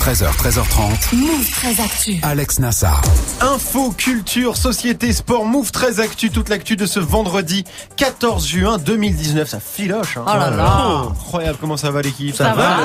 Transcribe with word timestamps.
13h, 0.00 0.34
13h30. 0.34 1.14
Move 1.14 1.50
très 1.50 1.78
actu. 1.82 2.16
Alex 2.22 2.58
Nassar. 2.58 3.02
Info, 3.42 3.90
culture, 3.90 4.56
société, 4.56 5.12
sport, 5.12 5.44
Move 5.44 5.72
très 5.72 6.00
actu, 6.00 6.30
toute 6.30 6.48
l'actu 6.48 6.74
de 6.76 6.86
ce 6.86 6.98
vendredi 6.98 7.64
14 7.96 8.46
juin 8.46 8.78
2019. 8.78 9.46
Ça 9.46 9.60
filoche. 9.60 10.16
Hein. 10.16 10.24
Oh 10.26 10.32
là 10.32 10.50
là. 10.50 11.02
Incroyable, 11.10 11.58
comment 11.60 11.76
ça 11.76 11.90
va 11.90 12.00
l'équipe? 12.00 12.34
Ça 12.34 12.54
va. 12.54 12.78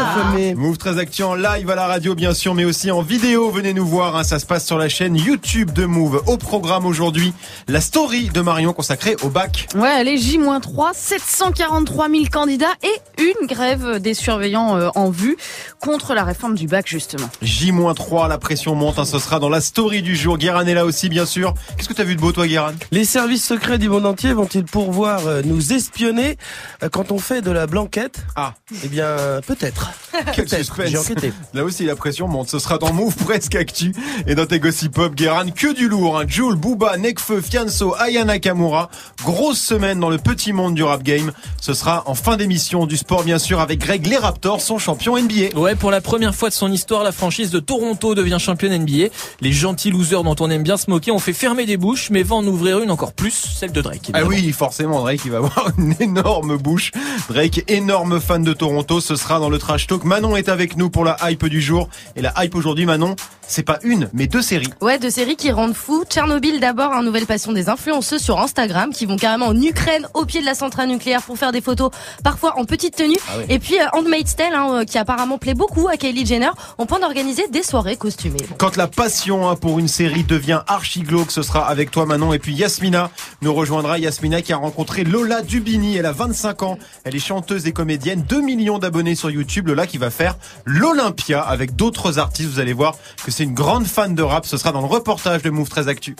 Move 0.55 0.77
très 0.77 0.99
actu 0.99 1.23
en 1.23 1.36
live 1.36 1.70
à 1.70 1.75
la 1.75 1.88
radio 1.88 2.16
bien 2.16 2.34
sûr, 2.34 2.54
mais 2.54 2.66
aussi 2.66 2.91
en 2.91 3.02
vidéo. 3.02 3.49
Venez 3.49 3.73
nous 3.73 3.88
voir, 3.88 4.18
hein, 4.18 4.26
ça 4.26 4.38
se 4.38 4.45
passe 4.45 4.66
sur 4.66 4.77
la 4.77 4.90
chaîne 4.90 5.16
YouTube 5.16 5.71
de 5.71 5.85
Move. 5.85 6.21
Au 6.27 6.35
programme 6.35 6.85
aujourd'hui, 6.85 7.34
la 7.70 7.79
story 7.79 8.27
de 8.27 8.41
Marion 8.41 8.73
consacrée 8.73 9.16
au 9.23 9.29
bac. 9.29 9.70
Ouais, 9.73 9.88
allez, 9.88 10.18
J-3, 10.18 10.91
743 10.93 12.09
000 12.09 12.23
candidats 12.29 12.73
et 12.84 13.21
une 13.21 13.48
grève 13.48 13.99
des 13.99 14.13
surveillants 14.13 14.76
euh, 14.76 14.90
en 14.95 15.09
vue 15.09 15.38
contre 15.79 16.13
la 16.13 16.26
réforme 16.26 16.55
du 16.55 16.68
bac, 16.68 16.85
justement. 16.88 17.05
J-3, 17.42 18.28
la 18.28 18.38
pression 18.38 18.76
monte, 18.76 19.00
hein, 19.00 19.05
ce 19.05 19.20
sera 19.20 19.40
dans 19.40 19.50
la 19.50 19.62
story 19.62 20.02
du 20.02 20.16
jour. 20.16 20.38
Guérin 20.38 20.66
est 20.66 20.74
là 20.74 20.86
aussi, 20.86 21.10
bien 21.10 21.26
sûr. 21.26 21.54
Qu'est-ce 21.78 21.90
que 21.90 21.94
t'as 21.94 22.04
vu 22.04 22.16
de 22.16 22.22
beau, 22.22 22.32
toi, 22.32 22.48
Guérin? 22.48 22.74
Les 22.91 23.05
services 23.05 23.46
secrets 23.46 23.78
du 23.78 23.90
monde 23.90 24.05
entier 24.05 24.34
vont-ils 24.34 24.64
pouvoir 24.66 25.26
euh, 25.28 25.41
nous 25.46 25.74
espionner 25.74 26.38
euh, 26.84 26.90
quand 26.90 27.12
on 27.12 27.20
fait 27.20 27.41
de 27.41 27.52
la 27.52 27.68
blanquette? 27.68 28.20
Ah, 28.36 28.54
Eh 28.84 28.88
bien, 28.88 29.16
peut-être. 29.46 29.91
quel 30.34 30.46
Peut-être. 30.46 30.58
suspense. 30.58 30.90
J'ai 30.90 30.98
enquêté. 30.98 31.34
Là 31.54 31.64
aussi, 31.64 31.86
la 31.86 31.96
pression 31.96 32.28
monte. 32.28 32.50
Ce 32.50 32.60
sera 32.60 32.78
dans 32.78 32.94
Move 32.94 33.16
presque 33.16 33.55
actu. 33.55 33.94
Et 34.27 34.35
dans 34.35 34.46
tes 34.46 34.60
gossip 34.60 34.94
pop, 34.94 35.13
Guérin, 35.16 35.50
que 35.52 35.74
du 35.74 35.88
lourd. 35.90 36.20
Hein. 36.20 36.26
Jules, 36.27 36.55
Booba, 36.55 36.98
Nekfeu, 36.98 37.41
Fianso, 37.41 37.96
Aya 37.98 38.24
Nakamura. 38.26 38.90
Grosse 39.24 39.60
semaine 39.60 40.00
dans 40.00 40.10
le 40.10 40.18
petit 40.18 40.54
monde 40.54 40.76
du 40.76 40.84
rap 40.84 41.04
game. 41.04 41.32
Ce 41.62 41.74
sera 41.74 42.04
en 42.07 42.16
fin 42.16 42.38
d'émission 42.38 42.85
du 42.85 42.98
sport, 42.98 43.24
bien 43.24 43.40
sûr, 43.40 43.60
avec 43.60 43.79
Greg 43.79 44.05
Les 44.07 44.18
Raptors, 44.18 44.62
son 44.62 44.77
champion 44.77 45.18
NBA. 45.18 45.57
Ouais, 45.57 45.76
pour 45.76 45.91
la 45.91 46.02
première 46.02 46.34
fois 46.35 46.50
de 46.50 46.54
son 46.54 46.72
histoire, 46.72 46.95
la 47.04 47.12
franchise 47.12 47.51
de 47.51 47.60
Toronto 47.60 48.15
devient 48.15 48.38
championne 48.40 48.77
NBA. 48.77 49.07
Les 49.41 49.51
gentils 49.51 49.91
losers 49.91 50.24
dont 50.24 50.35
on 50.40 50.49
aime 50.49 50.63
bien 50.63 50.77
se 50.77 50.90
moquer 50.90 51.12
ont 51.12 51.20
fait 51.20 51.34
fermer 51.34 51.65
des 51.65 51.77
bouches, 51.77 52.10
mais 52.10 52.24
vont 52.24 52.38
en 52.38 52.48
ouvrir 52.48 52.79
une 52.79 52.91
encore 52.91 53.13
plus, 53.13 53.34
celle 53.34 53.71
de 53.71 53.82
Drake. 53.82 54.12
Ah 54.13 54.24
oui, 54.24 54.51
forcément, 54.51 55.01
Drake, 55.01 55.21
il 55.26 55.32
va 55.32 55.38
avoir 55.38 55.71
une 55.77 55.96
énorme 55.99 56.57
bouche. 56.57 56.91
Drake, 57.29 57.63
énorme 57.68 58.20
fan 58.20 58.43
de 58.43 58.54
Toronto, 58.54 59.01
ce 59.01 59.16
sera 59.16 59.40
dans 59.40 59.49
le 59.49 59.57
trash 59.57 59.88
talk. 59.88 60.04
Manon 60.04 60.35
est 60.35 60.49
avec 60.49 60.77
nous 60.77 60.90
pour 60.90 61.04
la 61.04 61.18
hype 61.23 61.46
du 61.46 61.62
jour. 61.62 61.90
Et 62.16 62.21
la 62.21 62.34
hype 62.38 62.55
aujourd'hui, 62.55 62.85
Manon, 62.85 63.16
c'est 63.48 63.63
pas 63.63 63.79
une, 63.84 64.09
mais 64.13 64.28
deux 64.28 64.41
séries. 64.41 64.72
Ouais, 64.81 64.97
deux 64.97 65.09
séries 65.09 65.35
qui 65.35 65.51
rendent 65.51 65.75
fou. 65.75 66.03
Tchernobyl 66.09 66.59
d'abord, 66.59 66.94
un 66.94 67.03
nouvelle 67.03 67.25
passion 67.25 67.51
des 67.51 67.69
influenceuses 67.69 68.22
sur 68.22 68.40
Instagram 68.40 68.91
qui 68.91 69.06
vont 69.06 69.18
carrément 69.18 69.47
en 69.47 69.62
Ukraine 69.62 70.07
au 70.13 70.25
pied 70.25 70.41
de 70.41 70.46
la 70.46 70.56
centrale 70.56 70.90
nucléaire 70.90 71.22
pour 71.22 71.38
faire 71.38 71.51
des 71.51 71.62
photos, 71.62 71.91
parfois 72.23 72.57
en 72.57 72.66
petite 72.66 72.96
tenue. 72.96 73.18
Ah 73.28 73.34
Et 73.50 73.59
puis 73.59 73.79
euh, 73.79 73.85
Handmaid's 73.94 74.35
Tale, 74.35 74.53
hein, 74.53 74.68
euh, 74.73 74.84
qui 74.84 74.97
apparemment 74.97 75.38
plaît 75.38 75.53
beaucoup 75.53 75.88
à 75.88 75.97
Kylie 75.97 76.25
Jenner, 76.25 76.50
on 76.78 76.84
point 76.86 77.00
d'organiser 77.00 77.47
des 77.47 77.64
soirées 77.64 77.97
costumées. 77.97 78.46
Quand 78.58 78.75
la 78.75 78.88
passion 78.88 79.50
hein, 79.50 79.56
pour 79.56 79.80
une 79.80 79.88
série 79.88 80.24
devient 80.24 80.62
archi 80.68 81.02
glauque, 81.02 81.31
ce 81.31 81.41
sera 81.41 81.68
avec 81.68 81.91
toi 81.91 82.06
Manon. 82.06 82.34
Et 82.34 82.40
puis 82.40 82.53
Yasmina 82.53 83.12
nous 83.41 83.53
rejoindra. 83.53 83.97
Yasmina 83.97 84.41
qui 84.41 84.53
a 84.53 84.58
rencontré 84.58 85.03
Lola 85.03 85.41
Dubini. 85.41 85.97
Elle 85.97 86.06
a 86.06 86.12
25 86.12 86.63
ans. 86.63 86.80
Elle 87.03 87.16
est 87.16 87.19
chanteuse 87.19 87.68
et 87.68 87.72
comédienne. 87.72 88.24
2 88.28 88.41
millions 88.41 88.80
d'abonnés 88.80 89.16
sur 89.16 89.30
YouTube. 89.30 89.68
Lola 89.68 89.88
qui 89.88 89.97
va 89.97 90.09
faire 90.09 90.38
l'Olympia 90.66 91.41
avec 91.41 91.75
d'autres 91.75 92.19
artistes. 92.19 92.50
Vous 92.50 92.59
allez 92.59 92.74
voir 92.74 92.96
que 93.24 93.31
c'est 93.31 93.44
une 93.44 93.53
grande 93.53 93.86
fan 93.86 94.16
de 94.16 94.24
rap. 94.24 94.46
Ce 94.46 94.58
sera 94.58 94.72
dans 94.72 94.81
le 94.81 94.88
reportage 94.88 95.41
de 95.41 95.50
Move 95.50 95.69
13 95.69 95.88
Actu. 95.88 96.16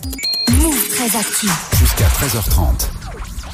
Move 0.62 0.90
très 0.90 1.18
actu. 1.18 1.48
Jusqu'à 1.78 2.06
13h30. 2.06 2.88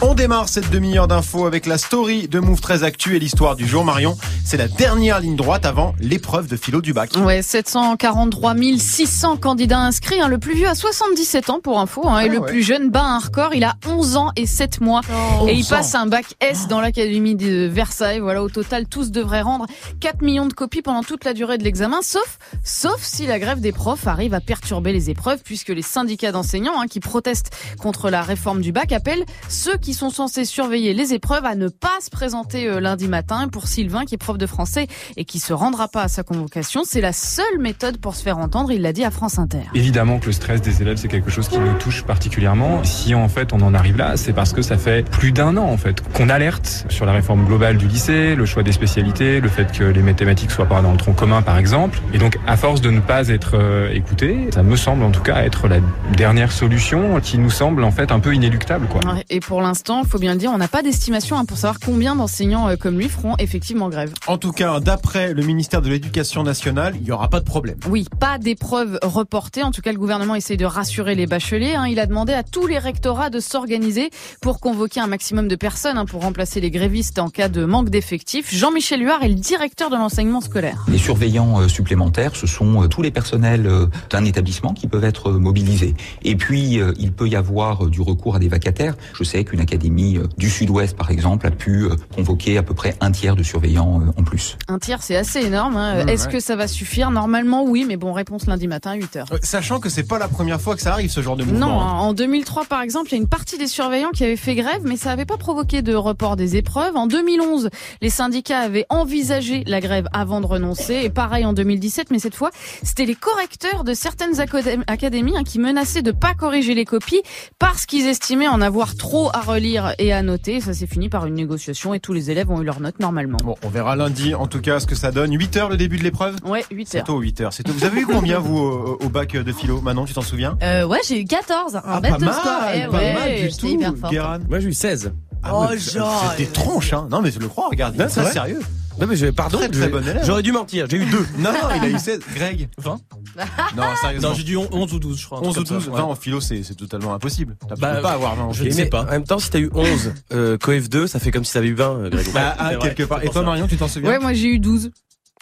On 0.03 0.15
démarre 0.15 0.49
cette 0.49 0.71
demi-heure 0.71 1.07
d'infos 1.07 1.45
avec 1.45 1.67
la 1.67 1.77
story 1.77 2.27
de 2.27 2.39
Move 2.39 2.59
13 2.59 2.83
Actu 2.83 3.15
et 3.15 3.19
l'histoire 3.19 3.55
du 3.55 3.67
jour. 3.67 3.85
Marion, 3.85 4.17
c'est 4.43 4.57
la 4.57 4.67
dernière 4.67 5.19
ligne 5.19 5.35
droite 5.35 5.63
avant 5.63 5.93
l'épreuve 5.99 6.47
de 6.47 6.57
philo 6.57 6.81
du 6.81 6.91
bac. 6.91 7.11
Ouais, 7.17 7.43
743 7.43 8.55
600 8.79 9.37
candidats 9.37 9.77
inscrits, 9.79 10.19
hein, 10.19 10.27
le 10.27 10.39
plus 10.39 10.55
vieux 10.55 10.67
a 10.67 10.73
77 10.73 11.51
ans 11.51 11.59
pour 11.59 11.79
info, 11.79 12.07
hein, 12.07 12.19
et 12.19 12.25
Ah 12.25 12.27
le 12.29 12.39
ouais. 12.39 12.47
plus 12.49 12.63
jeune 12.63 12.89
bat 12.89 13.03
un 13.03 13.19
record, 13.19 13.53
il 13.53 13.63
a 13.63 13.75
11 13.87 14.17
ans 14.17 14.31
et 14.35 14.47
7 14.47 14.81
mois. 14.81 15.01
et 15.47 15.53
il 15.53 15.59
11 15.59 15.65
ans. 15.71 15.75
passe 15.75 15.93
un 15.95 16.07
bac 16.07 16.25
S 16.39 16.67
dans 16.67 16.81
l'académie 16.81 17.35
de 17.35 17.67
Versailles. 17.67 18.19
Voilà, 18.19 18.41
au 18.41 18.49
total, 18.49 18.87
tous 18.87 19.11
devraient 19.11 19.41
rendre 19.43 19.67
4 19.99 20.23
millions 20.23 20.47
de 20.47 20.53
copies 20.53 20.81
pendant 20.81 21.03
toute 21.03 21.25
la 21.25 21.33
durée 21.33 21.59
de 21.59 21.63
l'examen, 21.63 21.99
sauf, 22.01 22.39
sauf 22.63 23.03
si 23.03 23.27
la 23.27 23.37
grève 23.37 23.59
des 23.61 23.71
profs 23.71 24.07
arrive 24.07 24.33
à 24.33 24.41
perturber 24.41 24.93
les 24.93 25.11
épreuves, 25.11 25.41
puisque 25.45 25.69
les 25.69 25.83
syndicats 25.83 26.31
d'enseignants 26.31 26.81
hein, 26.81 26.87
qui 26.89 26.99
protestent 26.99 27.51
contre 27.79 28.09
la 28.09 28.23
réforme 28.23 28.61
du 28.61 28.71
bac 28.71 28.91
appellent 28.93 29.25
ceux 29.47 29.77
qui 29.77 29.90
sont 29.93 30.09
censés 30.09 30.45
surveiller 30.45 30.93
les 30.93 31.13
épreuves 31.13 31.45
à 31.45 31.55
ne 31.55 31.67
pas 31.67 31.99
se 32.01 32.09
présenter 32.09 32.67
euh, 32.67 32.79
lundi 32.79 33.07
matin. 33.07 33.47
Pour 33.47 33.67
Sylvain, 33.67 34.05
qui 34.05 34.15
est 34.15 34.17
prof 34.17 34.37
de 34.37 34.45
français 34.45 34.87
et 35.17 35.25
qui 35.25 35.39
se 35.39 35.53
rendra 35.53 35.87
pas 35.87 36.03
à 36.03 36.07
sa 36.07 36.23
convocation, 36.23 36.81
c'est 36.85 37.01
la 37.01 37.13
seule 37.13 37.59
méthode 37.59 37.97
pour 37.97 38.15
se 38.15 38.23
faire 38.23 38.37
entendre. 38.37 38.71
Il 38.71 38.81
l'a 38.81 38.93
dit 38.93 39.03
à 39.03 39.11
France 39.11 39.39
Inter. 39.39 39.63
Évidemment 39.73 40.19
que 40.19 40.27
le 40.27 40.31
stress 40.31 40.61
des 40.61 40.81
élèves, 40.81 40.97
c'est 40.97 41.07
quelque 41.07 41.31
chose 41.31 41.47
qui 41.47 41.59
nous 41.59 41.73
touche 41.79 42.03
particulièrement. 42.03 42.83
Si 42.83 43.15
en 43.15 43.27
fait 43.29 43.53
on 43.53 43.61
en 43.61 43.73
arrive 43.73 43.97
là, 43.97 44.17
c'est 44.17 44.33
parce 44.33 44.53
que 44.53 44.61
ça 44.61 44.77
fait 44.77 45.07
plus 45.09 45.31
d'un 45.31 45.57
an 45.57 45.65
en 45.65 45.77
fait 45.77 46.01
qu'on 46.13 46.29
alerte 46.29 46.85
sur 46.89 47.05
la 47.05 47.13
réforme 47.13 47.45
globale 47.45 47.77
du 47.77 47.87
lycée, 47.87 48.35
le 48.35 48.45
choix 48.45 48.63
des 48.63 48.71
spécialités, 48.71 49.39
le 49.41 49.49
fait 49.49 49.71
que 49.71 49.83
les 49.83 50.01
mathématiques 50.01 50.51
soient 50.51 50.65
pas 50.65 50.81
dans 50.81 50.91
le 50.91 50.97
tronc 50.97 51.13
commun 51.13 51.41
par 51.41 51.57
exemple. 51.57 51.99
Et 52.13 52.17
donc 52.17 52.37
à 52.47 52.57
force 52.57 52.81
de 52.81 52.89
ne 52.89 52.99
pas 52.99 53.27
être 53.29 53.55
euh, 53.55 53.93
écouté, 53.93 54.49
ça 54.53 54.63
me 54.63 54.75
semble 54.75 55.03
en 55.03 55.11
tout 55.11 55.21
cas 55.21 55.43
être 55.43 55.67
la 55.67 55.79
dernière 56.15 56.51
solution 56.51 57.19
qui 57.21 57.37
nous 57.37 57.49
semble 57.49 57.83
en 57.83 57.91
fait 57.91 58.11
un 58.11 58.19
peu 58.19 58.33
inéluctable 58.33 58.87
quoi. 58.87 59.01
Et 59.29 59.39
pour 59.39 59.61
l'instant, 59.61 59.80
faut 60.07 60.19
bien 60.19 60.33
le 60.33 60.39
dire, 60.39 60.51
on 60.53 60.57
n'a 60.57 60.67
pas 60.67 60.83
d'estimation 60.83 61.37
hein, 61.37 61.45
pour 61.45 61.57
savoir 61.57 61.79
combien 61.79 62.15
d'enseignants 62.15 62.69
euh, 62.69 62.75
comme 62.75 62.97
lui 62.97 63.09
feront 63.09 63.35
effectivement 63.37 63.89
grève. 63.89 64.13
En 64.27 64.37
tout 64.37 64.51
cas, 64.51 64.79
d'après 64.79 65.33
le 65.33 65.43
ministère 65.43 65.81
de 65.81 65.89
l'Éducation 65.89 66.43
nationale, 66.43 66.93
il 66.95 67.03
n'y 67.03 67.11
aura 67.11 67.29
pas 67.29 67.39
de 67.39 67.45
problème. 67.45 67.77
Oui, 67.89 68.05
pas 68.19 68.37
d'épreuves 68.37 68.99
reportées. 69.03 69.63
En 69.63 69.71
tout 69.71 69.81
cas, 69.81 69.91
le 69.91 69.97
gouvernement 69.97 70.35
essaye 70.35 70.57
de 70.57 70.65
rassurer 70.65 71.15
les 71.15 71.27
bacheliers. 71.27 71.75
hein. 71.75 71.87
Il 71.87 71.99
a 71.99 72.05
demandé 72.05 72.33
à 72.33 72.43
tous 72.43 72.67
les 72.67 72.77
rectorats 72.79 73.29
de 73.29 73.39
s'organiser 73.39 74.09
pour 74.41 74.59
convoquer 74.59 74.99
un 74.99 75.07
maximum 75.07 75.47
de 75.47 75.55
personnes 75.55 75.97
hein, 75.97 76.05
pour 76.05 76.21
remplacer 76.21 76.59
les 76.61 76.71
grévistes 76.71 77.19
en 77.19 77.29
cas 77.29 77.49
de 77.49 77.65
manque 77.65 77.89
d'effectifs. 77.89 78.53
Jean-Michel 78.53 79.01
Huard 79.01 79.23
est 79.23 79.29
le 79.29 79.35
directeur 79.35 79.89
de 79.89 79.95
l'enseignement 79.95 80.41
scolaire. 80.41 80.85
Les 80.87 80.97
surveillants 80.97 81.61
euh, 81.61 81.67
supplémentaires, 81.67 82.35
ce 82.35 82.47
sont 82.47 82.83
euh, 82.83 82.87
tous 82.87 83.01
les 83.01 83.11
personnels 83.11 83.69
d'un 84.09 84.25
établissement 84.25 84.73
qui 84.73 84.87
peuvent 84.87 85.03
être 85.03 85.31
mobilisés. 85.31 85.95
Et 86.23 86.35
puis, 86.35 86.79
il 86.99 87.11
peut 87.11 87.27
y 87.27 87.35
avoir 87.35 87.85
du 87.87 88.01
recours 88.01 88.35
à 88.35 88.39
des 88.39 88.47
vacataires. 88.47 88.95
Je 89.13 89.23
sais 89.23 89.43
qu'une 89.43 89.60
académie 89.61 90.17
euh, 90.17 90.27
du 90.37 90.49
Sud-Ouest, 90.49 90.97
par 90.97 91.09
exemple, 91.11 91.47
a 91.47 91.51
pu 91.51 91.83
euh, 91.85 91.95
convoquer 92.13 92.57
à 92.57 92.63
peu 92.63 92.73
près 92.73 92.95
un 92.99 93.11
tiers 93.11 93.35
de 93.37 93.43
surveillants 93.43 94.01
euh, 94.01 94.11
en 94.19 94.23
plus. 94.23 94.57
Un 94.67 94.79
tiers, 94.79 95.01
c'est 95.01 95.15
assez 95.15 95.39
énorme. 95.39 95.77
hein. 95.77 96.03
Mmh, 96.03 96.09
Est-ce 96.09 96.25
ouais. 96.27 96.33
que 96.33 96.39
ça 96.39 96.55
va 96.55 96.67
suffire 96.67 97.11
Normalement, 97.11 97.63
oui, 97.63 97.85
mais 97.87 97.95
bon, 97.97 98.11
réponse 98.11 98.45
lundi 98.47 98.67
matin, 98.67 98.93
8 98.93 99.15
heures. 99.15 99.27
Euh, 99.31 99.37
Sachant 99.43 99.79
que 99.79 99.87
c'est 99.89 100.03
pas 100.07 100.19
la 100.19 100.27
première 100.27 100.59
fois 100.59 100.75
que 100.75 100.81
ça 100.81 100.91
arrive 100.91 101.09
ce 101.11 101.21
genre 101.21 101.37
de 101.37 101.43
mouvement. 101.43 101.67
Non, 101.67 101.79
hein. 101.81 101.91
en 101.99 102.13
2003 102.13 102.65
par 102.65 102.81
exemple, 102.81 103.07
il 103.09 103.11
y 103.13 103.15
a 103.15 103.21
une 103.21 103.27
partie 103.29 103.57
des 103.57 103.67
surveillants 103.67 104.11
qui 104.11 104.23
avaient 104.23 104.35
fait 104.35 104.55
grève, 104.55 104.81
mais 104.83 104.97
ça 104.97 105.09
n'avait 105.09 105.25
pas 105.25 105.37
provoqué 105.37 105.81
de 105.81 105.93
report 105.95 106.35
des 106.35 106.55
épreuves. 106.57 106.95
En 106.95 107.07
2011, 107.07 107.69
les 108.01 108.09
syndicats 108.09 108.59
avaient 108.59 108.85
envisagé 108.89 109.63
la 109.67 109.79
grève 109.79 110.07
avant 110.13 110.41
de 110.41 110.45
renoncer, 110.47 111.01
et 111.03 111.09
pareil 111.09 111.45
en 111.45 111.53
2017, 111.53 112.11
mais 112.11 112.19
cette 112.19 112.35
fois, 112.35 112.49
c'était 112.83 113.05
les 113.05 113.15
correcteurs 113.15 113.83
de 113.83 113.93
certaines 113.93 114.39
acadé- 114.39 114.79
académies 114.87 115.37
hein, 115.37 115.43
qui 115.43 115.59
menaçaient 115.59 116.01
de 116.01 116.11
pas 116.11 116.33
corriger 116.33 116.73
les 116.73 116.85
copies 116.85 117.21
parce 117.59 117.85
qu'ils 117.85 118.07
estimaient 118.07 118.47
en 118.47 118.61
avoir 118.61 118.95
trop 118.95 119.29
à 119.33 119.39
relire 119.51 119.93
et 119.97 120.13
à 120.13 120.21
noter. 120.23 120.61
Ça 120.61 120.73
s'est 120.73 120.87
fini 120.87 121.09
par 121.09 121.25
une 121.25 121.33
négociation 121.35 121.93
et 121.93 121.99
tous 121.99 122.13
les 122.13 122.31
élèves 122.31 122.49
ont 122.49 122.61
eu 122.61 122.65
leurs 122.65 122.79
notes 122.79 122.99
normalement. 122.99 123.37
Bon, 123.43 123.55
on 123.63 123.69
verra 123.69 123.95
lundi 123.95 124.33
en 124.35 124.47
tout 124.47 124.61
cas 124.61 124.79
ce 124.79 124.87
que 124.87 124.95
ça 124.95 125.11
donne. 125.11 125.31
8 125.37 125.57
heures 125.57 125.69
le 125.69 125.77
début 125.77 125.97
de 125.97 126.03
l'épreuve 126.03 126.35
Ouais, 126.45 126.63
8 126.71 126.87
C'est 126.89 126.97
heures. 126.99 127.03
tôt, 127.05 127.19
8 127.19 127.41
heures. 127.41 127.53
C'est 127.53 127.63
tôt. 127.63 127.73
Vous 127.73 127.83
avez 127.85 128.01
eu 128.01 128.05
combien 128.05 128.39
vous 128.39 128.57
au, 128.57 128.97
au 129.03 129.09
bac 129.09 129.33
de 129.35 129.51
philo 129.51 129.81
Manon, 129.81 130.05
tu 130.05 130.13
t'en 130.13 130.21
souviens 130.21 130.57
Euh, 130.63 130.85
ouais, 130.85 130.99
j'ai 131.07 131.19
eu 131.21 131.25
14, 131.25 131.75
un 131.75 131.81
Ah, 131.85 131.99
bête 132.01 132.11
pas 132.11 132.17
mal, 132.19 132.33
score. 132.33 132.51
Eh 132.73 132.81
pas 132.87 132.97
ouais, 132.97 133.13
mal 133.13 133.49
du 133.49 133.57
tout. 133.57 133.67
hyper. 133.67 134.39
Moi, 134.49 134.59
j'ai 134.59 134.69
eu 134.69 134.73
16. 134.73 135.13
Ah 135.43 135.51
Oh, 135.53 135.65
genre, 135.75 136.33
C'était 136.37 136.51
tronche, 136.51 136.93
hein. 136.93 137.07
Non, 137.09 137.21
mais 137.21 137.31
je 137.31 137.39
le 137.39 137.47
crois, 137.47 137.67
regarde. 137.69 137.95
Non, 137.97 138.05
c'est 138.07 138.23
sérieux. 138.25 138.59
Non, 138.99 139.07
mais 139.07 139.15
je, 139.15 139.27
pardon, 139.27 139.57
Très, 139.57 139.69
très 139.69 139.87
bon 139.89 140.03
élève. 140.07 140.23
j'aurais 140.25 140.43
dû 140.43 140.51
mentir. 140.51 140.85
J'ai 140.89 140.97
eu 140.97 141.05
deux. 141.05 141.25
Non, 141.39 141.51
non, 141.53 141.59
il 141.75 141.83
a 141.83 141.89
eu 141.89 141.97
16. 141.99 142.19
Greg 142.35 142.69
20 142.77 142.99
Non, 143.77 143.83
sérieusement. 144.01 144.29
Non, 144.29 144.35
j'ai 144.35 144.43
dû 144.43 144.57
11 144.57 144.93
ou 144.93 144.99
12, 144.99 145.19
je 145.19 145.25
crois. 145.25 145.39
un 145.39 145.41
11 145.41 145.47
ou 145.49 145.53
truc 145.53 145.67
comme 145.67 145.77
12, 145.77 145.85
ça, 145.85 145.91
20 145.91 145.97
ouais. 145.97 146.03
en 146.11 146.15
philo, 146.15 146.41
c'est 146.41 146.61
totalement 146.75 147.13
impossible. 147.13 147.55
Tu 147.61 147.79
Bah, 147.79 147.95
peux 147.95 148.01
pas 148.01 148.11
avoir 148.11 148.35
20 148.35 148.43
en 148.43 148.51
je 148.53 148.59
philo. 148.63 148.69
ne 148.71 148.75
sais 148.75 148.85
pas. 148.87 149.03
En 149.03 149.11
même 149.11 149.23
temps, 149.23 149.39
si 149.39 149.49
t'as 149.49 149.59
eu 149.59 149.69
11, 149.73 150.13
euh, 150.33 150.57
coef 150.57 150.89
2, 150.89 151.07
ça 151.07 151.19
fait 151.19 151.31
comme 151.31 151.45
si 151.45 151.53
t'avais 151.53 151.67
eu 151.69 151.73
20, 151.73 151.89
euh, 151.89 152.09
Greg. 152.09 152.27
Bah, 152.33 152.55
ah, 152.59 152.75
quelque 152.75 153.03
part. 153.03 153.23
Et 153.23 153.29
toi. 153.29 153.41
Marion, 153.43 153.67
tu 153.67 153.77
t'en 153.77 153.87
souviens 153.87 154.09
Ouais, 154.09 154.19
moi 154.19 154.33
j'ai 154.33 154.47
eu 154.47 154.59
12. 154.59 154.91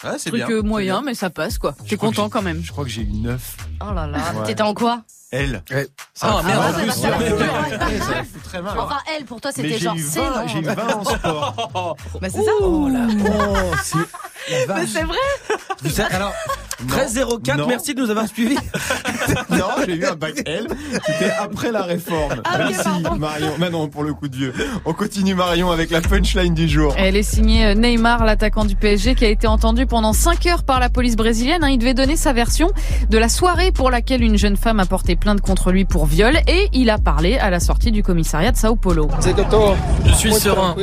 Ah, 0.03 0.13
c'est 0.17 0.29
Truc 0.29 0.45
bien. 0.45 0.49
euh, 0.49 0.61
moyen, 0.61 0.95
bien. 0.95 1.01
mais 1.05 1.13
ça 1.13 1.29
passe 1.29 1.57
quoi. 1.57 1.75
Je 1.83 1.89
T'es 1.89 1.97
crois 1.97 2.09
que 2.09 2.15
content 2.15 2.27
j'ai- 2.27 2.31
quand 2.31 2.41
même. 2.41 2.61
Je 2.63 2.71
crois 2.71 2.83
que 2.85 2.89
j'ai 2.89 3.01
eu 3.01 3.11
9. 3.11 3.57
Oh 3.81 3.93
là 3.93 4.07
là, 4.07 4.17
Ouais. 4.17 4.45
t'étais 4.45 4.61
en 4.63 4.73
quoi 4.73 5.01
Elle. 5.31 5.61
Ouais. 5.71 5.87
Ça 6.13 6.37
Ah, 6.39 6.43
merde, 6.43 6.63
en 6.75 6.79
plus. 6.79 6.91
ça 6.91 8.23
fout 8.23 8.43
très 8.43 8.61
mal. 8.61 8.77
Enfin, 8.79 8.97
elle, 9.15 9.25
pour 9.25 9.41
toi, 9.41 9.51
c'était 9.51 9.69
j'ai 9.69 9.79
genre 9.79 9.95
eu 9.95 9.99
c'est 10.01 10.19
20, 10.21 10.41
non. 10.41 10.47
j'ai 10.47 10.59
eu 10.59 10.63
20 10.63 10.95
en 10.95 11.03
sport. 11.03 11.97
Bah, 12.21 12.27
c'est 12.29 12.43
ça. 12.43 12.51
Oh 12.61 12.87
là 12.89 13.07
Oh, 13.09 13.75
c'est... 13.83 13.97
Mais 14.67 14.87
c'est 14.87 15.03
vrai. 15.03 15.17
Alors, 16.11 16.33
1304, 16.85 17.57
Non. 17.57 17.67
merci 17.67 17.93
de 17.93 18.01
nous 18.01 18.09
avoir 18.09 18.27
suivis. 18.27 18.57
Non, 19.49 19.65
j'ai 19.85 19.95
eu 19.95 20.05
un 20.05 20.15
bac 20.15 20.41
L. 20.45 20.67
C'était 21.05 21.31
après 21.39 21.71
la 21.71 21.83
réforme. 21.83 22.41
Ah, 22.45 22.57
Merci 22.59 22.83
pardon. 23.03 23.15
Marion. 23.17 23.51
Mais 23.59 23.69
non, 23.69 23.87
pour 23.87 24.03
le 24.03 24.13
coup 24.13 24.27
de 24.27 24.35
vieux. 24.35 24.53
On 24.85 24.93
continue 24.93 25.35
Marion 25.35 25.71
avec 25.71 25.91
la 25.91 26.01
punchline 26.01 26.53
du 26.53 26.67
jour. 26.67 26.93
Elle 26.97 27.15
est 27.15 27.23
signée 27.23 27.65
euh, 27.67 27.73
Neymar, 27.75 28.23
l'attaquant 28.25 28.65
du 28.65 28.75
PSG, 28.75 29.15
qui 29.15 29.25
a 29.25 29.29
été 29.29 29.47
entendu 29.47 29.85
pendant 29.85 30.13
5 30.13 30.45
heures 30.47 30.63
par 30.63 30.79
la 30.79 30.89
police 30.89 31.15
brésilienne. 31.15 31.63
hein. 31.63 31.69
Il 31.69 31.77
devait 31.79 31.93
donner 31.93 32.15
sa 32.15 32.31
version 32.33 32.71
de 33.09 33.17
la 33.17 33.29
soirée 33.29 33.71
pour 33.71 33.89
laquelle 33.91 34.23
une 34.23 34.37
jeune 34.37 34.57
femme 34.57 34.79
a 34.79 34.85
porté 34.85 35.15
plainte 35.15 35.41
contre 35.41 35.71
lui 35.71 35.85
pour 35.85 36.05
viol 36.05 36.37
et 36.47 36.69
il 36.73 36.89
a 36.89 36.97
parlé 36.97 37.37
à 37.37 37.49
la 37.49 37.59
sortie 37.59 37.91
du 37.91 38.03
commissariat 38.03 38.51
de 38.51 38.57
Sao 38.57 38.75
Paulo. 38.75 39.09
Je 40.05 40.13
suis 40.13 40.33
serein. 40.33 40.75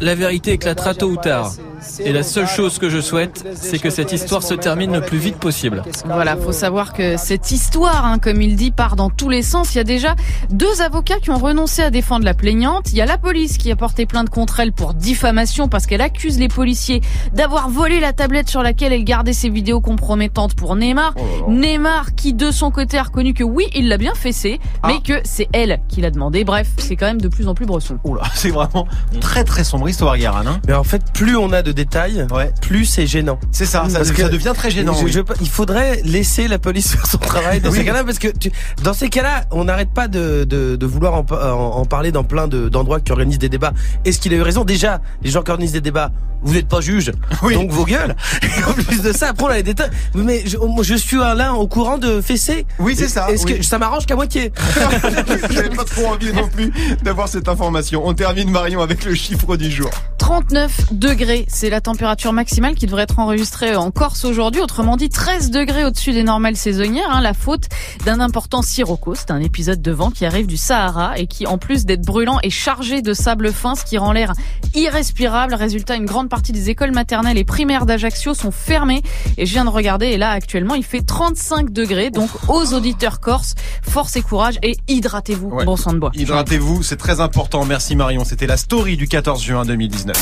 La 0.00 0.14
vérité 0.14 0.52
éclatera 0.52 0.94
tôt 0.94 1.08
ou 1.10 1.16
tard. 1.16 1.52
Et 2.00 2.12
la 2.12 2.22
seule 2.22 2.46
chose 2.46 2.78
que 2.78 2.88
je 2.88 3.00
souhaite, 3.00 3.44
c'est 3.54 3.78
que 3.78 3.90
cette 3.90 4.12
histoire 4.12 4.42
se 4.42 4.54
termine 4.54 4.92
le 4.92 5.00
plus 5.00 5.18
vite 5.18 5.36
possible. 5.36 5.82
Voilà, 6.06 6.36
faut 6.36 6.52
savoir 6.52 6.92
que 6.92 7.16
cette 7.16 7.50
histoire, 7.50 8.04
hein, 8.06 8.18
comme 8.18 8.42
il 8.42 8.56
dit, 8.56 8.70
part 8.70 8.96
dans 8.96 9.10
tous 9.10 9.28
les 9.28 9.42
sens. 9.42 9.74
Il 9.74 9.78
y 9.78 9.80
a 9.80 9.84
déjà 9.84 10.14
deux 10.50 10.82
avocats 10.82 11.18
qui 11.20 11.30
ont 11.30 11.38
renoncé 11.38 11.82
à 11.82 11.90
défendre 11.90 12.24
la 12.24 12.34
plaignante. 12.34 12.92
Il 12.92 12.96
y 12.96 13.00
a 13.00 13.06
la 13.06 13.18
police 13.18 13.58
qui 13.58 13.70
a 13.70 13.76
porté 13.76 14.06
plainte 14.06 14.30
contre 14.30 14.60
elle 14.60 14.72
pour 14.72 14.94
diffamation 14.94 15.68
parce 15.68 15.86
qu'elle 15.86 16.00
accuse 16.00 16.38
les 16.38 16.48
policiers 16.48 17.00
d'avoir 17.32 17.68
volé 17.68 18.00
la 18.00 18.12
tablette 18.12 18.48
sur 18.48 18.62
laquelle 18.62 18.92
elle 18.92 19.04
gardait 19.04 19.32
ses 19.32 19.48
vidéos 19.48 19.80
compromettantes 19.80 20.54
pour 20.54 20.76
Neymar. 20.76 21.14
Neymar 21.48 22.14
qui, 22.14 22.34
de 22.34 22.50
son 22.50 22.70
côté, 22.70 22.98
a 22.98 23.02
reconnu 23.02 23.34
que 23.34 23.44
oui, 23.44 23.66
il 23.74 23.88
l'a 23.88 23.98
bien 23.98 24.14
fessé, 24.14 24.60
mais 24.86 25.00
que 25.00 25.20
c'est 25.24 25.48
elle 25.52 25.80
qui 25.88 26.00
l'a 26.00 26.10
demandé. 26.10 26.44
Bref, 26.44 26.68
c'est 26.78 26.96
quand 26.96 27.06
même 27.06 27.20
de 27.20 27.28
plus 27.28 27.48
en 27.48 27.54
plus 27.54 27.66
bresson. 27.66 27.98
Oula, 28.04 28.22
c'est 28.34 28.50
vraiment 28.50 28.86
très 29.20 29.44
très 29.44 29.64
sombre 29.64 29.88
histoire, 29.88 30.16
Guérin. 30.16 30.46
Hein 30.46 30.60
Mais 30.66 30.74
en 30.74 30.84
fait, 30.84 31.02
plus 31.12 31.36
on 31.36 31.52
a 31.52 31.62
de 31.62 31.72
détails, 31.74 32.26
ouais. 32.32 32.50
plus 32.62 32.84
c'est 32.86 33.06
gênant. 33.06 33.38
C'est 33.52 33.66
ça, 33.66 33.84
ça, 33.88 33.98
Parce 33.98 34.08
ça 34.08 34.14
que- 34.14 34.22
devient 34.28 34.52
très 34.54 34.70
gênant. 34.70 34.94
Je- 34.94 35.04
oui. 35.04 35.12
je- 35.12 35.20
il 35.40 35.48
faudrait 35.48 36.00
laisser 36.04 36.48
la 36.48 36.58
police 36.58 36.92
faire 36.94 37.06
son 37.06 37.18
travail 37.18 37.60
dans 37.60 37.70
Oui. 37.70 37.78
ces 37.78 37.84
cas-là 37.84 38.04
parce 38.04 38.18
que 38.18 38.28
tu- 38.28 38.50
dans 38.82 38.94
ces 38.94 39.08
cas-là, 39.10 39.44
on 39.50 39.64
n'arrête 39.64 39.90
pas 39.92 40.08
de, 40.08 40.44
de, 40.44 40.76
de 40.76 40.86
vouloir 40.86 41.14
en, 41.14 41.24
pa- 41.24 41.52
en- 41.54 41.76
en 41.78 41.84
parler 41.84 42.12
dans 42.12 42.24
plein 42.24 42.48
de- 42.48 42.68
d'endroits 42.68 43.00
qui 43.00 43.12
organisent 43.12 43.38
des 43.38 43.48
débats. 43.48 43.72
Est-ce 44.04 44.18
qu'il 44.20 44.32
a 44.32 44.36
eu 44.36 44.42
raison? 44.42 44.64
Déjà, 44.64 45.00
les 45.22 45.30
gens 45.30 45.42
qui 45.42 45.50
organisent 45.50 45.72
des 45.72 45.80
débats, 45.80 46.10
vous 46.42 46.54
n'êtes 46.54 46.68
pas 46.68 46.80
juge, 46.80 47.10
Oui. 47.42 47.54
donc 47.54 47.70
vos 47.70 47.84
gueules. 47.86 48.14
Et 48.42 48.64
en 48.64 48.72
plus 48.72 49.02
de 49.02 49.12
ça, 49.12 49.28
après 49.30 49.44
on 49.44 49.48
a 49.48 49.56
les 49.56 49.62
détails. 49.62 49.90
Mais 50.14 50.42
je, 50.46 50.56
moi, 50.58 50.84
je 50.84 50.94
suis 50.94 51.16
là 51.16 51.54
au 51.54 51.66
courant 51.66 51.98
de 51.98 52.20
fesser. 52.20 52.66
Oui, 52.78 52.94
c'est 52.96 53.08
ça, 53.08 53.30
Est-ce 53.30 53.44
oui. 53.46 53.58
que 53.58 53.64
ça 53.64 53.78
m'arrange 53.78 54.06
qu'à 54.06 54.14
moitié? 54.14 54.52
J'avais 55.50 55.70
pas 55.70 55.84
trop 55.84 56.06
envie 56.06 56.32
non 56.32 56.48
plus 56.48 56.72
d'avoir 57.02 57.28
cette 57.28 57.48
information. 57.48 58.02
On 58.06 58.14
termine 58.14 58.50
Marion 58.50 58.80
avec 58.82 59.04
le 59.04 59.14
chiffre 59.14 59.56
du 59.56 59.70
jour. 59.70 59.90
39 60.18 60.92
degrés, 60.92 61.46
c'est 61.54 61.70
la 61.70 61.80
température 61.80 62.32
maximale 62.32 62.74
qui 62.74 62.86
devrait 62.86 63.04
être 63.04 63.18
enregistrée 63.18 63.76
en 63.76 63.90
Corse 63.90 64.24
aujourd'hui. 64.24 64.60
Autrement 64.60 64.96
dit, 64.96 65.08
13 65.08 65.50
degrés 65.50 65.84
au-dessus 65.84 66.12
des 66.12 66.24
normales 66.24 66.56
saisonnières. 66.56 67.08
hein, 67.10 67.20
la 67.20 67.32
faute 67.32 67.64
d'un 68.04 68.20
important 68.20 68.60
sirocco. 68.60 69.14
C'est 69.14 69.30
un 69.30 69.40
épisode 69.40 69.80
de 69.80 69.92
vent 69.92 70.10
qui 70.10 70.26
arrive 70.26 70.46
du 70.46 70.56
Sahara 70.56 71.18
et 71.18 71.26
qui, 71.26 71.46
en 71.46 71.56
plus 71.56 71.84
d'être 71.84 72.02
brûlant, 72.04 72.40
est 72.42 72.50
chargé 72.50 73.02
de 73.02 73.14
sable 73.14 73.52
fin, 73.52 73.74
ce 73.74 73.84
qui 73.84 73.98
rend 73.98 74.12
l'air 74.12 74.32
irrespirable. 74.74 75.54
Résultat, 75.54 75.94
une 75.96 76.06
grande 76.06 76.28
partie 76.28 76.52
des 76.52 76.70
écoles 76.70 76.92
maternelles 76.92 77.38
et 77.38 77.44
primaires 77.44 77.86
d'Ajaccio 77.86 78.34
sont 78.34 78.50
fermées. 78.50 79.02
Et 79.38 79.46
je 79.46 79.52
viens 79.52 79.64
de 79.64 79.70
regarder, 79.70 80.06
et 80.06 80.16
là, 80.18 80.30
actuellement, 80.30 80.74
il 80.74 80.84
fait 80.84 81.02
35 81.02 81.72
degrés. 81.72 82.10
Donc, 82.10 82.30
aux 82.48 82.74
auditeurs 82.74 83.20
corses, 83.20 83.54
force 83.82 84.16
et 84.16 84.22
courage 84.22 84.58
et 84.62 84.76
hydratez-vous. 84.88 85.48
Ouais. 85.48 85.64
Bon 85.64 85.76
sang 85.76 85.92
de 85.92 85.98
bois. 85.98 86.10
Hydratez-vous, 86.14 86.82
c'est 86.82 86.96
très 86.96 87.20
important. 87.20 87.64
Merci 87.64 87.94
Marion. 87.96 88.24
C'était 88.24 88.46
la 88.46 88.56
story 88.56 88.96
du 88.96 89.06
14 89.06 89.42
juin 89.42 89.64
2019. 89.64 90.16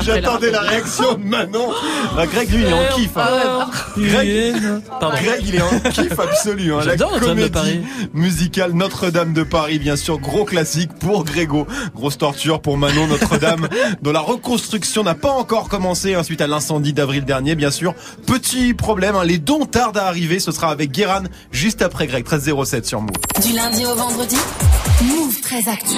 J'attendais 0.00 0.50
la 0.50 0.60
réaction 0.60 1.14
de 1.14 1.24
Manon. 1.24 1.70
Ah, 2.16 2.26
Greg, 2.26 2.50
lui, 2.50 2.62
il 2.62 2.68
est 2.68 2.72
en 2.72 2.94
kiff. 2.94 3.16
hein. 3.16 3.70
Greg, 3.96 5.44
il 5.46 5.54
est 5.56 5.62
en 5.62 5.90
kiff 5.90 6.18
absolu. 6.18 6.72
Hein. 6.72 6.78
La 6.78 6.84
J'adore 6.84 7.12
Notre-Dame 7.12 7.36
de 7.36 7.48
comédie 7.48 7.50
Paris. 7.50 8.08
musicale 8.12 8.72
Notre-Dame 8.72 9.32
de 9.32 9.42
Paris, 9.42 9.78
bien 9.78 9.96
sûr, 9.96 10.18
gros 10.18 10.44
classique 10.44 10.90
pour 10.98 11.24
Grégo. 11.24 11.66
Grosse 11.94 12.18
torture 12.18 12.60
pour 12.60 12.76
Manon 12.78 13.06
Notre-Dame, 13.06 13.68
dont 14.02 14.12
la 14.12 14.20
reconstruction 14.20 15.02
n'a 15.02 15.14
pas 15.14 15.30
encore 15.32 15.68
commencé 15.68 16.14
hein, 16.14 16.22
suite 16.22 16.40
à 16.40 16.46
l'incendie 16.46 16.92
d'avril 16.92 17.24
dernier, 17.24 17.54
bien 17.54 17.70
sûr. 17.70 17.94
Petit 18.26 18.74
problème, 18.74 19.16
hein, 19.16 19.24
les 19.24 19.38
dons 19.38 19.66
tardent 19.66 19.98
à 19.98 20.06
arriver. 20.06 20.38
Ce 20.40 20.52
sera 20.52 20.70
avec 20.70 20.90
Guéran 20.92 21.22
juste 21.50 21.82
après 21.82 22.06
Greg, 22.06 22.24
1307 22.24 22.86
sur 22.86 23.00
Move. 23.00 23.10
Du 23.44 23.52
lundi 23.54 23.84
au 23.86 23.94
vendredi, 23.94 24.36
Move 25.02 25.40
très 25.40 25.68
actu. 25.68 25.96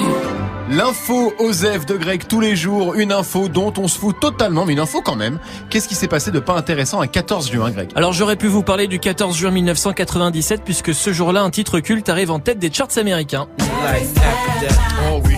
L'info 0.69 1.31
Osef 1.37 1.85
de 1.85 1.95
Greg 1.95 2.25
tous 2.27 2.39
les 2.39 2.55
jours, 2.55 2.95
une 2.95 3.11
info 3.11 3.47
dont 3.49 3.71
on 3.77 3.87
se 3.87 3.99
fout 3.99 4.19
totalement, 4.19 4.65
mais 4.65 4.73
une 4.73 4.79
info 4.79 5.01
quand 5.01 5.15
même. 5.15 5.37
Qu'est-ce 5.69 5.87
qui 5.87 5.93
s'est 5.93 6.07
passé 6.07 6.31
de 6.31 6.39
pas 6.39 6.55
intéressant 6.55 7.01
un 7.01 7.07
14 7.07 7.51
juin, 7.51 7.69
Greg? 7.69 7.89
Alors 7.95 8.13
j'aurais 8.13 8.35
pu 8.35 8.47
vous 8.47 8.63
parler 8.63 8.87
du 8.87 8.99
14 8.99 9.37
juin 9.37 9.51
1997 9.51 10.63
puisque 10.65 10.93
ce 10.95 11.13
jour-là 11.13 11.43
un 11.43 11.51
titre 11.51 11.79
culte 11.81 12.09
arrive 12.09 12.31
en 12.31 12.39
tête 12.39 12.57
des 12.57 12.73
charts 12.73 12.97
américains. 12.97 13.47
Oh 13.61 15.21
oui. 15.23 15.35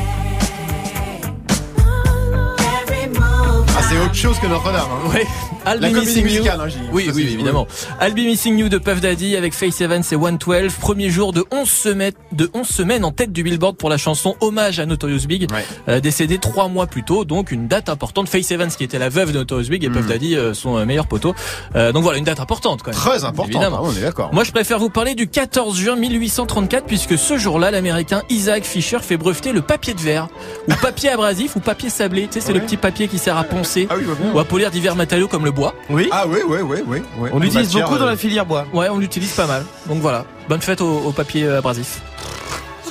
Ah, 3.78 3.82
c'est 3.90 3.98
autre 4.00 4.16
chose 4.16 4.40
que 4.40 4.48
Notre-Dame. 4.48 4.82
Hein. 4.82 5.10
Ouais. 5.14 5.28
I'll 5.66 5.80
La 5.82 5.90
Be 5.90 5.94
Missing 5.96 6.18
You. 6.20 6.24
musicale, 6.24 6.62
hein, 6.62 6.68
Oui, 6.94 7.06
oui, 7.08 7.12
c'est- 7.26 7.34
évidemment. 7.34 7.68
I'll 8.02 8.14
Be 8.14 8.20
Missing 8.20 8.58
You 8.58 8.70
de 8.70 8.78
Puff 8.78 9.02
Daddy 9.02 9.36
avec 9.36 9.54
Faith 9.54 9.80
Evans 9.82 10.02
et 10.02 10.16
112. 10.16 10.74
Premier 10.80 11.10
jour 11.10 11.34
de 11.34 11.44
11 11.52 11.70
semaines, 11.70 12.14
de 12.32 12.50
11 12.54 12.68
semaines 12.68 13.04
en 13.04 13.12
tête 13.12 13.32
du 13.34 13.44
Billboard 13.44 13.76
pour 13.78 13.90
la 13.90 13.98
chanson 13.98 14.36
Hommage 14.40 14.80
à 14.80 14.86
Notorious 14.86 15.26
Big, 15.28 15.52
Ouais. 15.52 15.66
euh, 15.90 16.00
décédé 16.00 16.38
trois 16.38 16.68
mois 16.68 16.88
plus 16.88 17.04
tôt, 17.04 17.26
donc 17.26 17.52
une 17.52 17.68
date 17.68 17.90
importante. 17.90 18.30
Faith 18.30 18.50
Evans 18.52 18.70
qui 18.70 18.84
était 18.84 19.00
la 19.00 19.10
veuve 19.10 19.32
de 19.34 19.38
Notorious 19.40 19.70
Big 19.70 19.84
et 19.84 19.90
Puff 19.90 20.06
Mm. 20.06 20.10
Daddy 20.10 20.36
euh, 20.36 20.54
son 20.54 20.78
euh, 20.78 20.86
meilleur 20.86 21.08
poteau. 21.08 21.34
Euh, 21.76 21.92
donc 21.92 22.04
voilà, 22.04 22.18
une 22.20 22.26
date 22.26 22.40
importante 22.40 22.82
quand 22.84 22.92
même. 22.92 23.00
Très 23.00 23.26
important, 23.26 23.50
Évidemment. 23.52 23.80
ah, 23.82 23.86
on 23.86 23.94
est 23.96 24.02
d'accord. 24.02 24.34
Moi, 24.34 24.44
je 24.44 24.52
préfère 24.52 24.80
vous 24.80 24.90
parler 24.90 25.16
du 25.16 25.28
14 25.28 25.78
juin 25.78 25.96
1834 25.96 26.86
puisque 26.86 27.18
ce 27.18 27.38
jour-là, 27.38 27.72
l'américain 27.72 28.22
Isaac 28.30 28.64
Fisher 28.64 29.00
fait 29.02 29.18
breveter 29.18 29.52
le 29.52 29.62
papier 29.62 29.94
de 29.94 30.00
verre 30.02 30.28
ou 30.70 30.74
papier 30.82 31.10
abrasif 31.10 31.56
ou 31.56 31.60
papier 31.60 31.90
sablé. 31.90 32.28
Tu 32.28 32.34
sais, 32.34 32.42
c'est 32.42 32.48
Ouais. 32.54 32.60
le 32.60 32.66
petit 32.66 32.78
papier 32.78 33.08
qui 33.08 33.18
sert 33.18 33.38
à 33.38 33.44
poncer 33.44 33.88
Ah 33.90 33.96
oui, 33.98 34.04
bien. 34.06 34.32
ou 34.34 34.40
à 34.40 34.46
polir 34.46 34.72
divers 34.72 34.96
matériaux 34.96 35.28
comme 35.28 35.46
le 35.46 35.52
bois. 35.58 35.74
Oui. 35.90 36.08
Ah 36.12 36.26
oui, 36.28 36.40
oui, 36.48 36.60
oui, 36.62 36.80
oui. 36.88 37.02
oui. 37.18 37.30
On 37.34 37.40
l'utilise 37.40 37.68
Matière, 37.68 37.86
beaucoup 37.88 38.00
dans 38.00 38.06
euh, 38.06 38.12
la 38.12 38.18
filière 38.18 38.46
bois. 38.46 38.66
Ouais, 38.74 38.88
on 38.90 38.98
l'utilise 38.98 39.32
pas 39.34 39.48
mal. 39.48 39.66
Donc 39.88 40.00
voilà. 40.00 40.24
Bonne 40.48 40.62
fête 40.62 40.82
au, 40.82 41.00
au 41.00 41.12
papier 41.12 41.48
abrasif. 41.50 42.02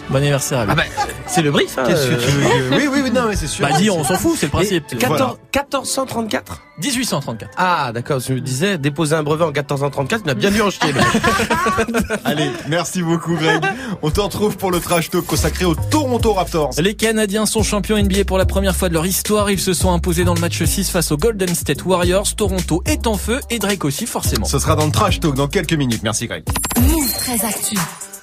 Bon 0.08 0.16
anniversaire 0.16 0.60
à 0.60 0.64
lui. 0.66 0.72
Ah 0.72 0.76
bah, 0.76 0.82
c'est 1.26 1.42
le 1.42 1.50
brief. 1.50 1.76
Hein, 1.78 1.84
Qu'est-ce 1.88 2.06
que 2.06 2.12
euh, 2.12 2.16
tu 2.24 2.30
veux 2.30 2.70
que- 2.70 2.76
Oui, 2.76 2.88
oui, 2.92 3.00
oui, 3.04 3.10
non, 3.10 3.26
mais 3.28 3.34
c'est 3.36 3.48
sûr. 3.48 3.66
Bah 3.66 3.76
dis, 3.76 3.90
on 3.90 4.04
s'en 4.04 4.16
fout, 4.16 4.36
c'est 4.38 4.46
le 4.46 4.50
principe. 4.52 4.84
et 4.92 4.96
14 4.96 5.36
1434 5.52 6.62
1834. 6.80 7.50
Ah 7.56 7.90
d'accord, 7.92 8.20
je 8.20 8.34
me 8.34 8.40
disais 8.40 8.78
déposer 8.78 9.14
un 9.16 9.22
brevet 9.24 9.44
en 9.44 9.50
1434, 9.50 10.22
il 10.24 10.26
m'a 10.26 10.34
bien 10.34 10.50
dû 10.50 10.60
en 10.62 10.70
chier. 10.70 10.92
mais- 10.92 11.92
Allez, 12.24 12.50
merci 12.68 13.02
beaucoup, 13.02 13.34
Greg. 13.34 13.64
On 14.02 14.10
te 14.10 14.20
retrouve 14.20 14.56
pour 14.56 14.70
le 14.70 14.78
trash 14.78 15.10
talk 15.10 15.26
consacré 15.26 15.64
aux 15.64 15.74
Toronto 15.74 16.32
Raptors. 16.34 16.70
Les 16.78 16.94
Canadiens 16.94 17.46
sont 17.46 17.62
champions 17.64 17.96
NBA 17.98 18.24
pour 18.26 18.38
la 18.38 18.46
première 18.46 18.76
fois 18.76 18.88
de 18.88 18.94
leur 18.94 19.06
histoire. 19.06 19.50
Ils 19.50 19.58
se 19.60 19.74
sont 19.74 19.92
imposés 19.92 20.22
dans 20.24 20.34
le 20.34 20.40
match 20.40 20.62
6 20.62 20.90
face 20.90 21.10
aux 21.10 21.16
Golden 21.16 21.52
State 21.54 21.84
Warriors. 21.84 22.36
Toronto 22.36 22.82
est 22.86 23.06
en 23.08 23.16
feu 23.16 23.40
et 23.50 23.58
Drake 23.58 23.84
aussi 23.84 24.06
forcément. 24.06 24.46
Ce 24.46 24.58
sera 24.60 24.76
dans 24.76 24.86
le 24.86 24.92
trash 24.92 25.18
talk 25.18 25.34
dans 25.34 25.48
quelques 25.48 25.72
minutes. 25.72 26.02
Merci, 26.04 26.26
Greg. 26.28 26.44
Move 26.80 27.12
très 27.18 27.44
actu. 27.44 27.76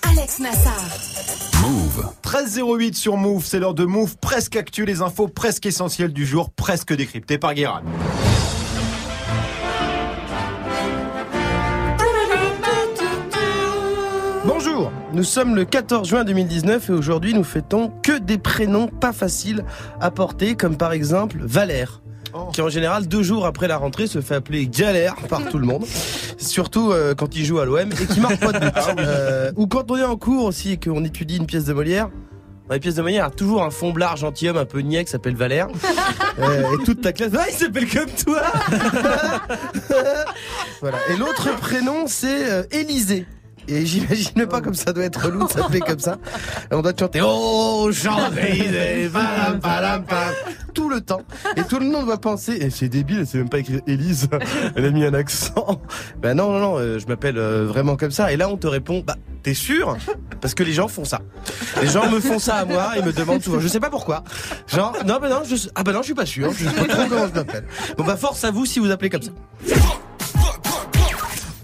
Alex 0.10 0.40
Nassar. 0.40 1.43
Move. 1.64 2.10
13.08 2.24 2.94
sur 2.94 3.16
Move, 3.16 3.46
c'est 3.46 3.58
l'heure 3.58 3.74
de 3.74 3.86
Move, 3.86 4.18
presque 4.18 4.58
actu, 4.58 4.84
les 4.84 5.02
infos 5.02 5.30
presque 5.30 5.66
essentielles 5.66 6.12
du 6.12 6.26
jour, 6.26 6.50
presque 6.50 6.94
décryptées 6.94 7.38
par 7.38 7.54
Guérin. 7.54 7.82
Bonjour, 14.44 14.92
nous 15.14 15.24
sommes 15.24 15.56
le 15.56 15.64
14 15.64 16.06
juin 16.06 16.26
2019 16.26 16.90
et 16.90 16.92
aujourd'hui 16.92 17.34
nous 17.34 17.46
fêtons 17.46 17.94
que 18.04 18.20
des 18.20 18.38
prénoms 18.38 18.88
pas 18.88 19.14
faciles 19.14 19.64
à 20.02 20.12
porter, 20.12 20.56
comme 20.56 20.76
par 20.76 20.92
exemple 20.92 21.38
Valère. 21.40 22.03
Oh. 22.36 22.50
Qui 22.52 22.62
en 22.62 22.70
général 22.70 23.08
deux 23.08 23.22
jours 23.22 23.46
après 23.46 23.68
la 23.68 23.78
rentrée 23.78 24.08
se 24.08 24.20
fait 24.20 24.36
appeler 24.36 24.68
Galère 24.68 25.16
par 25.30 25.48
tout 25.50 25.60
le 25.60 25.68
monde, 25.68 25.86
surtout 26.38 26.92
euh, 26.92 27.14
quand 27.14 27.36
il 27.36 27.46
joue 27.46 27.60
à 27.60 27.66
l'OM 27.66 27.92
et 27.92 28.06
qui 28.06 28.20
marque 28.20 28.40
pas 28.40 28.52
de 28.52 28.60
but. 28.60 28.74
Euh, 28.98 29.52
ou 29.56 29.68
quand 29.68 29.92
on 29.92 29.98
est 29.98 30.04
en 30.04 30.18
cours 30.18 30.46
aussi 30.46 30.72
et 30.72 30.78
qu'on 30.78 31.04
étudie 31.04 31.38
une 31.38 31.46
pièce 31.46 31.66
de 31.66 31.74
Molière, 31.74 32.10
dans 32.68 32.74
les 32.76 32.80
pièces 32.80 32.96
de 32.96 33.02
Molière, 33.02 33.26
il 33.26 33.30
y 33.30 33.34
a 33.34 33.36
toujours 33.36 33.62
un 33.62 33.70
fomblard 33.70 34.16
gentilhomme 34.16 34.58
un 34.58 34.66
peu 34.66 34.80
niais 34.80 35.04
qui 35.04 35.12
s'appelle 35.12 35.36
Valère. 35.36 35.68
Euh, 36.40 36.64
et 36.74 36.84
toute 36.84 37.02
ta 37.02 37.14
classe, 37.14 37.30
ah, 37.38 37.46
il 37.48 37.54
s'appelle 37.54 37.88
comme 37.88 38.10
toi 38.10 38.42
voilà. 40.82 40.98
Et 41.12 41.16
l'autre 41.16 41.56
prénom, 41.58 42.06
c'est 42.08 42.52
euh, 42.52 42.64
Élisée. 42.72 43.28
Et 43.68 43.86
j'imagine 43.86 44.46
pas 44.48 44.62
comme 44.62 44.74
ça 44.74 44.94
doit 44.94 45.06
être 45.06 45.26
relou 45.26 45.48
de 45.48 45.52
s'appeler 45.52 45.80
comme 45.80 46.00
ça. 46.00 46.18
On 46.72 46.82
doit 46.82 46.94
chanter 46.98 47.22
Oh, 47.24 47.90
Champs-Élysées, 47.92 49.10
pam 49.12 50.06
tout 50.74 50.90
le 50.90 51.02
temps. 51.02 51.22
Et 51.56 51.64
tout 51.64 51.80
le 51.80 51.86
monde 51.86 52.08
va 52.08 52.18
penser, 52.18 52.54
et 52.54 52.70
c'est 52.70 52.90
débile, 52.90 53.20
elle 53.20 53.28
sait 53.28 53.38
même 53.38 53.50
pas 53.50 53.60
écrire 53.60 53.82
Élise. 53.88 54.28
Elle 54.76 54.86
a 54.86 54.90
mis 54.90 55.06
un 55.06 55.14
accent. 55.14 55.82
Ben 56.22 56.36
non, 56.36 56.52
non, 56.52 56.60
non, 56.60 56.78
euh, 56.78 57.00
je 57.00 57.06
m'appelle 57.08 57.38
euh, 57.38 57.66
vraiment 57.68 57.96
comme 57.96 58.12
ça. 58.12 58.32
Et 58.32 58.38
là, 58.38 58.50
on 58.50 58.58
te 58.58 58.68
répond, 58.68 59.04
bah, 59.06 59.16
t'es 59.44 59.54
sûr? 59.54 59.98
Parce 60.42 60.54
que 60.54 60.64
les 60.64 60.74
gens 60.74 60.88
font 60.88 61.06
ça. 61.06 61.22
Les 61.82 61.88
gens 61.88 62.10
me 62.10 62.20
font 62.20 62.40
ça 62.40 62.56
à 62.56 62.66
moi 62.66 62.98
et 62.98 63.02
me 63.02 63.14
demandent 63.14 63.44
souvent. 63.44 63.60
Je 63.60 63.68
sais 63.68 63.80
pas 63.80 63.90
pourquoi. 63.90 64.24
Genre, 64.68 64.94
non, 65.06 65.20
ben 65.22 65.30
non, 65.30 65.44
je, 65.46 65.56
ah 65.76 65.84
ben 65.84 65.94
non, 65.94 66.00
je 66.00 66.06
suis 66.06 66.14
pas 66.14 66.26
sûr. 66.26 66.52
Je 66.52 66.68
sais 66.68 66.72
pas 66.74 66.94
trop 66.94 67.08
comment 67.08 67.28
je 67.28 67.34
m'appelle. 67.34 67.66
Bon, 67.98 68.04
bah, 68.04 68.18
force 68.18 68.44
à 68.44 68.52
vous 68.52 68.66
si 68.66 68.80
vous 68.80 68.92
appelez 68.92 69.10
comme 69.10 69.22
ça. 69.22 69.32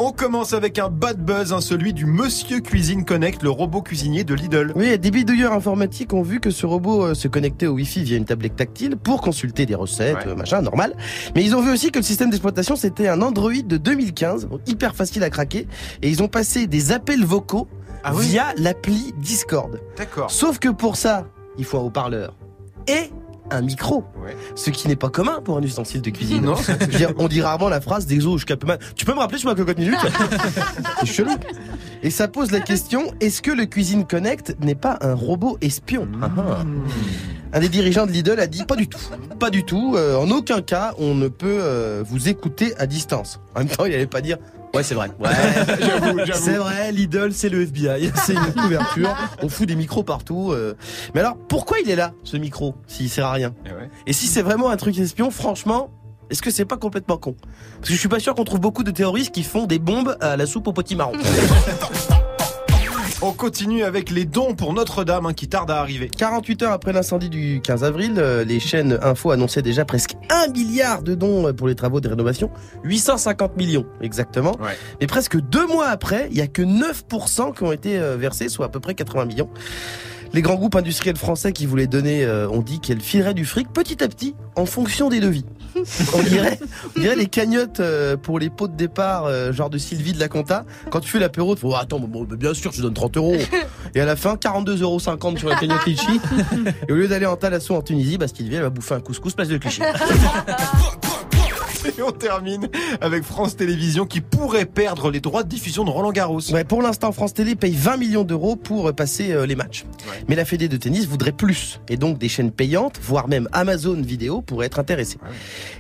On 0.02 0.12
commence 0.14 0.54
avec 0.54 0.80
un 0.80 0.90
bad 0.90 1.18
buzz, 1.24 1.52
hein, 1.52 1.60
celui 1.60 1.92
du 1.94 2.06
Monsieur 2.06 2.62
Cuisine 2.62 3.04
Connect, 3.04 3.44
le 3.44 3.50
robot 3.50 3.82
cuisinier 3.82 4.24
de 4.24 4.34
Lidl. 4.34 4.72
Oui, 4.76 4.98
des 4.98 5.12
bidouilleurs 5.12 5.52
informatiques 5.52 6.14
ont 6.14 6.22
vu 6.22 6.40
que 6.40 6.52
ce 6.52 6.66
robot 6.66 7.04
euh, 7.08 7.14
se 7.14 7.28
connectait 7.28 7.68
au 7.68 7.74
Wi-Fi 7.74 8.04
via 8.04 8.16
une 8.18 8.24
tablette 8.24 8.56
tactile 8.56 8.96
pour 8.96 9.20
consulter 9.20 9.66
des 9.66 9.76
recettes, 9.76 10.16
Ouais. 10.26 10.28
euh, 10.28 10.36
machin, 10.36 10.62
normal. 10.62 10.96
Mais 11.36 11.44
ils 11.44 11.54
ont 11.54 11.62
vu 11.62 11.70
aussi 11.72 11.92
que 11.92 12.00
le 12.00 12.04
système 12.04 12.30
d'exploitation, 12.30 12.78
c'était 12.78 13.10
un 13.10 13.22
Android 13.22 13.52
de 13.52 13.76
2015, 13.76 14.48
donc 14.48 14.62
hyper 14.68 14.96
facile 14.96 15.22
à 15.24 15.30
craquer. 15.30 15.68
Et 16.02 16.10
ils 16.10 16.24
ont 16.24 16.30
passé 16.30 16.66
des 16.66 16.94
appels 16.94 17.26
vocaux 17.26 17.68
Ah 18.06 18.14
oui 18.16 18.26
via 18.26 18.54
l'appli 18.56 19.14
Discord. 19.18 19.82
D'accord. 19.98 20.32
Sauf 20.32 20.60
que 20.60 20.70
pour 20.70 20.96
ça, 20.96 21.28
il 21.58 21.66
faut 21.66 21.78
un 21.78 21.82
haut-parleur 21.82 22.36
et 22.88 23.12
un 23.52 23.62
micro. 23.62 24.04
Ouais. 24.24 24.36
Ce 24.56 24.70
qui 24.70 24.88
n'est 24.88 24.96
pas 24.96 25.10
commun 25.10 25.42
pour 25.44 25.58
un 25.58 25.62
ustensile 25.62 26.02
de 26.02 26.10
cuisine. 26.10 26.44
Non, 26.44 26.56
Je 26.56 26.72
veux 26.72 26.88
dire, 26.88 27.14
on 27.18 27.28
dit 27.28 27.42
rarement 27.42 27.70
la 27.70 27.82
phrase 27.82 28.06
des 28.06 28.26
os, 28.26 28.42
je 28.42 28.46
capte 28.46 28.66
mal. 28.66 28.80
Tu 28.96 29.06
peux 29.06 29.14
me 29.14 29.20
rappeler 29.20 29.38
sur 29.40 29.50
ma 29.50 29.56
cocotte 29.56 29.78
minute 29.78 29.98
C'est 31.00 31.06
chelou. 31.06 31.32
Et 32.04 32.10
ça 32.10 32.28
pose 32.28 32.52
la 32.52 32.60
question, 32.62 33.12
est-ce 33.20 33.42
que 33.42 33.52
le 33.52 33.66
Cuisine 33.66 34.06
Connect 34.06 34.56
n'est 34.62 34.76
pas 34.76 34.98
un 35.02 35.14
robot 35.14 35.58
espion 35.62 36.08
Ah, 36.22 36.30
ah. 36.38 36.64
Un 37.52 37.60
des 37.60 37.70
dirigeants 37.70 38.06
de 38.06 38.12
Lidl 38.12 38.40
a 38.40 38.48
dit 38.48 38.64
pas 38.64 38.76
du 38.76 38.88
tout. 38.88 39.00
Pas 39.40 39.50
du 39.50 39.64
tout. 39.64 39.96
euh, 39.98 40.16
en 40.16 40.30
aucun 40.30 40.62
cas, 40.62 40.94
on 41.00 41.16
ne 41.16 41.28
peut 41.28 41.58
euh, 41.62 42.04
vous 42.08 42.30
écouter 42.30 42.74
à 42.78 42.86
distance. 42.86 43.40
En 43.56 43.60
même 43.60 43.68
temps, 43.70 43.86
il 43.86 43.94
allait 43.94 44.06
pas 44.08 44.22
dire 44.22 44.38
Ouais, 44.76 44.84
c'est 44.84 44.94
vrai. 44.94 45.10
Ouais, 45.20 45.30
J'avoue, 45.80 46.20
j'avoue. 46.26 46.32
c'est 46.44 46.54
vrai, 46.58 46.92
Lidl, 46.92 47.34
c'est 47.34 47.50
le 47.50 47.64
FBI. 47.64 48.12
C'est 48.24 48.36
une 48.36 48.54
couverture. 48.54 49.10
On 49.42 49.50
fout 49.50 49.68
des 49.68 49.76
micros 49.76 50.04
partout. 50.04 50.52
euh. 50.52 50.76
Mais 51.16 51.22
alors, 51.22 51.38
pourquoi 51.48 51.80
il 51.80 51.90
est 51.90 51.96
là, 51.96 52.14
ce 52.24 52.38
micro, 52.38 52.76
s'il 52.86 53.10
sert 53.10 53.26
à 53.26 53.32
rien? 53.34 53.56
Eh 53.66 53.70
ouais. 53.70 53.90
Et 54.06 54.14
si 54.14 54.28
c'est 54.28 54.44
vraiment 54.44 54.70
un 54.70 54.78
truc 54.78 54.96
espion, 55.00 55.32
franchement, 55.32 55.90
est-ce 56.30 56.42
que 56.42 56.52
c'est 56.52 56.66
pas 56.66 56.78
complètement 56.78 57.18
con? 57.18 57.36
Parce 57.78 57.90
que 57.90 57.94
je 57.96 58.00
suis 58.00 58.10
pas 58.10 58.20
sûr 58.20 58.36
qu'on 58.36 58.44
trouve 58.44 58.60
beaucoup 58.60 58.84
de 58.84 58.92
terroristes 58.92 59.34
qui 59.34 59.44
font 59.44 59.66
des 59.66 59.80
bombes 59.80 60.16
à 60.22 60.38
la 60.38 60.46
soupe 60.46 60.68
au 60.68 60.74
potimarron. 60.74 61.14
On 63.22 63.34
continue 63.34 63.84
avec 63.84 64.12
les 64.12 64.24
dons 64.24 64.56
pour 64.56 64.72
Notre-Dame 64.72 65.26
hein, 65.26 65.34
qui 65.34 65.50
tardent 65.50 65.72
à 65.72 65.80
arriver. 65.80 66.08
48 66.08 66.64
heures 66.64 66.72
après 66.72 66.94
l'incendie 66.94 67.30
du 67.30 67.60
15 67.62 67.84
avril, 67.84 68.14
euh, 68.18 68.46
les 68.46 68.62
chaînes 68.62 68.98
info 69.02 69.32
annonçaient 69.32 69.62
déjà 69.62 69.84
presque 69.84 70.16
1 70.30 70.54
milliard 70.54 71.02
de 71.02 71.16
dons 71.16 71.48
euh, 71.48 71.52
pour 71.52 71.68
les 71.68 71.76
travaux 71.76 72.00
de 72.00 72.08
rénovation. 72.08 72.50
850 72.86 73.58
millions 73.58 73.86
exactement. 74.00 74.56
Ouais. 74.62 74.78
Mais 75.02 75.08
presque 75.08 75.38
deux 75.38 75.68
mois 75.68 75.88
après, 75.88 76.30
il 76.32 76.38
y 76.38 76.42
a 76.42 76.48
que 76.48 76.62
9% 76.62 77.54
qui 77.58 77.64
ont 77.64 77.74
été 77.74 78.00
euh, 78.00 78.16
versés, 78.16 78.48
soit 78.48 78.68
à 78.68 78.70
peu 78.70 78.80
près 78.80 78.96
80 78.96 79.26
millions. 79.26 79.50
Les 80.34 80.42
grands 80.42 80.56
groupes 80.56 80.76
industriels 80.76 81.18
français 81.18 81.54
qui 81.54 81.66
voulaient 81.66 81.88
donner 81.88 82.24
euh, 82.24 82.48
ont 82.50 82.62
dit 82.62 82.80
qu'elles 82.80 83.02
fileraient 83.02 83.34
du 83.34 83.46
fric 83.46 83.72
petit 83.72 84.04
à 84.04 84.08
petit 84.08 84.36
en 84.56 84.66
fonction 84.66 85.10
des 85.10 85.20
devis. 85.20 85.46
On 86.14 86.24
dirait, 86.24 86.60
on 86.96 87.00
dirait 87.00 87.16
les 87.16 87.28
cagnottes 87.28 87.80
euh, 87.80 88.18
pour 88.18 88.40
les 88.40 88.50
pots 88.50 88.68
de 88.68 88.76
départ, 88.76 89.26
euh, 89.26 89.54
genre 89.54 89.70
de 89.70 89.78
Sylvie 89.78 90.14
de 90.14 90.20
la 90.20 90.28
Compta. 90.28 90.66
Quand 90.90 91.00
tu 91.00 91.10
fais 91.10 91.20
l'apéro, 91.20 91.56
tu 91.56 91.62
fais 91.62 91.68
oh, 91.68 91.76
attends, 91.76 92.00
bon, 92.00 92.24
bien 92.24 92.54
sûr, 92.54 92.72
je 92.72 92.82
donne 92.82 92.94
30 92.94 93.18
euros. 93.18 93.36
Et 93.96 94.02
à 94.02 94.06
la 94.06 94.16
fin, 94.16 94.34
42,50 94.36 94.82
euros 94.82 95.00
sur 95.00 95.50
la 95.50 95.56
cagnotte 95.56 95.86
Litchi. 95.86 96.20
Et 96.90 96.92
au 96.92 96.96
lieu 96.96 97.08
d'aller 97.08 97.28
en 97.28 97.36
Talasso 97.38 97.76
en 97.76 97.82
Tunisie, 97.82 98.18
bah, 98.18 98.28
Sylvie, 98.28 98.56
elle 98.56 98.64
va 98.64 98.70
bouffer 98.70 98.96
un 98.96 99.00
couscous 99.00 99.34
place 99.34 99.48
de 99.48 99.58
Clichy. 99.58 99.82
Et 101.98 102.02
on 102.02 102.12
termine 102.12 102.68
avec 103.02 103.24
France 103.24 103.56
Télévisions 103.56 104.06
qui 104.06 104.22
pourrait 104.22 104.66
perdre 104.66 105.12
les 105.12 105.20
droits 105.20 105.44
de 105.44 105.50
diffusion 105.50 105.84
de 105.84 105.90
Roland 105.90 106.12
Garros. 106.12 106.52
Ouais, 106.52 106.64
pour 106.64 106.82
l'instant, 106.82 107.12
France 107.12 107.34
Télé 107.34 107.56
paye 107.56 107.74
20 107.76 107.98
millions 107.98 108.24
d'euros 108.24 108.56
pour 108.56 108.90
euh, 108.90 108.94
passer 108.94 109.32
euh, 109.32 109.46
les 109.46 109.56
matchs. 109.56 109.86
Ouais. 110.10 110.24
Mais 110.28 110.36
la 110.36 110.46
Fédé 110.46 110.68
de 110.68 110.78
tennis 110.78 111.06
voudrait 111.06 111.32
plus. 111.32 111.80
Et 111.90 111.98
donc 111.98 112.18
des 112.18 112.30
chaînes 112.30 112.52
payantes, 112.52 113.00
voire 113.02 113.28
même 113.28 113.48
Amazon 113.52 114.02
Vidéo 114.02 114.42
pourraient 114.42 114.68
être 114.68 114.80
intéressées. 114.80 115.20
Ouais. 115.22 115.30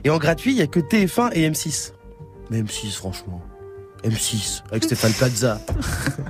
Et 0.03 0.09
en 0.09 0.17
gratuit, 0.17 0.51
il 0.51 0.57
y 0.57 0.61
a 0.61 0.67
que 0.67 0.79
TF1 0.79 1.31
et 1.33 1.49
M6. 1.49 1.93
Mais 2.49 2.61
M6, 2.61 2.91
franchement. 2.93 3.41
M6, 4.03 4.63
avec 4.71 4.83
Stéphane 4.83 5.13
Plaza. 5.13 5.59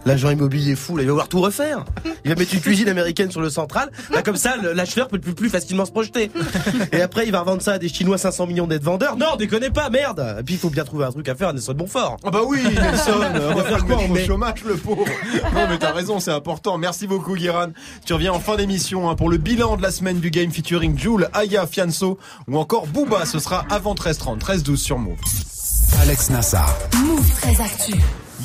L'agent 0.06 0.30
immobilier 0.30 0.76
fou, 0.76 0.96
là, 0.98 1.04
il 1.04 1.06
va 1.06 1.12
vouloir 1.14 1.28
tout 1.30 1.42
refaire. 1.42 1.86
Il 2.26 2.30
va 2.30 2.36
mettre 2.36 2.54
une 2.54 2.62
cuisine 2.62 2.90
américaine 2.90 3.32
sur 3.32 3.42
le 3.42 3.50
central. 3.50 3.92
Là, 4.12 4.22
comme 4.22 4.36
ça, 4.38 4.56
l'acheteur 4.74 5.08
peut 5.08 5.20
plus, 5.20 5.34
plus 5.34 5.50
facilement 5.50 5.86
se 5.86 5.92
projeter. 5.92 6.32
Et 6.92 7.02
après, 7.02 7.26
il 7.26 7.32
va 7.32 7.42
revendre 7.42 7.62
ça 7.62 7.74
à 7.74 7.78
des 7.80 7.90
Chinois 7.90 8.18
500 8.18 8.48
millions 8.48 8.68
d'être 8.68 8.84
vendeurs. 8.84 9.16
Non, 9.18 9.36
déconnez 9.38 9.70
pas, 9.70 9.90
merde. 9.90 10.38
Et 10.40 10.44
puis, 10.44 10.56
il 10.56 10.60
faut 10.60 10.70
bien 10.70 10.84
trouver 10.84 11.06
un 11.06 11.12
truc 11.12 11.28
à 11.30 11.36
faire 11.36 11.50
à 11.50 11.54
Nelson 11.54 11.76
Montfort. 11.78 12.18
Ah 12.24 12.32
bah 12.32 12.42
oui, 12.46 12.60
Nelson, 12.64 13.14
on 13.52 13.56
va 13.56 13.64
faire 13.64 13.86
quoi 13.86 13.98
Mais- 14.12 14.24
au 14.24 14.26
chômage, 14.26 14.64
le 14.66 14.76
pauvre. 14.76 15.06
Non 15.54 15.68
mais 15.70 15.78
t'as 15.78 15.92
raison, 15.94 16.20
c'est 16.20 16.32
important. 16.32 16.78
Merci 16.78 17.08
beaucoup, 17.08 17.36
Guiran. 17.36 17.68
Tu 18.06 18.14
reviens 18.14 18.34
en 18.34 18.40
fin 18.40 18.56
d'émission 18.56 19.10
hein, 19.10 19.16
pour 19.16 19.30
le 19.30 19.38
bilan 19.38 19.78
de 19.78 19.82
la 19.82 19.92
semaine 19.92 20.20
du 20.20 20.32
game 20.32 20.52
featuring 20.52 20.98
Jules, 20.98 21.30
Aya, 21.34 21.68
Fianso 21.68 22.18
ou 22.48 22.58
encore 22.58 22.88
Booba. 22.88 23.26
Ce 23.26 23.40
sera 23.40 23.66
avant 23.70 23.94
13h30, 23.96 24.40
13h12 24.40 24.76
sur 24.78 24.98
Move. 24.98 25.18
Alex 25.98 26.30
Nassar. 26.30 26.76
Move 27.04 27.30
très 27.42 27.60
actu. 27.62 27.94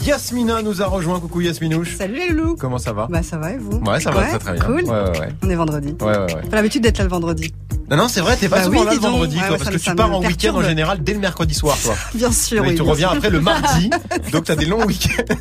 Yasmina 0.02 0.62
nous 0.62 0.82
a 0.82 0.86
rejoint. 0.86 1.20
Coucou 1.20 1.40
Yasminouche. 1.40 1.96
Salut 1.96 2.14
les 2.18 2.28
loulous 2.30 2.56
Comment 2.56 2.78
ça 2.78 2.92
va? 2.92 3.06
Bah 3.10 3.22
ça 3.22 3.38
va 3.38 3.52
et 3.52 3.58
vous? 3.58 3.78
Ouais, 3.78 4.00
ça 4.00 4.10
va 4.10 4.22
très 4.24 4.38
très 4.38 4.52
bien. 4.54 4.64
Cool. 4.64 4.82
Ouais, 4.84 4.90
ouais, 4.90 5.18
ouais. 5.20 5.28
On 5.42 5.50
est 5.50 5.54
vendredi. 5.54 5.94
Ouais, 6.00 6.06
ouais, 6.06 6.34
ouais. 6.34 6.42
Pas 6.50 6.56
l'habitude 6.56 6.82
d'être 6.82 6.98
là 6.98 7.04
le 7.04 7.10
vendredi. 7.10 7.52
Non, 7.90 7.98
non, 7.98 8.08
c'est 8.08 8.22
vrai, 8.22 8.34
t'es 8.36 8.48
pas 8.48 8.56
Bah 8.56 8.64
souvent 8.64 8.80
oui, 8.80 8.86
là 8.86 8.94
le 8.94 8.98
vendredi, 8.98 9.36
Ouais, 9.36 9.42
toi, 9.42 9.50
ouais, 9.52 9.58
parce 9.58 9.70
que 9.70 9.76
tu 9.76 9.94
pars 9.94 10.10
en 10.10 10.22
week-end 10.22 10.54
en 10.54 10.62
général 10.62 11.04
dès 11.04 11.12
le 11.12 11.18
mercredi 11.18 11.52
soir, 11.52 11.76
toi. 11.82 11.94
Bien 12.14 12.32
sûr. 12.32 12.64
Et 12.64 12.70
oui, 12.70 12.74
tu 12.76 12.80
reviens 12.82 13.08
sûr. 13.08 13.16
après 13.18 13.28
le 13.28 13.40
mardi, 13.42 13.90
donc 14.32 14.44
t'as 14.44 14.56
des 14.56 14.64
longs 14.64 14.86
week-ends. 14.86 15.34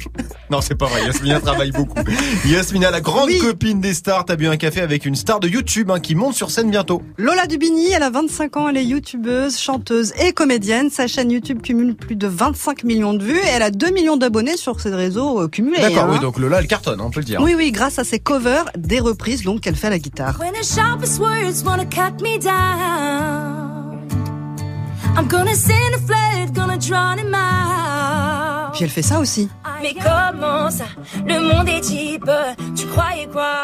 Non, 0.52 0.60
c'est 0.60 0.76
pas 0.76 0.88
vrai, 0.88 1.06
Yasmina 1.06 1.40
travaille 1.40 1.72
beaucoup. 1.72 2.02
Yasmina, 2.46 2.92
la 2.92 3.00
grande 3.00 3.30
Oui. 3.30 3.40
copine 3.40 3.80
des 3.80 3.94
stars, 3.94 4.26
t'as 4.26 4.36
bu 4.36 4.48
un 4.48 4.58
café 4.58 4.82
avec 4.82 5.06
une 5.06 5.16
star 5.16 5.40
de 5.40 5.48
YouTube 5.48 5.90
hein, 5.90 6.02
qui 6.02 6.16
monte 6.16 6.34
sur 6.36 6.52
scène 6.52 6.70
bientôt. 6.70 7.02
Lola 7.18 7.48
Dubini, 7.48 7.92
elle 7.94 8.04
a 8.04 8.10
25 8.10 8.58
ans, 8.58 8.68
elle 8.68 8.76
est 8.78 8.84
youtubeuse, 8.86 9.58
chanteuse 9.58 10.12
et 10.22 10.34
comédienne. 10.34 10.90
Sa 10.90 11.08
chaîne 11.08 11.32
YouTube 11.32 11.62
cumule 11.62 11.96
plus 11.96 12.18
de 12.18 12.28
25 12.28 12.84
millions 12.84 13.14
de 13.14 13.24
vues 13.24 13.38
et 13.40 13.48
elle 13.56 13.64
a 13.64 13.72
2 13.72 13.90
millions 13.92 14.18
d'abonnés 14.18 14.43
sur 14.58 14.80
ses 14.80 14.94
réseaux 14.94 15.42
euh, 15.42 15.48
cumulés. 15.48 15.82
D'accord, 15.82 16.06
hein. 16.06 16.10
oui, 16.14 16.20
donc 16.20 16.38
Lola, 16.38 16.60
elle 16.60 16.68
cartonne, 16.68 17.02
on 17.02 17.10
peut 17.10 17.20
le 17.20 17.26
dire. 17.26 17.42
Oui, 17.42 17.56
oui, 17.56 17.72
grâce 17.72 18.00
à 18.00 18.04
ses 18.04 18.20
covers, 18.20 18.66
des 18.78 19.00
reprises 19.00 19.44
donc 19.44 19.62
qu'elle 19.62 19.76
fait 19.76 19.88
à 19.88 19.92
la 19.92 20.00
guitare. 20.00 20.40
When 20.40 20.54
the 20.54 20.64
sharpest 20.64 21.20
words 21.20 21.64
wanna 21.66 21.86
cut 21.86 22.22
me 22.22 22.38
down, 22.40 24.08
I'm 25.18 25.28
gonna 25.28 25.56
send 25.56 25.96
a 25.96 26.00
flood, 26.00 26.54
gonna 26.54 26.78
drown 26.78 27.20
him 27.20 27.34
out. 27.34 28.74
Puis 28.74 28.84
elle 28.84 28.90
fait 28.90 29.04
ça 29.04 29.20
aussi. 29.20 29.50
Mais 29.82 29.94
comment 29.94 30.72
ça, 30.72 30.86
le 31.28 31.40
monde 31.42 31.68
est 31.68 31.84
cheap 31.84 32.26
Tu 32.76 32.88
croyais 32.88 33.28
quoi? 33.32 33.58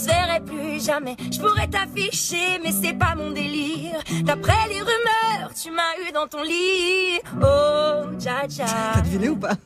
Se 0.00 0.06
verrait 0.06 0.40
plus 0.40 0.84
jamais 0.84 1.16
Je 1.30 1.38
pourrais 1.38 1.66
t'afficher, 1.66 2.58
mais 2.62 2.72
c'est 2.72 2.94
pas 2.94 3.14
mon 3.16 3.30
délire 3.30 4.00
D'après 4.22 4.68
les 4.68 4.80
rumeurs, 4.80 5.50
tu 5.60 5.70
m'as 5.70 6.08
eu 6.08 6.12
dans 6.12 6.26
ton 6.26 6.42
lit 6.42 7.20
Oh, 7.36 8.10
dja 8.18 8.46
dja 8.48 8.64
T'as 8.94 9.00
deviné 9.02 9.28
ou 9.28 9.36
pas 9.36 9.56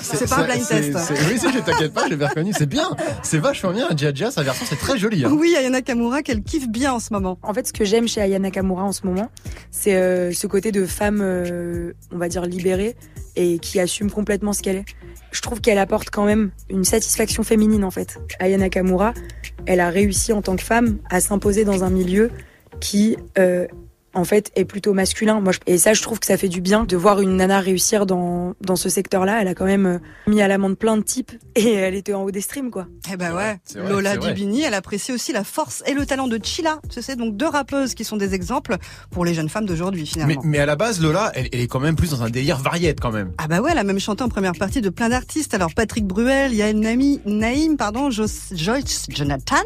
C'est 0.00 0.28
pas 0.28 0.38
un 0.38 0.44
blind 0.44 0.66
test. 0.66 1.12
Oui, 1.28 1.38
si, 1.38 1.52
je 1.52 1.58
t'inquiète 1.60 1.92
pas, 1.92 2.08
j'ai 2.08 2.16
bien 2.16 2.28
reconnu. 2.28 2.52
C'est 2.56 2.66
bien, 2.66 2.88
c'est 3.22 3.38
vachement 3.38 3.72
bien. 3.72 3.88
Jaja, 3.96 4.30
sa 4.30 4.42
version, 4.42 4.64
c'est 4.68 4.78
très 4.78 4.98
joli. 4.98 5.24
Hein. 5.24 5.30
Oui, 5.32 5.54
Ayana 5.56 5.82
Kamura 5.82 6.22
qu'elle 6.22 6.42
kiffe 6.42 6.68
bien 6.68 6.92
en 6.92 7.00
ce 7.00 7.12
moment. 7.12 7.38
En 7.42 7.52
fait, 7.52 7.66
ce 7.66 7.72
que 7.72 7.84
j'aime 7.84 8.08
chez 8.08 8.20
Aya 8.20 8.38
Nakamura 8.38 8.84
en 8.84 8.92
ce 8.92 9.06
moment, 9.06 9.30
c'est 9.70 9.94
euh, 9.96 10.32
ce 10.32 10.46
côté 10.46 10.72
de 10.72 10.86
femme, 10.86 11.20
euh, 11.22 11.92
on 12.12 12.18
va 12.18 12.28
dire, 12.28 12.42
libérée 12.42 12.96
et 13.36 13.58
qui 13.58 13.80
assume 13.80 14.10
complètement 14.10 14.52
ce 14.52 14.62
qu'elle 14.62 14.76
est. 14.76 14.84
Je 15.32 15.40
trouve 15.42 15.60
qu'elle 15.60 15.78
apporte 15.78 16.10
quand 16.10 16.24
même 16.24 16.50
une 16.70 16.84
satisfaction 16.84 17.42
féminine, 17.42 17.84
en 17.84 17.90
fait. 17.90 18.18
Aya 18.38 18.56
Nakamura, 18.56 19.12
elle 19.66 19.73
a 19.80 19.90
réussi 19.90 20.32
en 20.32 20.42
tant 20.42 20.56
que 20.56 20.62
femme 20.62 20.98
à 21.10 21.20
s'imposer 21.20 21.64
dans 21.64 21.84
un 21.84 21.90
milieu 21.90 22.30
qui, 22.80 23.16
euh, 23.38 23.66
en 24.14 24.24
fait, 24.24 24.50
est 24.56 24.64
plutôt 24.64 24.92
masculin. 24.94 25.40
Moi, 25.40 25.52
je- 25.52 25.58
et 25.66 25.78
ça, 25.78 25.92
je 25.94 26.02
trouve 26.02 26.18
que 26.20 26.26
ça 26.26 26.36
fait 26.36 26.48
du 26.48 26.60
bien 26.60 26.84
de 26.84 26.96
voir 26.96 27.20
une 27.20 27.36
nana 27.36 27.60
réussir 27.60 28.06
dans, 28.06 28.54
dans 28.60 28.76
ce 28.76 28.88
secteur-là. 28.88 29.38
Elle 29.40 29.48
a 29.48 29.54
quand 29.54 29.64
même 29.64 29.86
euh, 29.86 29.98
mis 30.26 30.40
à 30.42 30.48
l'amende 30.48 30.76
plein 30.76 30.96
de 30.96 31.02
types 31.02 31.32
et 31.56 31.72
elle 31.72 31.94
était 31.94 32.14
en 32.14 32.22
haut 32.22 32.30
des 32.30 32.40
streams, 32.40 32.70
quoi. 32.70 32.86
Eh 33.12 33.16
ben 33.16 33.34
ouais, 33.34 33.58
vrai, 33.74 33.88
Lola. 33.90 34.16
Dubini, 34.16 34.62
elle 34.62 34.74
apprécie 34.74 35.12
aussi 35.12 35.32
la 35.32 35.44
force 35.44 35.82
et 35.86 35.94
le 35.94 36.06
talent 36.06 36.28
de 36.28 36.38
Chila. 36.42 36.80
Tu 36.90 37.02
sais, 37.02 37.16
donc 37.16 37.36
deux 37.36 37.48
rappeuses 37.48 37.94
qui 37.94 38.04
sont 38.04 38.16
des 38.16 38.34
exemples 38.34 38.76
pour 39.10 39.24
les 39.24 39.34
jeunes 39.34 39.48
femmes 39.48 39.66
d'aujourd'hui 39.66 40.02
Mais, 40.02 40.06
finalement. 40.06 40.42
mais 40.44 40.58
à 40.58 40.66
la 40.66 40.76
base, 40.76 41.00
Lola, 41.00 41.32
elle, 41.34 41.48
elle 41.52 41.60
est 41.60 41.66
quand 41.66 41.80
même 41.80 41.96
plus 41.96 42.10
dans 42.10 42.22
un 42.22 42.30
délire 42.30 42.58
variette 42.58 43.00
quand 43.00 43.12
même. 43.12 43.32
Ah 43.38 43.48
bah 43.48 43.60
ouais, 43.60 43.70
elle 43.72 43.78
a 43.78 43.84
même 43.84 43.98
chanté 44.00 44.22
en 44.22 44.28
première 44.28 44.52
partie 44.54 44.80
de 44.80 44.88
plein 44.90 45.08
d'artistes. 45.08 45.54
Alors 45.54 45.74
Patrick 45.74 46.06
Bruel, 46.06 46.52
Yael 46.54 46.78
Nami, 46.78 47.20
Naïm, 47.26 47.76
pardon, 47.76 48.10
Jos- 48.10 48.52
Joyce 48.54 49.06
Jonathan. 49.08 49.56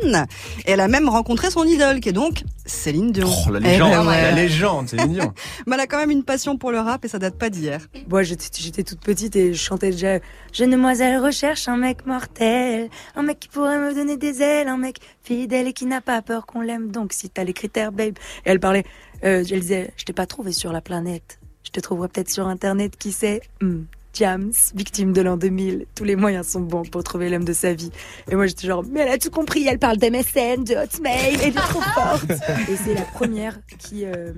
Et 0.67 0.71
elle 0.73 0.81
a 0.81 0.89
même 0.89 1.09
rencontré 1.09 1.51
son 1.51 1.65
idole, 1.65 2.01
qui 2.01 2.09
est 2.09 2.13
donc 2.13 2.43
Céline 2.69 3.11
Dion. 3.13 3.29
Oh, 3.47 3.51
la 3.51 3.59
Eh 3.61 3.63
légende, 3.63 3.91
ben 3.91 4.05
la 4.05 4.11
ouais. 4.11 4.35
légende, 4.35 4.89
c'est 4.89 5.09
Dion. 5.09 5.33
Mais 5.67 5.75
elle 5.75 5.81
a 5.81 5.87
quand 5.87 5.99
même 5.99 6.11
une 6.11 6.23
passion 6.23 6.57
pour 6.59 6.71
le 6.71 6.79
rap 6.79 7.05
et 7.05 7.09
ça 7.09 7.19
date 7.19 7.37
pas 7.37 7.51
d'hier. 7.51 7.81
Moi, 8.09 8.23
j'étais 8.23 8.47
j'étais 8.53 8.85
toute 8.85 9.01
petite 9.01 9.35
et 9.37 9.55
je 9.55 9.59
chantais 9.61 9.91
déjà 9.91 10.19
Jeune 10.53 10.71
demoiselle 10.71 11.19
recherche 11.21 11.67
un 11.69 11.77
mec 11.77 12.07
mortel, 12.07 12.89
un 13.17 13.23
mec 13.23 13.41
qui 13.41 13.49
pourrait 13.49 13.79
me 13.79 13.95
donner 13.95 14.17
des 14.17 14.43
ailes, 14.43 14.69
un 14.69 14.77
mec 14.77 14.99
fidèle 15.23 15.67
et 15.67 15.73
qui 15.73 15.87
n'a 15.87 16.01
pas 16.01 16.21
peur 16.23 16.47
qu'on 16.47 16.61
l'aime. 16.61 16.91
Donc, 16.91 17.13
si 17.13 17.29
t'as 17.31 17.45
les 17.45 17.53
critères, 17.55 17.91
babe. 17.93 18.15
Et 18.45 18.51
elle 18.51 18.61
parlait, 18.61 18.85
euh, 19.25 19.45
elle 19.51 19.61
disait, 19.61 19.91
je 19.97 20.05
t'ai 20.05 20.13
pas 20.13 20.27
trouvé 20.27 20.53
sur 20.53 20.73
la 20.73 20.81
planète. 20.81 21.39
Je 21.65 21.71
te 21.71 21.81
trouverai 21.81 22.09
peut-être 22.09 22.31
sur 22.31 22.47
Internet, 22.49 22.97
qui 22.97 23.13
sait. 23.13 23.41
Hmm. 23.61 23.83
Jams, 24.19 24.51
victime 24.75 25.13
de 25.13 25.21
l'an 25.21 25.37
2000. 25.37 25.87
Tous 25.95 26.03
les 26.03 26.17
moyens 26.17 26.49
sont 26.49 26.61
bons 26.61 26.83
pour 26.83 27.05
trouver 27.05 27.29
l'homme 27.29 27.45
de 27.45 27.53
sa 27.53 27.73
vie. 27.73 27.93
Et 28.29 28.35
moi, 28.35 28.49
j'étais 28.49 28.67
genre, 28.67 28.83
mais 28.91 29.03
elle 29.03 29.13
a 29.13 29.19
tout 29.19 29.31
compris. 29.31 29.65
Elle 29.69 29.79
parle 29.79 29.97
d'MSN, 29.99 30.65
de 30.65 30.75
Hotmail, 30.75 31.37
elle 31.41 31.49
est 31.51 31.53
trop 31.53 31.81
forte. 31.81 32.29
et 32.69 32.77
c'est 32.85 32.95
la 32.95 33.03
première 33.03 33.61
qui 33.79 34.05
euh, 34.05 34.33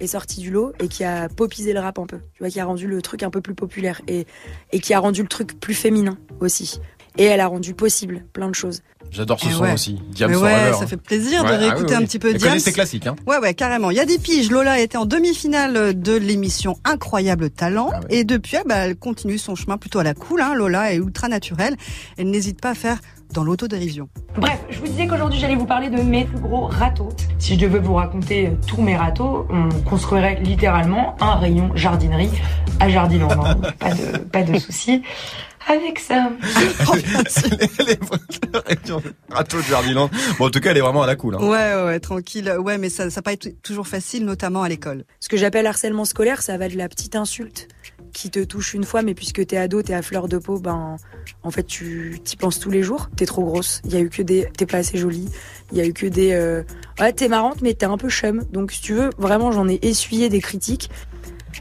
est 0.00 0.06
sortie 0.06 0.40
du 0.40 0.50
lot 0.50 0.72
et 0.80 0.88
qui 0.88 1.04
a 1.04 1.28
popisé 1.28 1.74
le 1.74 1.80
rap 1.80 1.98
un 1.98 2.06
peu. 2.06 2.16
Tu 2.32 2.38
vois, 2.38 2.48
qui 2.48 2.60
a 2.60 2.64
rendu 2.64 2.86
le 2.86 3.02
truc 3.02 3.22
un 3.22 3.30
peu 3.30 3.42
plus 3.42 3.54
populaire 3.54 4.00
et, 4.08 4.26
et 4.72 4.80
qui 4.80 4.94
a 4.94 5.00
rendu 5.00 5.20
le 5.20 5.28
truc 5.28 5.60
plus 5.60 5.74
féminin 5.74 6.16
aussi. 6.40 6.80
Et 7.18 7.24
elle 7.24 7.40
a 7.40 7.46
rendu 7.46 7.74
possible 7.74 8.24
plein 8.32 8.48
de 8.48 8.54
choses. 8.54 8.82
J'adore 9.10 9.38
ce 9.40 9.46
Eh 9.48 9.52
son 9.52 9.62
ouais. 9.62 9.72
aussi. 9.72 10.00
Diams 10.10 10.30
Mais 10.32 10.36
ouais, 10.36 10.72
ça 10.72 10.86
fait 10.86 10.96
plaisir 10.96 11.44
de 11.44 11.48
ah 11.48 11.52
oui, 11.58 11.68
réécouter 11.68 11.94
oui. 11.96 12.02
un 12.02 12.06
petit 12.06 12.18
peu 12.18 12.30
Elle 12.30 12.38
Diams. 12.38 12.58
ses 12.58 12.72
classiques, 12.72 13.06
hein. 13.06 13.14
Ouais, 13.26 13.38
ouais, 13.38 13.54
carrément. 13.54 13.90
Il 13.90 13.96
y 13.96 14.00
a 14.00 14.04
des 14.04 14.18
piges. 14.18 14.50
Lola 14.50 14.80
était 14.80 14.98
en 14.98 15.06
demi-finale 15.06 15.98
de 15.98 16.16
l'émission 16.16 16.76
Incroyable 16.84 17.50
Talent. 17.50 17.90
Ah 17.94 18.00
Et 18.10 18.24
depuis, 18.24 18.56
bah, 18.66 18.74
elle 18.78 18.96
continue 18.96 19.38
son 19.38 19.54
chemin 19.54 19.78
plutôt 19.78 20.00
à 20.00 20.02
la 20.04 20.14
cool. 20.14 20.40
Hein. 20.42 20.54
Lola 20.54 20.92
est 20.92 20.96
ultra 20.96 21.28
naturelle. 21.28 21.76
Elle 22.18 22.30
n'hésite 22.30 22.60
pas 22.60 22.70
à 22.70 22.74
faire 22.74 22.98
dans 23.32 23.44
l'autodérision. 23.44 24.08
Bref, 24.36 24.58
je 24.70 24.78
vous 24.78 24.86
disais 24.86 25.06
qu'aujourd'hui 25.08 25.40
j'allais 25.40 25.56
vous 25.56 25.66
parler 25.66 25.90
de 25.90 26.00
mes 26.00 26.24
plus 26.24 26.38
gros 26.38 26.66
râteaux. 26.66 27.08
Si 27.38 27.54
je 27.54 27.60
devais 27.60 27.80
vous 27.80 27.94
raconter 27.94 28.52
tous 28.68 28.82
mes 28.82 28.96
râteaux, 28.96 29.46
on 29.50 29.68
construirait 29.88 30.38
littéralement 30.42 31.16
un 31.20 31.34
rayon 31.34 31.70
jardinerie 31.74 32.30
à 32.78 32.88
Jardiland. 32.88 33.28
Pas 33.78 33.90
de, 33.94 34.18
pas 34.18 34.42
de 34.42 34.58
soucis 34.58 35.02
avec 35.66 35.98
ça. 35.98 36.30
Râteau 39.30 39.58
de 39.58 39.62
Jardiland. 39.62 40.10
Bon, 40.38 40.46
en 40.46 40.50
tout 40.50 40.60
cas, 40.60 40.70
elle 40.70 40.76
est 40.78 40.82
vraiment 40.82 41.02
à 41.02 41.06
la 41.06 41.16
cool. 41.16 41.34
Hein. 41.34 41.42
Ouais, 41.42 41.84
ouais, 41.84 42.00
tranquille. 42.00 42.54
Ouais, 42.58 42.78
mais 42.78 42.88
ça, 42.88 43.10
ça 43.10 43.22
pas 43.22 43.32
été 43.32 43.54
toujours 43.62 43.86
facile, 43.86 44.24
notamment 44.24 44.62
à 44.62 44.68
l'école. 44.68 45.04
Ce 45.20 45.28
que 45.28 45.36
j'appelle 45.36 45.66
harcèlement 45.66 46.04
scolaire, 46.04 46.42
ça 46.42 46.56
va 46.56 46.68
de 46.68 46.76
la 46.76 46.88
petite 46.88 47.16
insulte 47.16 47.68
qui 48.12 48.30
te 48.30 48.42
touche 48.42 48.72
une 48.72 48.84
fois, 48.84 49.02
mais 49.02 49.12
puisque 49.12 49.46
t'es 49.46 49.58
ado, 49.58 49.82
t'es 49.82 49.92
à 49.92 50.00
fleur 50.00 50.26
de 50.26 50.38
peau, 50.38 50.58
ben, 50.58 50.96
en 51.42 51.50
fait, 51.50 51.64
tu 51.64 52.18
t'y 52.24 52.36
penses 52.36 52.58
tous 52.58 52.70
les 52.70 52.82
jours. 52.82 53.10
T'es 53.14 53.26
trop 53.26 53.44
grosse. 53.44 53.82
Il 53.84 53.92
y 53.92 53.96
a 53.96 54.00
eu 54.00 54.08
que 54.08 54.22
des, 54.22 54.48
t'es 54.56 54.64
pas 54.64 54.78
assez 54.78 54.96
jolie. 54.96 55.28
Il 55.70 55.78
y 55.78 55.82
a 55.82 55.86
eu 55.86 55.92
que 55.92 56.06
des, 56.06 56.32
euh, 56.32 56.62
ouais, 56.98 57.12
t'es 57.12 57.28
marrante, 57.28 57.60
mais 57.60 57.74
t'es 57.74 57.84
un 57.84 57.98
peu 57.98 58.08
chum. 58.08 58.42
Donc, 58.52 58.72
si 58.72 58.80
tu 58.80 58.94
veux, 58.94 59.10
vraiment, 59.18 59.52
j'en 59.52 59.68
ai 59.68 59.78
essuyé 59.82 60.30
des 60.30 60.40
critiques. 60.40 60.90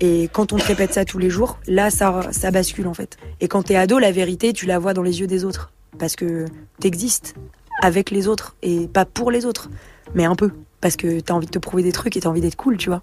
Et 0.01 0.29
quand 0.31 0.53
on 0.53 0.57
te 0.57 0.65
répète 0.65 0.93
ça 0.93 1.05
tous 1.05 1.17
les 1.17 1.29
jours, 1.29 1.59
là, 1.67 1.89
ça, 1.89 2.21
ça 2.31 2.51
bascule, 2.51 2.87
en 2.87 2.93
fait. 2.93 3.17
Et 3.41 3.47
quand 3.47 3.63
t'es 3.63 3.75
ado, 3.75 3.99
la 3.99 4.11
vérité, 4.11 4.53
tu 4.53 4.65
la 4.65 4.79
vois 4.79 4.93
dans 4.93 5.03
les 5.03 5.19
yeux 5.19 5.27
des 5.27 5.45
autres. 5.45 5.71
Parce 5.97 6.15
que 6.15 6.45
t'existes 6.79 7.35
avec 7.81 8.11
les 8.11 8.27
autres 8.27 8.55
et 8.61 8.87
pas 8.87 9.05
pour 9.05 9.31
les 9.31 9.45
autres, 9.45 9.69
mais 10.13 10.25
un 10.25 10.35
peu. 10.35 10.51
Parce 10.81 10.97
que 10.97 11.19
t'as 11.19 11.33
envie 11.33 11.47
de 11.47 11.51
te 11.51 11.57
prouver 11.57 11.81
des 11.81 11.91
trucs 11.91 12.15
et 12.15 12.19
t'as 12.19 12.29
envie 12.29 12.41
d'être 12.41 12.57
cool, 12.57 12.77
tu 12.77 12.89
vois. 12.89 13.01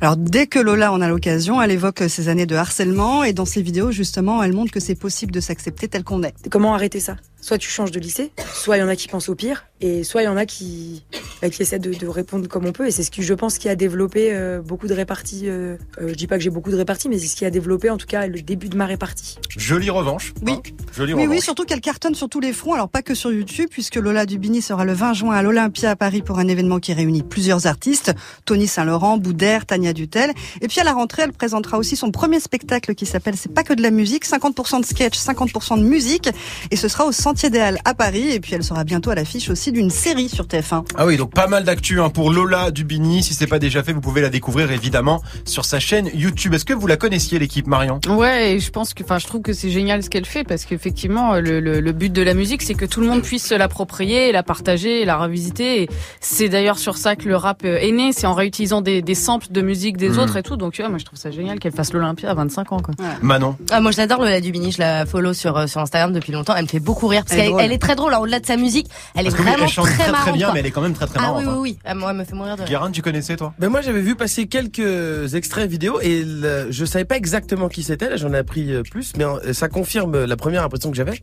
Alors, 0.00 0.16
dès 0.16 0.46
que 0.46 0.58
Lola 0.58 0.92
en 0.92 1.00
a 1.00 1.08
l'occasion, 1.08 1.62
elle 1.62 1.70
évoque 1.70 2.02
ses 2.08 2.28
années 2.28 2.46
de 2.46 2.56
harcèlement 2.56 3.24
et 3.24 3.32
dans 3.32 3.46
ses 3.46 3.62
vidéos, 3.62 3.90
justement, 3.90 4.42
elle 4.42 4.52
montre 4.52 4.70
que 4.70 4.80
c'est 4.80 4.96
possible 4.96 5.32
de 5.32 5.40
s'accepter 5.40 5.88
tel 5.88 6.04
qu'on 6.04 6.22
est. 6.24 6.34
Comment 6.50 6.74
arrêter 6.74 7.00
ça? 7.00 7.16
Soit 7.44 7.58
tu 7.58 7.68
changes 7.68 7.90
de 7.90 7.98
lycée, 7.98 8.30
soit 8.54 8.76
il 8.76 8.80
y 8.80 8.82
en 8.84 8.88
a 8.88 8.94
qui 8.94 9.08
pensent 9.08 9.28
au 9.28 9.34
pire, 9.34 9.64
et 9.80 10.04
soit 10.04 10.22
il 10.22 10.26
y 10.26 10.28
en 10.28 10.36
a 10.36 10.46
qui, 10.46 11.02
bah, 11.42 11.50
qui 11.50 11.60
essaient 11.62 11.80
de, 11.80 11.92
de 11.92 12.06
répondre 12.06 12.46
comme 12.46 12.64
on 12.66 12.70
peut. 12.72 12.86
Et 12.86 12.92
c'est 12.92 13.02
ce 13.02 13.10
qui, 13.10 13.22
je 13.24 13.34
pense, 13.34 13.58
qui 13.58 13.68
a 13.68 13.74
développé 13.74 14.32
euh, 14.32 14.60
beaucoup 14.62 14.86
de 14.86 14.94
réparties. 14.94 15.48
Euh, 15.48 15.76
euh, 16.00 16.06
je 16.10 16.14
dis 16.14 16.28
pas 16.28 16.36
que 16.38 16.44
j'ai 16.44 16.50
beaucoup 16.50 16.70
de 16.70 16.76
réparties, 16.76 17.08
mais 17.08 17.18
c'est 17.18 17.26
ce 17.26 17.34
qui 17.34 17.44
a 17.44 17.50
développé, 17.50 17.90
en 17.90 17.96
tout 17.96 18.06
cas, 18.06 18.28
le 18.28 18.40
début 18.42 18.68
de 18.68 18.76
ma 18.76 18.86
répartie. 18.86 19.38
Jolie 19.56 19.90
revanche. 19.90 20.32
Oui. 20.46 20.52
hein. 20.52 20.60
Jolie 20.96 21.14
Oui, 21.14 21.22
revanche. 21.22 21.36
oui, 21.36 21.42
surtout 21.42 21.64
qu'elle 21.64 21.80
cartonne 21.80 22.14
sur 22.14 22.28
tous 22.28 22.38
les 22.38 22.52
fronts, 22.52 22.74
alors 22.74 22.88
pas 22.88 23.02
que 23.02 23.12
sur 23.16 23.32
YouTube, 23.32 23.68
puisque 23.72 23.96
Lola 23.96 24.24
Dubini 24.24 24.62
sera 24.62 24.84
le 24.84 24.92
20 24.92 25.12
juin 25.14 25.34
à 25.34 25.42
l'Olympia 25.42 25.90
à 25.90 25.96
Paris 25.96 26.22
pour 26.22 26.38
un 26.38 26.46
événement 26.46 26.78
qui 26.78 26.92
réunit 26.92 27.24
plusieurs 27.24 27.66
artistes, 27.66 28.12
Tony 28.44 28.68
Saint-Laurent, 28.68 29.18
Boudère, 29.18 29.66
Tania 29.66 29.92
Dutel. 29.92 30.30
Et 30.60 30.68
puis 30.68 30.78
à 30.78 30.84
la 30.84 30.92
rentrée, 30.92 31.22
elle 31.22 31.32
présentera 31.32 31.76
aussi 31.78 31.96
son 31.96 32.12
premier 32.12 32.38
spectacle 32.38 32.94
qui 32.94 33.04
s'appelle 33.04 33.36
C'est 33.36 33.52
pas 33.52 33.64
que 33.64 33.74
de 33.74 33.82
la 33.82 33.90
musique, 33.90 34.26
50% 34.26 34.80
de 34.80 34.86
sketch, 34.86 35.18
50% 35.18 35.78
de 35.80 35.84
musique, 35.84 36.30
et 36.70 36.76
ce 36.76 36.86
sera 36.86 37.04
au 37.04 37.10
Sentier 37.32 37.48
des 37.48 37.60
Halles 37.60 37.78
à 37.86 37.94
Paris, 37.94 38.28
et 38.30 38.40
puis 38.40 38.52
elle 38.54 38.62
sera 38.62 38.84
bientôt 38.84 39.08
à 39.08 39.14
l'affiche 39.14 39.48
aussi 39.48 39.72
d'une 39.72 39.88
série 39.88 40.28
sur 40.28 40.44
TF1. 40.44 40.84
Ah 40.98 41.06
oui, 41.06 41.16
donc 41.16 41.32
pas 41.32 41.46
mal 41.46 41.64
d'actu 41.64 41.98
hein, 41.98 42.10
pour 42.10 42.30
Lola 42.30 42.70
Dubini. 42.70 43.22
Si 43.22 43.32
c'est 43.32 43.46
pas 43.46 43.58
déjà 43.58 43.82
fait, 43.82 43.94
vous 43.94 44.02
pouvez 44.02 44.20
la 44.20 44.28
découvrir 44.28 44.70
évidemment 44.70 45.22
sur 45.46 45.64
sa 45.64 45.80
chaîne 45.80 46.10
YouTube. 46.12 46.52
Est-ce 46.52 46.66
que 46.66 46.74
vous 46.74 46.86
la 46.86 46.98
connaissiez 46.98 47.38
l'équipe 47.38 47.66
Marion? 47.66 48.00
Ouais, 48.06 48.52
et 48.52 48.60
je 48.60 48.70
pense 48.70 48.92
que, 48.92 49.02
enfin, 49.02 49.18
je 49.18 49.26
trouve 49.26 49.40
que 49.40 49.54
c'est 49.54 49.70
génial 49.70 50.02
ce 50.02 50.10
qu'elle 50.10 50.26
fait 50.26 50.44
parce 50.44 50.66
qu'effectivement, 50.66 51.36
le, 51.40 51.58
le, 51.60 51.80
le 51.80 51.92
but 51.92 52.12
de 52.12 52.20
la 52.20 52.34
musique, 52.34 52.60
c'est 52.60 52.74
que 52.74 52.84
tout 52.84 53.00
le 53.00 53.06
monde 53.06 53.22
puisse 53.22 53.46
se 53.46 53.54
l'approprier, 53.54 54.30
la 54.30 54.42
partager, 54.42 55.06
la 55.06 55.16
revisiter. 55.16 55.84
Et 55.84 55.88
c'est 56.20 56.50
d'ailleurs 56.50 56.78
sur 56.78 56.98
ça 56.98 57.16
que 57.16 57.26
le 57.30 57.36
rap 57.36 57.62
euh, 57.64 57.78
est 57.78 57.92
né, 57.92 58.12
c'est 58.12 58.26
en 58.26 58.34
réutilisant 58.34 58.82
des, 58.82 59.00
des 59.00 59.14
samples 59.14 59.46
de 59.50 59.62
musique 59.62 59.96
des 59.96 60.10
Mhm. 60.10 60.18
autres 60.18 60.36
et 60.36 60.42
tout. 60.42 60.58
Donc, 60.58 60.74
tu 60.74 60.82
vois, 60.82 60.90
moi, 60.90 60.98
je 60.98 61.06
trouve 61.06 61.18
ça 61.18 61.30
génial 61.30 61.58
qu'elle 61.60 61.72
fasse 61.72 61.94
l'Olympia 61.94 62.30
à 62.30 62.34
25 62.34 62.72
ans, 62.72 62.80
quoi. 62.80 62.94
Manon? 63.22 63.56
Ah, 63.70 63.80
moi, 63.80 63.90
je 63.90 63.96
l'adore, 63.96 64.18
Lola 64.20 64.42
Dubini. 64.42 64.70
Je 64.70 64.80
la 64.80 65.06
follow 65.06 65.32
sur, 65.32 65.56
euh, 65.56 65.66
sur 65.66 65.80
Instagram 65.80 66.12
depuis 66.12 66.32
longtemps. 66.32 66.54
Elle 66.54 66.64
me 66.64 66.68
fait 66.68 66.80
beaucoup 66.80 67.06
rire 67.06 67.21
parce 67.24 67.38
Elle 67.38 67.48
est 67.48 67.56
qu'elle 67.56 67.72
est 67.72 67.78
très 67.78 67.94
drôle. 67.96 68.14
hein, 68.14 68.18
Au-delà 68.18 68.40
de 68.40 68.46
sa 68.46 68.56
musique, 68.56 68.86
elle 69.14 69.24
Parce 69.24 69.34
est 69.34 69.38
que 69.38 69.42
oui, 69.42 69.48
vraiment 69.48 69.64
elle 69.64 69.70
chante 69.70 69.84
très, 69.86 69.94
très 69.94 70.02
très 70.04 70.12
marrante. 70.12 70.34
bien, 70.36 70.46
quoi. 70.46 70.54
mais 70.54 70.60
elle 70.60 70.66
est 70.66 70.70
quand 70.70 70.80
même 70.80 70.92
très 70.94 71.06
très 71.06 71.18
Ah 71.18 71.22
marrante. 71.22 71.42
oui, 71.42 71.46
oui, 71.46 71.52
hein. 71.54 71.60
oui. 71.62 71.78
Ah, 71.84 71.94
moi, 71.94 72.10
elle 72.10 72.16
me 72.18 72.24
fait 72.24 72.34
mourir 72.34 72.56
de 72.56 72.62
rire. 72.62 72.68
Guérin, 72.68 72.90
tu 72.90 73.02
connaissais 73.02 73.36
toi? 73.36 73.52
Ben 73.58 73.68
moi 73.68 73.80
j'avais 73.80 74.00
vu 74.00 74.14
passer 74.14 74.46
quelques 74.46 75.34
extraits 75.34 75.68
vidéo 75.70 76.00
et 76.00 76.22
le- 76.24 76.68
je 76.70 76.84
savais 76.84 77.04
pas 77.04 77.16
exactement 77.16 77.68
qui 77.68 77.82
c'était, 77.82 78.08
là 78.10 78.16
j'en 78.16 78.32
ai 78.32 78.38
appris 78.38 78.72
euh, 78.72 78.82
plus, 78.82 79.12
mais 79.16 79.24
euh, 79.24 79.52
ça 79.52 79.68
confirme 79.68 80.24
la 80.24 80.36
première 80.36 80.62
impression 80.64 80.90
que 80.90 80.96
j'avais. 80.96 81.14
Et 81.14 81.20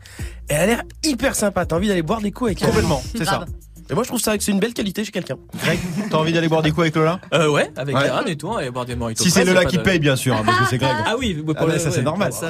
elle 0.50 0.62
a 0.62 0.66
l'air 0.66 0.82
hyper 1.04 1.36
sympa, 1.36 1.66
t'as 1.66 1.76
envie 1.76 1.88
d'aller 1.88 2.02
boire 2.02 2.22
des 2.22 2.32
coups 2.32 2.50
avec 2.50 2.62
elle? 2.62 2.68
Complètement, 2.70 3.02
c'est 3.16 3.26
ça. 3.26 3.46
Et 3.92 3.96
moi 3.96 4.04
je 4.04 4.10
trouve 4.10 4.20
ça 4.22 4.38
que 4.38 4.44
c'est 4.44 4.52
une 4.52 4.60
belle 4.60 4.74
qualité 4.76 5.04
chez 5.04 5.12
quelqu'un. 5.12 5.38
Greg, 5.64 5.80
t'as 6.12 6.18
envie 6.18 6.32
d'aller 6.32 6.48
boire 6.48 6.62
des 6.62 6.70
coups 6.70 6.82
avec 6.82 6.96
Lola? 6.96 7.20
Euh, 7.34 7.50
ouais, 7.50 7.72
avec 7.76 7.96
Ouais. 7.96 8.04
Guérin 8.04 8.24
et 8.28 8.36
tout, 8.36 8.60
et 8.60 8.70
boire 8.70 8.86
des 8.86 8.96
mojitos. 8.96 9.24
Si 9.24 9.32
c'est 9.32 9.44
Lola 9.44 9.66
qui 9.66 9.78
de- 9.78 9.82
paye, 9.82 9.98
bien 9.98 10.16
sûr, 10.16 10.36
hein, 10.36 10.44
parce 10.46 10.60
que 10.60 10.66
c'est 10.70 10.78
Greg. 10.78 10.92
Ah 11.08 11.16
oui, 11.18 11.34
pour 11.34 11.56
Ah 11.58 11.66
le- 11.66 11.80
ça, 11.80 11.90
c'est 11.90 11.98
ouais, 11.98 12.04
normal. 12.04 12.32
ça, 12.32 12.50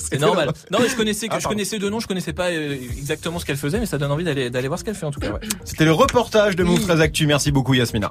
c'est- 0.00 0.18
normal. 0.18 0.52
Non, 0.70 0.78
mais 0.80 0.88
je 0.88 0.96
connaissais 0.96 1.28
que 1.28 1.34
Ah, 1.34 1.38
je 1.38 1.48
connaissais 1.48 1.78
deux 1.78 1.90
noms, 1.90 2.00
je 2.00 2.06
connaissais 2.06 2.32
pas 2.32 2.48
euh, 2.50 2.72
exactement 2.98 3.38
ce 3.38 3.44
qu'elle 3.44 3.56
faisait, 3.56 3.78
mais 3.80 3.86
ça 3.86 3.98
donne 3.98 4.10
envie 4.10 4.24
d'aller 4.24 4.50
d'aller 4.50 4.68
voir 4.68 4.78
ce 4.78 4.84
qu'elle 4.84 4.94
fait 4.94 5.06
en 5.06 5.10
tout 5.10 5.20
cas. 5.20 5.30
Ouais. 5.32 5.40
C'était 5.64 5.84
le 5.84 5.92
reportage 5.92 6.56
de 6.56 6.64
Move 6.64 6.80
13 6.80 7.00
Actu. 7.00 7.26
Merci 7.26 7.52
beaucoup 7.52 7.74
Yasmina. 7.74 8.10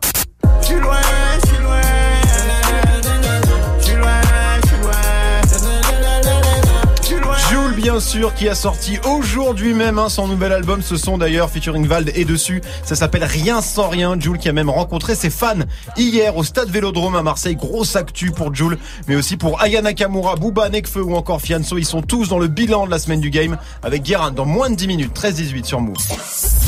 Bien 7.80 8.02
sûr, 8.02 8.34
qui 8.34 8.50
a 8.50 8.56
sorti 8.56 9.00
aujourd'hui 9.06 9.74
même 9.74 10.00
hein, 10.00 10.10
son 10.10 10.28
nouvel 10.28 10.52
album. 10.52 10.82
Ce 10.82 10.98
son 10.98 11.18
d'ailleurs 11.18 11.50
featuring 11.50 11.88
Vald 11.88 12.12
et 12.14 12.26
dessus. 12.26 12.62
Ça 12.84 12.96
s'appelle 12.96 13.24
Rien 13.24 13.62
sans 13.62 13.88
rien. 13.88 14.20
Jules 14.20 14.38
qui 14.38 14.50
a 14.50 14.54
même 14.54 14.70
rencontré 14.70 15.16
ses 15.16 15.30
fans 15.30 15.62
hier 15.96 16.36
au 16.36 16.44
stade 16.44 16.70
Vélodrome 16.70 17.16
à 17.16 17.24
Marseille. 17.24 17.56
Grosse 17.56 17.96
actu 17.96 18.32
pour 18.32 18.54
Jules, 18.54 18.78
mais 19.08 19.16
aussi 19.16 19.38
pour 19.38 19.62
Aya 19.62 19.82
Nakamura, 19.82 20.36
Booba, 20.36 20.68
Nekfeu 20.68 21.02
ou 21.02 21.16
encore 21.16 21.42
Fianso. 21.42 21.78
Ils 21.78 21.86
sont 21.86 22.02
tous 22.02 22.28
dans 22.28 22.38
le 22.38 22.48
bilan 22.48 22.86
de 22.86 22.92
la 22.92 23.00
semaine 23.00 23.22
du 23.22 23.30
game 23.30 23.58
avec 23.82 24.04
Guérin 24.04 24.32
dans 24.32 24.46
moins 24.46 24.70
de 24.70 24.76
10 24.76 24.88
minutes. 24.88 25.18
13-18 25.18 25.64
sur 25.64 25.80
Move. 25.80 25.96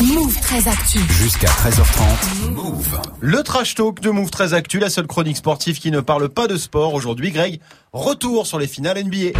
Move 0.01 0.39
très 0.39 0.65
actu. 0.69 0.99
Jusqu'à 1.09 1.49
13h30. 1.49 2.51
Move. 2.51 3.01
Le 3.19 3.43
trash 3.43 3.75
talk 3.75 3.99
de 3.99 4.11
Move 4.11 4.29
13 4.29 4.53
Actu, 4.53 4.79
la 4.79 4.89
seule 4.89 5.07
chronique 5.07 5.37
sportive 5.37 5.77
qui 5.77 5.91
ne 5.91 5.99
parle 5.99 6.29
pas 6.29 6.47
de 6.47 6.55
sport. 6.55 6.93
Aujourd'hui, 6.93 7.31
Greg, 7.31 7.59
retour 7.91 8.47
sur 8.47 8.59
les 8.59 8.67
finales 8.67 9.03
NBA. 9.03 9.37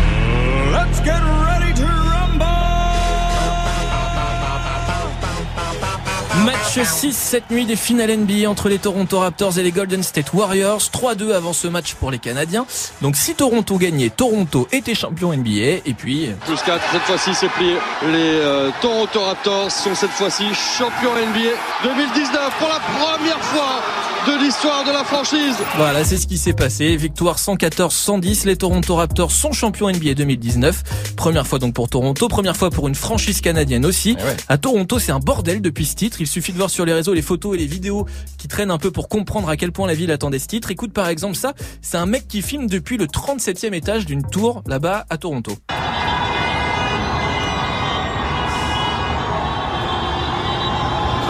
Let's 0.72 1.02
get 1.04 1.22
ready 1.22 1.71
Match 6.46 6.80
6 6.82 7.12
cette 7.14 7.52
nuit 7.52 7.66
des 7.66 7.76
finales 7.76 8.16
NBA 8.18 8.50
entre 8.50 8.68
les 8.68 8.80
Toronto 8.80 9.20
Raptors 9.20 9.60
et 9.60 9.64
les 9.64 9.72
Golden 9.72 10.02
State 10.02 10.34
Warriors. 10.34 10.80
3-2 10.80 11.34
avant 11.34 11.54
ce 11.54 11.68
match 11.68 11.94
pour 11.94 12.10
les 12.10 12.18
Canadiens. 12.18 12.66
Donc 13.02 13.16
si 13.16 13.36
Toronto 13.36 13.78
gagnait, 13.78 14.10
Toronto 14.10 14.68
était 14.72 14.96
champion 14.96 15.36
NBA. 15.36 15.82
Et 15.86 15.94
puis 15.96 16.30
Plus 16.46 16.62
4, 16.62 16.82
cette 16.92 17.02
fois-ci 17.02 17.36
c'est 17.36 17.50
plié. 17.50 17.76
Les 18.08 18.40
euh, 18.42 18.72
Toronto 18.82 19.22
Raptors 19.22 19.72
sont 19.72 19.94
cette 19.94 20.12
fois-ci 20.12 20.46
champions 20.78 21.14
NBA 21.14 21.52
2019 21.84 22.58
pour 22.58 22.70
la 22.70 22.80
première 22.80 23.42
fois 23.44 23.82
de 24.28 24.44
l'histoire 24.44 24.84
de 24.84 24.92
la 24.92 25.04
franchise. 25.04 25.56
voilà, 25.78 26.04
c'est 26.04 26.18
ce 26.18 26.28
qui 26.28 26.38
s'est 26.38 26.54
passé. 26.54 26.96
Victoire 26.96 27.38
114-110. 27.38 28.46
Les 28.46 28.56
Toronto 28.56 28.96
Raptors 28.96 29.32
sont 29.32 29.52
champions 29.52 29.90
NBA 29.90 30.14
2019. 30.14 31.16
Première 31.16 31.48
fois 31.48 31.60
donc 31.60 31.74
pour 31.74 31.90
Toronto. 31.90 32.28
Première 32.28 32.56
fois 32.56 32.70
pour 32.70 32.88
une 32.88 32.96
franchise 32.96 33.42
canadienne 33.42 33.86
aussi. 33.86 34.16
Eh 34.20 34.24
ouais. 34.24 34.38
À 34.48 34.58
Toronto, 34.58 35.00
c'est 35.00 35.12
un 35.12 35.20
bordel 35.20 35.62
depuis 35.62 35.86
ce 35.86 35.96
titre. 35.96 36.22
Il 36.22 36.28
suffit 36.28 36.52
de 36.52 36.58
voir 36.58 36.70
sur 36.70 36.86
les 36.86 36.94
réseaux 36.94 37.14
les 37.14 37.22
photos 37.22 37.56
et 37.56 37.58
les 37.58 37.66
vidéos 37.66 38.06
qui 38.38 38.48
traînent 38.48 38.72
un 38.72 38.78
peu 38.78 38.92
pour 38.92 39.10
comprendre 39.10 39.50
à 39.50 39.58
quel 39.58 39.72
point 39.72 39.88
la 39.88 39.96
ville 39.96 40.12
attendait 40.12 40.40
ce 40.40 40.48
titre. 40.48 40.70
Écoute 40.72 40.94
par 40.94 41.08
exemple 41.08 41.36
ça, 41.36 41.54
c'est 41.82 41.98
un 41.98 42.06
mec 42.06 42.28
qui 42.28 42.42
filme 42.42 42.68
depuis 42.68 42.98
le 42.98 43.08
37e 43.08 43.74
étage 43.74 44.06
d'une 44.06 44.24
tour 44.24 44.62
là-bas 44.68 45.06
à 45.10 45.18
Toronto. 45.18 45.58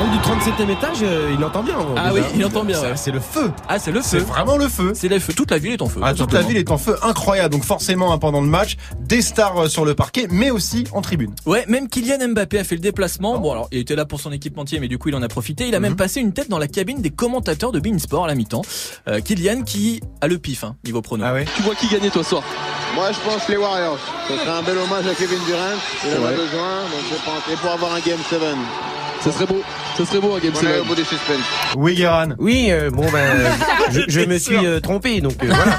Haut 0.02 0.10
du 0.12 0.18
37e 0.18 0.70
étage, 0.72 0.98
euh, 1.04 1.34
il 1.38 1.44
entend 1.44 1.64
bien. 1.64 1.76
Ah 1.98 2.10
déjà. 2.10 2.14
oui, 2.14 2.22
il 2.36 2.46
entend 2.46 2.64
bien. 2.64 2.80
Ouais. 2.82 2.94
C'est 2.96 3.12
le 3.12 3.20
feu. 3.20 3.52
Ah, 3.68 3.80
c'est 3.80 3.92
le 3.92 4.02
C'est 4.02 4.20
feu. 4.20 4.26
vraiment 4.26 4.58
le 4.58 4.68
feu. 4.68 4.92
C'est 4.96 5.08
le 5.08 5.20
feu. 5.20 5.34
Toute 5.34 5.52
la 5.52 5.58
ville 5.58 5.74
est 5.74 5.82
en 5.82 5.88
feu. 5.88 6.00
Ah, 6.04 6.14
tout 6.14 6.20
toute 6.24 6.34
la 6.34 6.42
ville 6.42 6.58
est 6.58 6.72
en 6.72 6.78
feu 6.78 6.96
incroyable. 7.04 7.54
Donc 7.54 7.64
forcément, 7.64 8.18
pendant 8.18 8.42
le 8.42 8.48
match, 8.48 8.78
des 9.00 9.22
stars 9.22 9.58
euh, 9.58 9.68
sur 9.68 9.86
le 9.86 9.94
parquet, 9.96 10.28
mais 10.30 10.50
aussi 10.52 10.86
en 10.94 11.02
tribune. 11.02 11.34
Ouais, 11.46 11.66
même 11.68 11.88
Kylian 11.90 12.30
Mbappé 12.30 12.60
a 12.60 12.64
fait 12.64 12.76
le 12.76 12.82
déplacement. 12.82 13.38
Bon, 13.40 13.52
alors, 13.52 13.68
il 13.72 13.80
était 13.80 13.96
là 13.96 14.06
pour 14.06 14.20
son 14.20 14.32
équipementier, 14.32 14.80
mais 14.80 14.88
du 14.88 14.98
coup, 14.98 15.10
il 15.10 15.16
en 15.16 15.22
a 15.22 15.28
profité. 15.28 15.68
Il 15.68 15.76
a 15.76 15.80
même 15.80 15.96
passé 15.96 16.20
une 16.22 16.34
tête 16.34 16.50
dans 16.50 16.60
la 16.60 16.68
cabine 16.68 17.02
des 17.02 17.10
commentateurs 17.12 17.72
de 17.72 17.80
Beansport 17.80 18.26
à 18.26 18.28
la 18.28 18.36
mi-temps. 18.36 18.62
Euh, 19.08 19.20
Kylian 19.22 19.64
qui 19.64 20.02
a 20.22 20.28
le 20.28 20.38
pif, 20.38 20.64
hein, 20.64 20.76
niveau 20.86 21.02
prono. 21.02 21.24
Ah 21.28 21.34
ouais. 21.34 21.46
Tu 21.56 21.62
vois 21.64 21.76
qui 21.76 21.88
gagner 21.88 22.10
toi 22.10 22.24
ce 22.24 22.30
soir? 22.32 22.44
Moi, 22.96 23.12
je 23.12 23.20
pense 23.20 23.48
les 23.48 23.58
Warriors. 23.58 23.98
Ce 24.28 24.36
serait 24.38 24.50
un 24.50 24.62
bel 24.64 24.78
hommage 24.78 25.08
à 25.08 25.14
Kevin 25.16 25.40
Durant. 25.46 25.60
Il 26.06 26.12
en 26.22 26.26
a 26.26 26.32
besoin, 26.32 26.82
donc 26.92 27.04
je 27.10 27.16
pense. 27.24 27.54
Et 27.54 27.56
pour 27.56 27.72
avoir 27.72 27.94
un 27.94 28.00
Game 28.00 28.20
7. 28.30 28.40
Ça 29.24 29.32
serait 29.32 29.46
beau. 29.46 29.62
Ça 29.98 30.06
serait 30.06 30.20
beau 30.20 30.34
un 30.34 30.40
Game 30.40 30.52
On 30.56 30.60
est 30.62 30.72
7. 30.72 30.82
au 30.82 30.86
bout 30.86 30.96
du 30.96 31.02
suspense. 31.04 31.38
Oui, 31.78 31.94
Guéran. 31.96 32.30
Oui, 32.40 32.68
euh, 32.72 32.90
bon 32.90 33.06
ben, 33.12 33.52
je, 33.92 34.02
je 34.08 34.22
me 34.22 34.40
suis 34.40 34.66
euh, 34.66 34.80
trompé, 34.80 35.22
donc 35.22 35.36
euh, 35.44 35.48
voilà. 35.48 35.78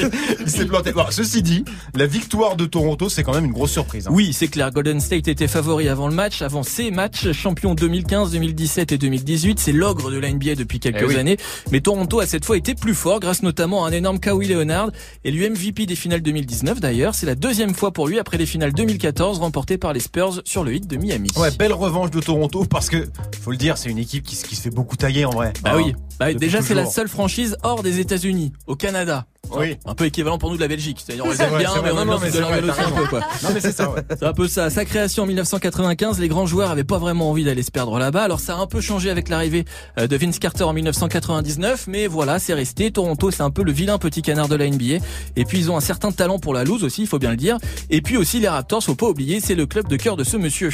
Il 0.40 0.48
s'est 0.48 0.64
planté. 0.64 0.92
Bon, 0.92 1.04
ceci 1.10 1.42
dit, 1.42 1.64
la 1.94 2.06
victoire 2.06 2.56
de 2.56 2.64
Toronto, 2.64 3.10
c'est 3.10 3.22
quand 3.22 3.34
même 3.34 3.44
une 3.44 3.52
grosse 3.52 3.72
surprise. 3.72 4.06
hein. 4.06 4.10
Oui, 4.14 4.32
c'est 4.32 4.48
clair. 4.48 4.70
Golden 4.70 4.98
State 5.00 5.28
était 5.28 5.46
favori 5.48 5.88
avant 5.88 6.08
le 6.08 6.14
match, 6.14 6.40
avant 6.40 6.62
ces 6.62 6.90
matchs, 6.90 7.32
champion 7.32 7.74
2015, 7.74 8.30
2017 8.32 8.92
et 8.92 8.98
2018. 8.98 9.58
C'est 9.58 9.72
l'ogre 9.72 10.10
de 10.10 10.18
la 10.18 10.30
NBA 10.32 10.54
depuis 10.54 10.80
quelques 10.80 11.00
Eh 11.02 11.04
oui. 11.06 11.16
années. 11.16 11.36
Mais 11.72 11.80
Toronto 11.80 12.20
a 12.20 12.26
cette 12.26 12.46
fois 12.46 12.56
été 12.56 12.74
plus 12.74 12.94
fort 12.94 13.20
grâce 13.20 13.42
notamment 13.42 13.84
à 13.84 13.88
un 13.90 13.92
énorme 13.92 14.20
Kawhi 14.20 14.48
Leonard 14.48 14.90
et 15.24 15.30
lui 15.30 15.48
MVP 15.50 15.84
des 15.84 15.96
finales 15.96 16.22
2019 16.22 16.80
d'ailleurs. 16.80 17.14
C'est 17.14 17.26
la 17.26 17.34
deuxième 17.34 17.74
fois 17.74 17.92
pour 17.92 18.08
lui 18.08 18.18
après 18.18 18.38
les 18.38 18.46
finales 18.46 18.72
2014 18.72 19.38
remportées 19.40 19.76
par 19.76 19.92
les 19.92 20.00
Spurs 20.00 20.40
sur 20.46 20.64
le 20.64 20.74
hit 20.74 20.86
de 20.86 20.96
Miami. 20.96 21.28
Ouais, 21.36 21.50
belle 21.50 21.74
revanche 21.74 22.10
de 22.10 22.20
Toronto 22.20 22.64
parce 22.70 22.88
que, 22.88 23.08
faut 23.42 23.50
le 23.50 23.56
dire, 23.56 23.76
c'est 23.76 23.90
une 23.90 23.98
équipe 23.98 24.24
qui, 24.24 24.36
se- 24.36 24.44
qui 24.44 24.56
se 24.56 24.62
fait 24.62 24.70
beaucoup 24.70 24.96
tailler 24.96 25.24
en 25.24 25.30
vrai. 25.30 25.52
Bah 25.62 25.72
Hein. 25.74 25.76
oui, 25.76 25.94
bah, 26.18 26.32
déjà 26.34 26.62
c'est 26.62 26.74
la 26.74 26.86
seule 26.86 27.08
franchise 27.08 27.56
hors 27.62 27.82
des 27.82 27.98
États-Unis, 28.00 28.52
au 28.66 28.76
Canada. 28.76 29.26
Oui. 29.52 29.78
Un 29.84 29.94
peu 29.96 30.04
équivalent 30.04 30.38
pour 30.38 30.50
nous 30.50 30.56
de 30.56 30.60
la 30.60 30.68
Belgique. 30.68 31.02
C'est-à-dire 31.04 31.24
on 31.24 31.30
les 31.30 31.36
C'est 31.36 31.42
aime 31.44 31.58
bien, 31.58 31.70
mais 31.82 31.90
on 31.90 31.94
Non, 31.96 32.02
aime 32.02 32.70
aussi 32.70 32.80
un 32.80 32.90
peu, 32.92 33.06
quoi. 33.08 33.20
Non, 33.42 33.48
mais 33.52 33.60
c'est 33.60 33.72
ça, 33.72 33.90
ouais. 33.90 34.02
C'est 34.16 34.24
un 34.24 34.32
peu 34.32 34.46
ça. 34.46 34.70
Sa 34.70 34.84
création 34.84 35.24
en 35.24 35.26
1995, 35.26 36.20
les 36.20 36.28
grands 36.28 36.46
joueurs 36.46 36.70
avaient 36.70 36.84
pas 36.84 36.98
vraiment 36.98 37.30
envie 37.30 37.42
d'aller 37.42 37.64
se 37.64 37.72
perdre 37.72 37.98
là-bas. 37.98 38.22
Alors 38.22 38.38
ça 38.38 38.54
a 38.54 38.58
un 38.60 38.66
peu 38.66 38.80
changé 38.80 39.10
avec 39.10 39.28
l'arrivée 39.28 39.64
euh, 39.98 40.06
de 40.06 40.16
Vince 40.16 40.38
Carter 40.38 40.62
en 40.62 40.72
1999, 40.72 41.86
mais 41.88 42.06
voilà, 42.06 42.38
c'est 42.38 42.54
resté. 42.54 42.92
Toronto, 42.92 43.32
c'est 43.32 43.42
un 43.42 43.50
peu 43.50 43.64
le 43.64 43.72
vilain 43.72 43.98
petit 43.98 44.22
canard 44.22 44.46
de 44.46 44.54
la 44.54 44.68
NBA. 44.68 45.04
Et 45.34 45.44
puis 45.44 45.58
ils 45.58 45.70
ont 45.70 45.76
un 45.76 45.80
certain 45.80 46.12
talent 46.12 46.38
pour 46.38 46.54
la 46.54 46.62
loose 46.62 46.84
aussi, 46.84 47.02
il 47.02 47.08
faut 47.08 47.18
bien 47.18 47.30
le 47.30 47.36
dire. 47.36 47.56
Et 47.88 48.02
puis 48.02 48.16
aussi 48.16 48.38
les 48.38 48.48
Raptors, 48.48 48.84
faut 48.84 48.94
pas 48.94 49.08
oublier, 49.08 49.40
c'est 49.40 49.56
le 49.56 49.66
club 49.66 49.88
de 49.88 49.96
cœur 49.96 50.16
de 50.16 50.22
ce 50.22 50.36
monsieur. 50.36 50.70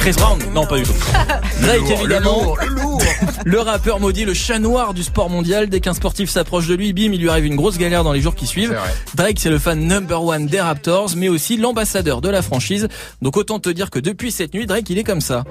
Chris 0.00 0.12
Brown 0.16 0.38
Non, 0.54 0.66
pas 0.66 0.76
du 0.76 0.84
tout. 0.84 0.92
Drake, 1.62 1.80
le 1.88 1.92
évidemment. 1.92 2.42
lourd, 2.42 2.58
le 2.60 2.74
lourd. 2.74 3.02
Le 3.44 3.60
rappeur 3.60 3.98
maudit, 4.00 4.24
le 4.24 4.34
chat 4.34 4.58
noir 4.58 4.92
du 4.94 5.02
sport 5.02 5.30
mondial. 5.30 5.68
Dès 5.68 5.80
qu'un 5.80 5.94
sportif 5.94 6.28
s'approche 6.28 6.66
de 6.66 6.74
lui, 6.74 6.92
bim, 6.92 7.12
il 7.12 7.20
lui 7.20 7.30
arrive 7.30 7.46
une 7.46 7.56
grosse 7.56 7.78
galère 7.78 8.04
dans 8.04 8.12
les 8.12 8.20
jours 8.20 8.34
qui 8.34 8.46
suivent. 8.46 8.76
Drake, 9.14 9.38
c'est 9.40 9.48
le 9.50 9.58
fan 9.58 9.80
number 9.86 10.22
one 10.22 10.46
des 10.46 10.60
Raptors, 10.60 11.10
mais 11.16 11.28
aussi 11.28 11.56
l'ambassadeur 11.56 12.20
de 12.20 12.28
la 12.28 12.42
franchise. 12.42 12.88
Donc 13.22 13.36
autant 13.36 13.58
te 13.58 13.70
dire 13.70 13.90
que 13.90 13.98
depuis 13.98 14.30
cette 14.32 14.54
nuit, 14.54 14.66
Drake, 14.66 14.88
il 14.90 14.98
est 14.98 15.04
comme 15.04 15.20
ça. 15.20 15.44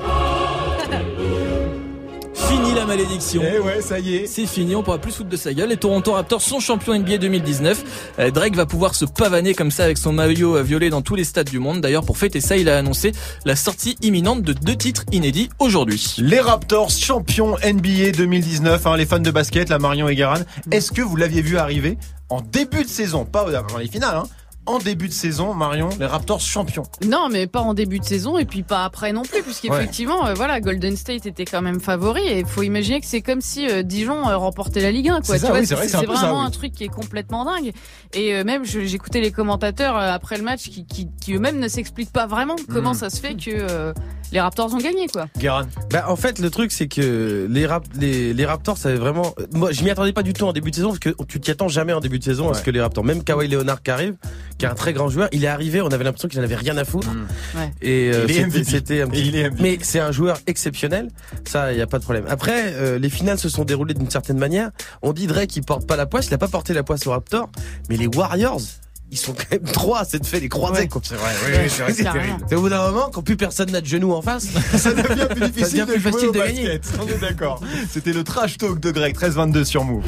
Malédiction. 2.87 3.43
Eh 3.45 3.59
ouais, 3.59 3.81
ça 3.81 3.99
y 3.99 4.15
est. 4.15 4.27
C'est 4.27 4.45
fini, 4.45 4.75
on 4.75 4.81
pourra 4.81 4.97
plus 4.97 5.11
se 5.11 5.17
foutre 5.17 5.29
de 5.29 5.37
sa 5.37 5.53
gueule. 5.53 5.69
Les 5.69 5.77
Toronto 5.77 6.13
Raptors 6.13 6.41
sont 6.41 6.59
champions 6.59 6.97
NBA 6.97 7.17
2019. 7.17 7.83
Euh, 8.19 8.31
Drake 8.31 8.55
va 8.55 8.65
pouvoir 8.65 8.95
se 8.95 9.03
pavaner 9.03 9.53
comme 9.53 9.71
ça 9.71 9.83
avec 9.83 9.97
son 9.97 10.13
maillot 10.13 10.55
euh, 10.55 10.63
violet 10.63 10.89
dans 10.89 11.01
tous 11.01 11.15
les 11.15 11.25
stades 11.25 11.49
du 11.49 11.59
monde. 11.59 11.81
D'ailleurs, 11.81 12.05
pour 12.05 12.17
fêter 12.17 12.39
ça, 12.39 12.55
il 12.55 12.69
a 12.69 12.77
annoncé 12.77 13.11
la 13.45 13.57
sortie 13.57 13.97
imminente 14.01 14.41
de 14.41 14.53
deux 14.53 14.75
titres 14.75 15.03
inédits 15.11 15.49
aujourd'hui. 15.59 16.15
Les 16.17 16.39
Raptors 16.39 16.89
champions 16.89 17.57
NBA 17.57 18.11
2019, 18.15 18.87
hein, 18.87 18.97
les 18.97 19.05
fans 19.05 19.19
de 19.19 19.31
basket, 19.31 19.69
la 19.69 19.79
Marion 19.79 20.07
et 20.07 20.15
Guérin. 20.15 20.41
Est-ce 20.71 20.91
que 20.91 21.01
vous 21.01 21.17
l'aviez 21.17 21.41
vu 21.41 21.57
arriver 21.57 21.97
en 22.29 22.41
début 22.41 22.83
de 22.83 22.89
saison, 22.89 23.25
pas 23.25 23.45
dans 23.49 23.77
les 23.77 23.87
finales, 23.87 24.17
hein, 24.17 24.27
en 24.67 24.79
début 24.79 25.07
de 25.07 25.13
saison, 25.13 25.53
Marion, 25.53 25.89
les 25.99 26.05
Raptors 26.05 26.41
champions. 26.41 26.83
Non, 27.05 27.29
mais 27.31 27.47
pas 27.47 27.61
en 27.61 27.73
début 27.73 27.99
de 27.99 28.05
saison 28.05 28.37
et 28.37 28.45
puis 28.45 28.63
pas 28.63 28.83
après 28.83 29.13
non 29.13 29.23
plus, 29.23 29.41
puisqu'effectivement, 29.41 30.27
euh, 30.27 30.33
voilà, 30.33 30.59
Golden 30.61 30.95
State 30.95 31.25
était 31.25 31.45
quand 31.45 31.61
même 31.61 31.79
favori 31.79 32.21
et 32.21 32.39
il 32.39 32.45
faut 32.45 32.63
imaginer 32.63 32.99
que 32.99 33.07
c'est 33.07 33.21
comme 33.21 33.41
si 33.41 33.67
euh, 33.69 33.81
Dijon 33.81 34.27
euh, 34.29 34.37
remportait 34.37 34.81
la 34.81 34.91
Ligue 34.91 35.09
1, 35.09 35.21
quoi. 35.21 35.37
C'est 35.39 35.47
vrai 35.47 35.61
que 35.61 35.67
c'est 35.67 35.95
un 35.95 36.01
peu 36.01 36.05
vraiment 36.07 36.17
ça, 36.17 36.33
oui. 36.33 36.45
un 36.45 36.51
truc 36.51 36.73
qui 36.73 36.83
est 36.83 36.89
complètement 36.89 37.45
dingue. 37.45 37.71
Et 38.13 38.35
euh, 38.35 38.43
même, 38.43 38.65
j'écoutais 38.65 39.21
les 39.21 39.31
commentateurs 39.31 39.97
après 39.97 40.37
le 40.37 40.43
match 40.43 40.63
qui, 40.69 40.85
qui, 40.85 41.07
qui 41.21 41.33
eux-mêmes 41.33 41.59
ne 41.59 41.67
s'expliquent 41.67 42.13
pas 42.13 42.27
vraiment 42.27 42.55
comment 42.71 42.91
Mm. 42.91 42.95
ça 42.95 43.09
se 43.09 43.19
fait 43.19 43.35
que 43.35 43.93
les 44.31 44.39
Raptors 44.41 44.73
ont 44.73 44.77
gagné, 44.77 45.07
quoi. 45.07 45.27
Guérin. 45.37 45.67
Bah, 45.91 46.05
en 46.09 46.15
fait, 46.15 46.39
le 46.39 46.49
truc, 46.49 46.71
c'est 46.71 46.87
que 46.87 47.47
les, 47.49 47.65
rap 47.65 47.85
les, 47.99 48.33
les 48.33 48.45
Raptors, 48.45 48.77
ça 48.77 48.89
avait 48.89 48.97
vraiment. 48.97 49.33
Moi, 49.53 49.71
je 49.71 49.83
m'y 49.83 49.89
attendais 49.89 50.13
pas 50.13 50.23
du 50.23 50.33
tout 50.33 50.45
en 50.45 50.53
début 50.53 50.69
de 50.71 50.75
saison 50.75 50.89
parce 50.89 50.99
que 50.99 51.09
tu 51.27 51.39
t'y 51.39 51.51
attends 51.51 51.67
jamais 51.69 51.93
en 51.93 51.99
début 51.99 52.19
de 52.19 52.23
saison 52.23 52.49
à 52.49 52.53
ce 52.53 52.61
que 52.63 52.71
les 52.71 52.81
Raptors, 52.81 53.03
même 53.03 53.23
Kawhi 53.23 53.47
Leonard 53.47 53.81
qui 53.81 53.91
arrive, 53.91 54.15
qui 54.57 54.65
est 54.65 54.69
un 54.69 54.75
très 54.75 54.93
grand 54.93 55.09
joueur, 55.09 55.29
il 55.31 55.43
est 55.43 55.47
arrivé, 55.47 55.81
on 55.81 55.87
avait 55.87 56.03
l'impression 56.03 56.27
qu'il 56.27 56.39
n'avait 56.41 56.55
rien 56.55 56.77
à 56.77 56.83
foutre. 56.85 57.07
Ouais. 57.55 57.71
Et 57.81 58.11
euh, 58.13 58.27
c'était- 58.63 59.01
un 59.01 59.07
Et 59.07 59.09
petit. 59.09 59.27
il. 59.29 59.51
Mais 59.59 59.77
c'est 59.81 59.99
un 59.99 60.11
joueur 60.11 60.37
exceptionnel, 60.47 61.09
ça, 61.45 61.71
il 61.71 61.77
y 61.77 61.81
a 61.81 61.87
pas 61.87 61.99
de 61.99 62.03
problème. 62.03 62.25
Après, 62.29 62.73
euh, 62.73 62.99
les 62.99 63.09
finales 63.09 63.37
se 63.39 63.49
sont 63.49 63.63
déroulées 63.65 63.93
d'une 63.93 64.09
certaine 64.09 64.37
manière. 64.37 64.71
On 65.01 65.13
dit 65.13 65.27
Drake, 65.27 65.55
il 65.55 65.63
porte 65.63 65.87
pas 65.87 65.95
la 65.95 66.05
poisse, 66.05 66.27
il 66.27 66.33
a 66.33 66.37
pas 66.37 66.47
porté 66.47 66.73
la 66.73 66.83
poisse 66.83 67.05
aux 67.07 67.11
Raptors, 67.11 67.49
mais 67.89 67.97
les 67.97 68.07
Warriors. 68.07 68.61
Ils 69.09 69.17
sont 69.17 69.33
quand 69.33 69.49
même 69.51 69.61
trois 69.71 69.99
à 70.01 70.05
cette 70.05 70.27
fait 70.27 70.41
les 70.41 70.49
croisés 70.49 70.81
Ouais, 70.81 70.87
quoi. 70.89 71.01
c'est 71.03 71.15
vrai, 71.15 71.31
oui, 71.45 71.51
oui, 71.63 71.69
c'est 71.69 71.83
vrai, 71.83 71.93
c'est 71.93 72.03
terrible. 72.03 72.45
Au 72.53 72.59
bout 72.59 72.69
d'un 72.69 72.91
moment, 72.91 73.09
quand 73.11 73.21
plus 73.21 73.37
personne 73.37 73.71
n'a 73.71 73.79
de 73.79 73.85
genoux 73.85 74.11
en 74.11 74.21
face, 74.21 74.47
Ça 74.77 74.91
devient 74.93 75.27
plus 75.29 75.39
Ça 75.39 75.47
difficile 75.47 75.71
devient 75.71 75.79
de 75.79 75.85
plus 75.93 76.01
jouer 76.01 76.11
facile 76.11 76.27
au 76.27 76.31
de 76.33 76.37
gagner. 76.39 76.79
On 77.01 77.07
est 77.07 77.17
d'accord. 77.21 77.61
C'était 77.89 78.11
le 78.11 78.23
trash 78.25 78.57
talk 78.57 78.79
de 78.81 78.91
Greg, 78.91 79.17
13-22 79.17 79.63
sur 79.63 79.85
Move. 79.85 80.03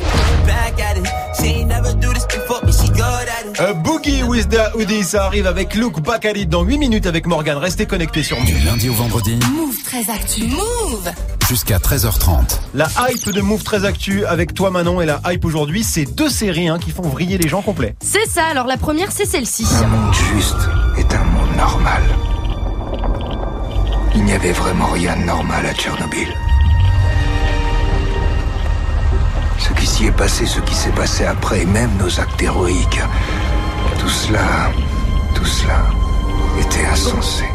Euh, 3.62 3.73
Boogie 3.73 4.23
with 4.23 4.49
the 4.49 4.59
Hoodie, 4.75 5.03
ça 5.03 5.25
arrive 5.25 5.47
avec 5.47 5.75
Luke 5.75 6.01
Bakali 6.01 6.45
dans 6.45 6.63
8 6.63 6.77
minutes 6.77 7.05
avec 7.05 7.25
Morgan. 7.25 7.57
Restez 7.57 7.85
connectés 7.85 8.23
sur 8.23 8.38
Move. 8.39 8.47
Du 8.47 8.59
lundi 8.65 8.89
au 8.89 8.93
vendredi, 8.93 9.38
Move 9.53 9.75
très 9.83 10.09
actu. 10.12 10.43
Move 10.47 11.09
jusqu'à 11.49 11.79
13h30. 11.79 12.59
La 12.75 12.88
hype 13.09 13.31
de 13.31 13.41
Move 13.41 13.63
très 13.63 13.83
actu 13.83 14.23
avec 14.23 14.53
toi 14.53 14.69
Manon 14.69 15.01
et 15.01 15.07
la 15.07 15.19
hype 15.25 15.43
aujourd'hui, 15.45 15.83
c'est 15.83 16.05
deux 16.05 16.29
séries 16.29 16.67
hein, 16.67 16.77
qui 16.77 16.91
font 16.91 17.01
vriller 17.01 17.39
les 17.39 17.49
gens 17.49 17.63
complets. 17.63 17.95
C'est 18.01 18.27
ça, 18.27 18.45
alors 18.45 18.67
la 18.67 18.77
première 18.77 19.12
c'est 19.12 19.25
celle-ci. 19.25 19.65
Un 19.83 19.88
monde 19.88 20.13
juste 20.13 20.69
est 20.95 21.12
un 21.12 21.23
monde 21.23 21.55
normal. 21.57 22.03
Il 24.13 24.25
n'y 24.25 24.33
avait 24.33 24.51
vraiment 24.51 24.89
rien 24.91 25.17
de 25.17 25.23
normal 25.23 25.65
à 25.65 25.73
Tchernobyl. 25.73 26.27
Ce 29.57 29.73
qui 29.73 29.88
s'y 29.88 30.05
est 30.05 30.12
passé, 30.12 30.45
ce 30.45 30.59
qui 30.59 30.75
s'est 30.75 30.91
passé 30.91 31.25
après, 31.25 31.62
et 31.62 31.65
même 31.65 31.89
nos 31.97 32.19
actes 32.19 32.39
héroïques, 32.39 33.01
tout 33.99 34.09
cela, 34.09 34.71
tout 35.33 35.45
cela 35.45 35.83
était 36.62 36.85
insensé. 36.85 37.45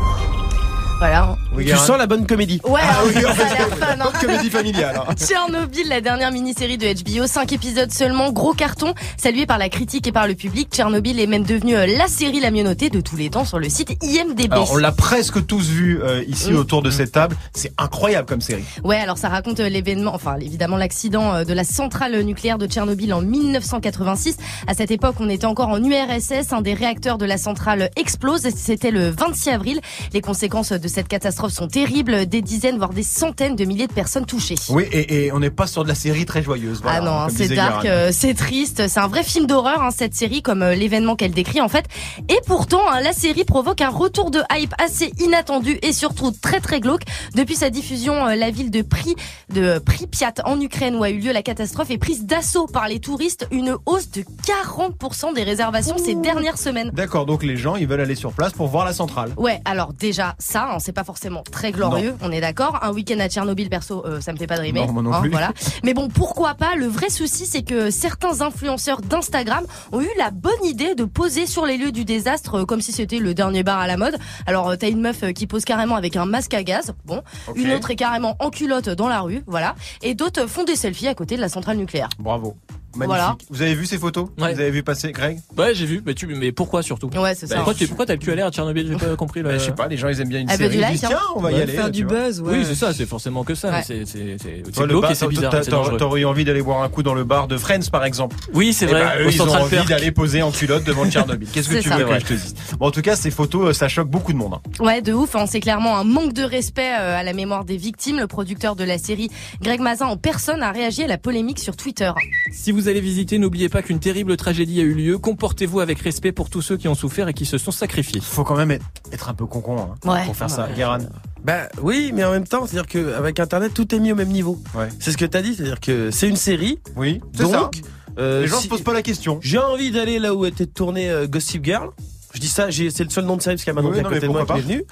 Voilà. 0.99 1.37
Oui, 1.57 1.65
tu 1.67 1.77
sens 1.77 1.97
la 1.99 2.07
bonne 2.07 2.27
comédie. 2.27 2.61
Ouais, 2.65 2.81
Ah 2.83 3.03
oui, 3.07 3.13
ça 3.15 3.29
en 3.29 3.31
a 3.31 3.35
fait, 3.35 3.59
l'air 3.59 3.69
fun, 3.69 3.87
hein. 3.93 3.97
bonne 4.13 4.21
comédie 4.21 4.51
familiale. 4.51 5.01
hein. 5.09 5.15
Tchernobyl, 5.17 5.89
la 5.89 6.01
dernière 6.01 6.33
mini-série 6.33 6.79
de 6.79 6.87
HBO, 7.21 7.27
5 7.27 7.53
épisodes 7.53 7.91
seulement, 7.93 8.33
gros 8.33 8.53
carton, 8.55 8.95
salué 9.17 9.47
par 9.47 9.59
la 9.59 9.69
critique 9.69 10.07
et 10.07 10.13
par 10.13 10.27
le 10.27 10.35
public. 10.35 10.69
Tchernobyl 10.73 11.21
est 11.21 11.27
même 11.27 11.45
devenue 11.45 11.77
euh, 11.77 11.87
la 11.87 12.09
série 12.09 12.41
la 12.41 12.51
mieux 12.51 12.63
notée 12.65 12.91
de 12.91 13.01
tous 13.01 13.17
les 13.17 13.31
temps 13.31 13.45
sur 13.45 13.59
le 13.59 13.69
site 13.69 13.97
IMDb. 14.03 14.53
Alors 14.53 14.73
on 14.73 14.77
l'a 14.77 14.93
presque 14.93 15.47
tous 15.47 15.69
vu 15.69 16.01
euh, 16.03 16.23
ici 16.27 16.51
Mm. 16.53 16.57
autour 16.57 16.83
de 16.83 16.91
cette 16.91 17.13
table. 17.13 17.37
C'est 17.55 17.73
incroyable 17.79 18.27
comme 18.27 18.41
série. 18.41 18.65
Ouais, 18.83 18.99
alors 18.99 19.19
ça 19.19 19.29
raconte 19.29 19.61
euh, 19.61 19.69
l'événement, 19.69 20.15
enfin 20.15 20.37
évidemment 20.41 20.77
l'accident 20.77 21.35
euh, 21.35 21.45
de 21.45 21.53
la 21.53 21.65
centrale 21.65 22.21
nucléaire 22.23 22.59
de 22.59 22.67
Tchernobyl 22.67 23.13
en 23.15 23.23
1986. 23.23 24.37
À 24.67 24.75
cette 24.75 24.91
époque, 24.91 25.17
on 25.21 25.29
était 25.29 25.47
encore 25.47 25.69
en 25.69 25.83
URSS, 25.83 26.53
un 26.53 26.61
des 26.63 26.75
réacteurs 26.75 27.19
de 27.19 27.25
la 27.27 27.39
centrale 27.39 27.91
explose. 27.97 28.43
C'était 28.57 28.91
le 28.91 29.09
26 29.11 29.49
avril. 29.51 29.81
Les 30.13 30.21
conséquences 30.21 30.73
de 30.73 30.89
cette 30.89 31.09
catastrophe 31.09 31.44
sont 31.49 31.69
terribles, 31.69 32.27
des 32.27 32.43
dizaines 32.43 32.79
voire 32.79 32.93
des 32.93 33.03
centaines 33.03 33.57
de 33.57 33.65
milliers 33.65 33.87
de 33.87 33.93
personnes 33.93 34.27
touchées. 34.27 34.57
Oui, 34.69 34.85
et, 34.93 35.27
et 35.27 35.33
on 35.33 35.41
n'est 35.41 35.51
pas 35.51 35.67
sur 35.67 35.85
de 35.85 35.89
la 35.89 35.95
série 35.95 36.25
très 36.25 36.43
joyeuse. 36.43 36.81
Voilà, 36.83 36.99
ah 36.99 37.01
non, 37.01 37.13
hein, 37.13 37.29
c'est 37.35 37.49
dark, 37.49 37.85
euh, 37.85 38.11
c'est 38.13 38.35
triste, 38.35 38.89
c'est 38.89 39.01
un 39.01 39.07
vrai 39.07 39.23
film 39.23 39.47
d'horreur 39.47 39.83
hein, 39.83 39.91
cette 39.91 40.15
série 40.15 40.43
comme 40.43 40.63
euh, 40.63 40.75
l'événement 40.75 41.17
qu'elle 41.17 41.33
décrit 41.33 41.61
en 41.61 41.69
fait. 41.69 41.87
Et 42.29 42.39
pourtant, 42.47 42.83
hein, 42.91 43.01
la 43.01 43.13
série 43.13 43.45
provoque 43.45 43.81
un 43.81 43.91
retour 43.91 44.31
de 44.31 44.41
hype 44.53 44.75
assez 44.79 45.13
inattendu 45.21 45.79
et 45.83 45.93
surtout 45.93 46.31
très 46.31 46.61
très 46.61 46.81
glauque. 46.81 47.03
Depuis 47.35 47.57
sa 47.57 47.71
diffusion, 47.71 48.27
euh, 48.27 48.35
la 48.35 48.51
ville 48.51 48.71
de 48.71 48.83
Pri 48.83 49.17
de 49.53 49.79
Pripyat 49.79 50.35
en 50.45 50.61
Ukraine 50.61 50.97
où 50.97 51.03
a 51.03 51.11
eu 51.11 51.19
lieu 51.19 51.33
la 51.33 51.43
catastrophe 51.43 51.91
est 51.91 51.99
prise 51.99 52.25
d'assaut 52.25 52.67
par 52.67 52.89
les 52.89 53.01
touristes, 53.01 53.47
une 53.51 53.77
hausse 53.87 54.11
de 54.11 54.23
40% 54.23 55.35
des 55.35 55.43
réservations 55.43 55.97
ces 55.99 56.15
dernières 56.15 56.59
semaines. 56.59 56.91
D'accord, 56.91 57.27
donc 57.27 57.43
les 57.43 57.57
gens 57.57 57.77
ils 57.77 57.87
veulent 57.87 58.01
aller 58.01 58.15
sur 58.15 58.33
place 58.33 58.53
pour 58.53 58.69
voir 58.69 58.85
la 58.85 58.93
centrale. 58.93 59.33
Ouais, 59.37 59.61
alors 59.65 59.93
déjà 59.93 60.35
ça, 60.39 60.71
hein, 60.73 60.79
c'est 60.79 60.93
pas 60.93 61.05
forcément 61.05 61.34
forcément 61.35 61.43
très 61.51 61.73
glorieux, 61.73 62.15
on 62.23 62.31
est 62.31 62.41
d'accord. 62.41 62.79
Un 62.83 62.93
week-end 62.93 63.19
à 63.21 63.29
Tchernobyl, 63.29 63.69
perso, 63.69 64.05
euh, 64.07 64.21
ça 64.21 64.33
me 64.33 64.39
fait 64.39 64.47
pas 64.47 64.57
drimer. 64.57 64.87
Non, 64.87 64.93
moi 64.93 65.03
non 65.03 65.13
hein, 65.13 65.21
plus. 65.21 65.31
voilà. 65.31 65.53
Mais 65.85 65.95
bon, 65.95 66.09
pourquoi 66.09 66.55
pas? 66.55 66.75
Le 66.77 66.87
vrai 66.87 67.11
souci, 67.11 67.47
c'est 67.47 67.63
que 67.63 67.91
certains 67.91 68.41
influenceurs 68.41 69.01
d'Instagram 69.01 69.65
ont 69.93 70.01
eu 70.01 70.09
la 70.19 70.31
bonne 70.31 70.65
idée 70.65 70.95
de 70.95 71.05
poser 71.05 71.47
sur 71.47 71.67
les 71.67 71.77
lieux 71.77 71.93
du 71.93 72.05
désastre 72.05 72.61
euh, 72.61 72.65
comme 72.65 72.81
si 72.81 72.93
c'était 72.93 73.19
le 73.19 73.35
dernier 73.35 73.63
bar 73.63 73.79
à 73.79 73.87
la 73.87 73.97
mode. 73.97 74.17
Alors, 74.47 74.71
euh, 74.71 74.77
t'as 74.77 74.89
une 74.89 75.01
meuf 75.01 75.33
qui 75.33 75.47
pose 75.47 75.65
carrément 75.65 75.97
avec 75.97 76.17
un 76.17 76.27
masque 76.27 76.55
à 76.55 76.63
gaz, 76.63 76.95
bon. 77.05 77.23
Une 77.55 77.73
autre 77.73 77.91
est 77.91 77.97
carrément 77.97 78.37
en 78.39 78.51
culotte 78.51 78.89
dans 78.89 79.09
la 79.09 79.21
rue, 79.21 79.43
voilà. 79.47 79.75
Et 80.03 80.15
d'autres 80.15 80.47
font 80.47 80.65
des 80.65 80.77
selfies 80.77 81.09
à 81.09 81.15
côté 81.15 81.37
de 81.37 81.41
la 81.41 81.49
centrale 81.49 81.77
nucléaire. 81.77 82.09
Bravo. 82.19 82.57
Magnifique. 82.97 83.07
Voilà. 83.21 83.37
Vous 83.51 83.63
avez 83.63 83.75
vu 83.75 83.87
ces 83.87 83.99
photos 83.99 84.29
Vous 84.37 84.45
avez 84.45 84.71
vu 84.71 84.83
passer, 84.83 85.13
Greg 85.13 85.39
Ouais, 85.57 85.75
j'ai 85.75 85.87
vu. 85.87 86.03
Mais 86.07 86.15
tu, 86.15 86.27
mais 86.27 86.53
pourquoi 86.53 86.83
surtout 86.83 87.11
Ouais, 87.17 87.35
c'est 87.35 87.47
ça. 87.47 87.57
Pourquoi 87.57 87.75
tu, 87.75 87.87
pourquoi 87.87 88.07
t'as 88.07 88.17
pu 88.17 88.31
aller 88.33 88.43
à 88.43 88.51
Tchernobyl 88.51 88.87
J'ai 88.89 88.97
pas 88.97 89.17
compris. 89.17 89.43
Bah, 89.43 89.53
le- 89.53 89.59
je 89.59 89.65
sais 89.65 89.73
pas, 89.73 89.87
les 89.89 89.97
gens 89.97 90.09
ils 90.09 90.21
aiment 90.21 90.29
bien 90.29 90.41
une 90.41 90.49
Ah, 90.51 90.53
bah, 90.53 90.59
série. 90.59 90.71
du 90.71 90.77
Ils 90.77 90.81
like, 90.81 90.93
disent, 90.93 91.05
hein. 91.05 91.09
tiens, 91.11 91.21
on 91.37 91.41
va 91.41 91.53
y 91.53 91.61
aller. 91.61 91.73
faire 91.73 91.91
du 91.91 92.05
buzz, 92.05 92.41
ouais. 92.41 92.59
Oui, 92.59 92.65
c'est 92.67 92.75
ça. 92.75 92.93
C'est 92.93 93.07
forcément 93.07 93.45
que 93.45 93.55
ça. 93.55 93.71
Ouais. 93.71 93.83
C'est, 93.85 94.05
c'est, 94.07 94.37
le 94.81 94.87
glauque 94.87 95.05
et 95.11 95.27
bizarre. 95.27 95.97
t'aurais 95.99 96.21
eu 96.21 96.25
envie 96.25 96.45
d'aller 96.45 96.63
boire 96.63 96.83
un 96.83 96.89
coup 96.89 97.03
dans 97.03 97.15
le 97.15 97.25
bar 97.25 97.49
de 97.49 97.57
Friends 97.57 97.89
par 97.91 98.05
exemple. 98.05 98.37
Oui, 98.53 98.73
c'est 98.73 98.87
Eh 98.87 98.89
vrai. 98.89 99.23
eux, 99.23 99.27
au 99.27 99.31
ils 99.31 99.43
ont 99.43 99.47
Central 99.47 99.63
envie 99.63 99.89
d'aller 99.89 100.11
poser 100.11 100.43
en 100.43 100.51
culotte 100.51 100.85
devant 100.85 101.09
Tchernobyl. 101.09 101.49
Qu'est-ce 101.53 101.69
que 101.69 101.79
tu 101.81 101.89
veux 101.89 102.05
que 102.05 102.19
je 102.21 102.25
te 102.27 102.33
dise 102.35 102.55
Bon, 102.79 102.87
en 102.87 102.91
tout 102.91 103.03
cas, 103.03 103.17
ces 103.17 103.31
photos, 103.31 103.69
euh, 103.69 103.73
ça 103.73 103.89
choque 103.89 104.09
beaucoup 104.09 104.33
de 104.33 104.39
monde. 104.39 104.55
hein. 104.55 104.85
Ouais, 104.85 105.03
de 105.03 105.13
ouf. 105.13 105.35
hein. 105.37 105.47
C'est 105.47 105.61
clairement 105.61 105.97
un 105.99 106.05
manque 106.05 106.33
de 106.33 106.43
respect 106.43 106.93
euh, 106.99 107.19
à 107.19 107.23
la 107.23 107.33
mémoire 107.33 107.65
des 107.65 107.77
victimes. 107.77 108.19
Le 108.19 108.27
producteur 108.27 108.77
de 108.77 108.85
la 108.85 108.99
série, 108.99 109.31
Greg 109.63 109.81
Mazin, 109.81 110.07
en 110.07 110.17
personne, 110.17 110.63
a 110.63 110.71
réagi 110.73 111.03
à 111.03 111.07
la 111.07 111.19
polémique 111.19 111.59
sur 111.59 111.77
Twitter. 111.77 112.11
Si 112.53 112.73
vous 112.73 112.84
allez 112.89 113.01
visiter, 113.01 113.39
n'oubliez 113.39 113.69
pas 113.69 113.83
qu'une 113.83 113.99
terrible 114.01 114.37
tragédie 114.37 114.81
a 114.81 114.85
eu 114.85 114.95
lieu. 114.95 115.19
Comportez-vous 115.19 115.81
avec 115.81 115.99
respect 116.01 116.33
pour 116.33 116.51
tous 116.51 116.63
ceux 116.63 116.77
qui 116.77 116.89
ont 116.89 116.95
souffert 116.95 117.29
et 117.29 117.35
qui 117.35 117.47
se 117.47 117.59
sont 117.59 117.71
sacrifiés. 117.71 118.21
Faut 118.21 118.45
quand 118.45 118.57
même 118.57 118.71
être, 118.71 119.29
un 119.29 119.35
peu 119.35 119.47
concon 119.47 119.77
hein, 119.79 119.95
Ouais. 120.11 120.25
pour 120.25 120.37
faire 120.37 120.51
ça. 120.51 120.69
Guéran. 120.75 120.99
Bah 121.45 121.69
oui, 121.83 122.11
mais 122.15 122.25
en 122.25 122.31
même 122.31 122.47
temps, 122.47 122.67
c'est-à-dire 122.67 122.87
qu'avec 122.87 123.39
Internet, 123.39 123.73
tout 123.75 123.95
est 123.95 123.99
mis 123.99 124.13
au 124.13 124.15
même 124.17 124.31
niveau. 124.31 124.59
Ouais. 124.75 124.89
C'est 124.99 125.13
ce 125.13 125.17
que 125.19 125.27
t'as 125.27 125.43
dit, 125.43 125.55
c'est-à-dire 125.55 125.81
que 125.81 126.11
c'est 126.11 126.29
une 126.29 126.37
série. 126.37 126.79
Oui, 126.97 127.21
Donc, 127.37 127.51
ça. 127.53 127.71
euh, 128.19 128.43
Les 128.43 128.47
gens 128.49 128.57
si- 128.59 128.65
se 128.65 128.69
posent 128.69 128.83
pas 128.83 128.95
la 128.95 129.03
question. 129.03 129.39
J'ai 129.43 129.59
envie 129.59 129.91
d'aller 129.91 130.19
là 130.19 130.35
où 130.35 130.47
était 130.47 130.67
tourné 130.67 131.11
euh, 131.11 131.27
Gossip 131.27 131.63
Girl. 131.65 131.91
Je 132.35 132.41
dis 132.41 132.49
ça, 132.49 132.67
c'est 132.71 133.05
le 133.05 133.11
seul 133.11 133.25
nom 133.25 133.37
de 133.37 133.43
série 133.43 133.55
parce 133.55 133.65
qu'il 133.65 133.73
y 133.73 133.77
a 133.79 133.81
Manon 133.81 133.91
Oui, 133.91 133.95
qui 133.95 134.01
est 134.01 134.07
à 134.07 134.09
côté 134.09 134.21
de 134.27 134.33
moi 134.33 134.45
qui 134.45 134.53
est 134.53 134.61
venu. 134.61 134.85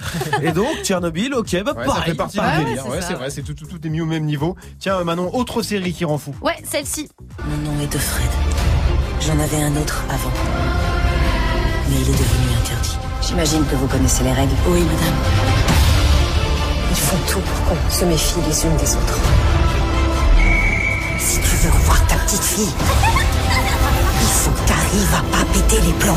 Et 0.43 0.53
donc, 0.53 0.69
Tchernobyl, 0.85 1.35
ok, 1.35 1.63
bah 1.65 1.73
Ouais, 1.77 1.85
ça 1.87 1.93
pareil. 1.93 2.05
fait 2.11 2.15
partie 2.15 2.39
Ouais, 2.39 2.45
du 2.53 2.59
ouais, 2.59 2.65
délire. 2.67 2.83
c'est 2.85 2.91
Ouais, 2.91 3.01
ça. 3.01 3.07
c'est 3.09 3.15
vrai, 3.15 3.31
c'est 3.31 3.43
tout, 3.43 3.55
tout, 3.55 3.67
tout 3.67 3.85
est 3.85 3.91
mis 3.91 4.01
au 4.01 4.07
même 4.07 4.25
niveau. 4.25 4.55
Tiens, 4.79 4.99
euh, 4.99 5.05
Manon, 5.05 5.29
autre 5.35 5.61
série 5.63 5.93
qui 5.93 6.05
rend 6.05 6.19
fou. 6.19 6.33
Ouais, 6.41 6.55
celle-ci. 6.65 7.09
Mon 7.45 7.57
nom 7.73 7.81
est 7.83 7.93
de 7.93 7.99
Fred. 7.99 8.29
J'en 9.21 9.39
avais 9.41 9.61
un 9.61 9.75
autre 9.77 10.05
avant. 10.09 10.31
Mais 11.91 11.97
il 11.97 12.03
est 12.09 12.13
devenu 12.13 12.57
interdit. 12.63 12.97
J'imagine 13.27 13.65
que 13.67 13.75
vous 13.75 13.87
connaissez 13.89 14.23
les 14.23 14.33
règles. 14.33 14.53
Oui, 14.69 14.81
madame. 14.81 15.15
Ils 16.91 16.97
font 16.97 17.17
tout 17.29 17.41
pour 17.41 17.65
qu'on 17.77 17.91
se 17.91 18.05
méfie 18.05 18.35
les 18.49 18.65
unes 18.65 18.77
des 18.77 18.95
autres. 18.97 19.19
Si 21.19 21.41
tu 21.41 21.57
veux 21.57 21.71
revoir 21.73 22.07
ta 22.07 22.15
petite 22.17 22.43
fille, 22.43 22.73
il 24.21 24.29
faut 24.29 24.51
que 24.51 24.69
t'arrives 24.69 25.15
à 25.15 25.37
pas 25.37 25.45
péter 25.53 25.81
les 25.87 25.93
plombs. 25.95 26.15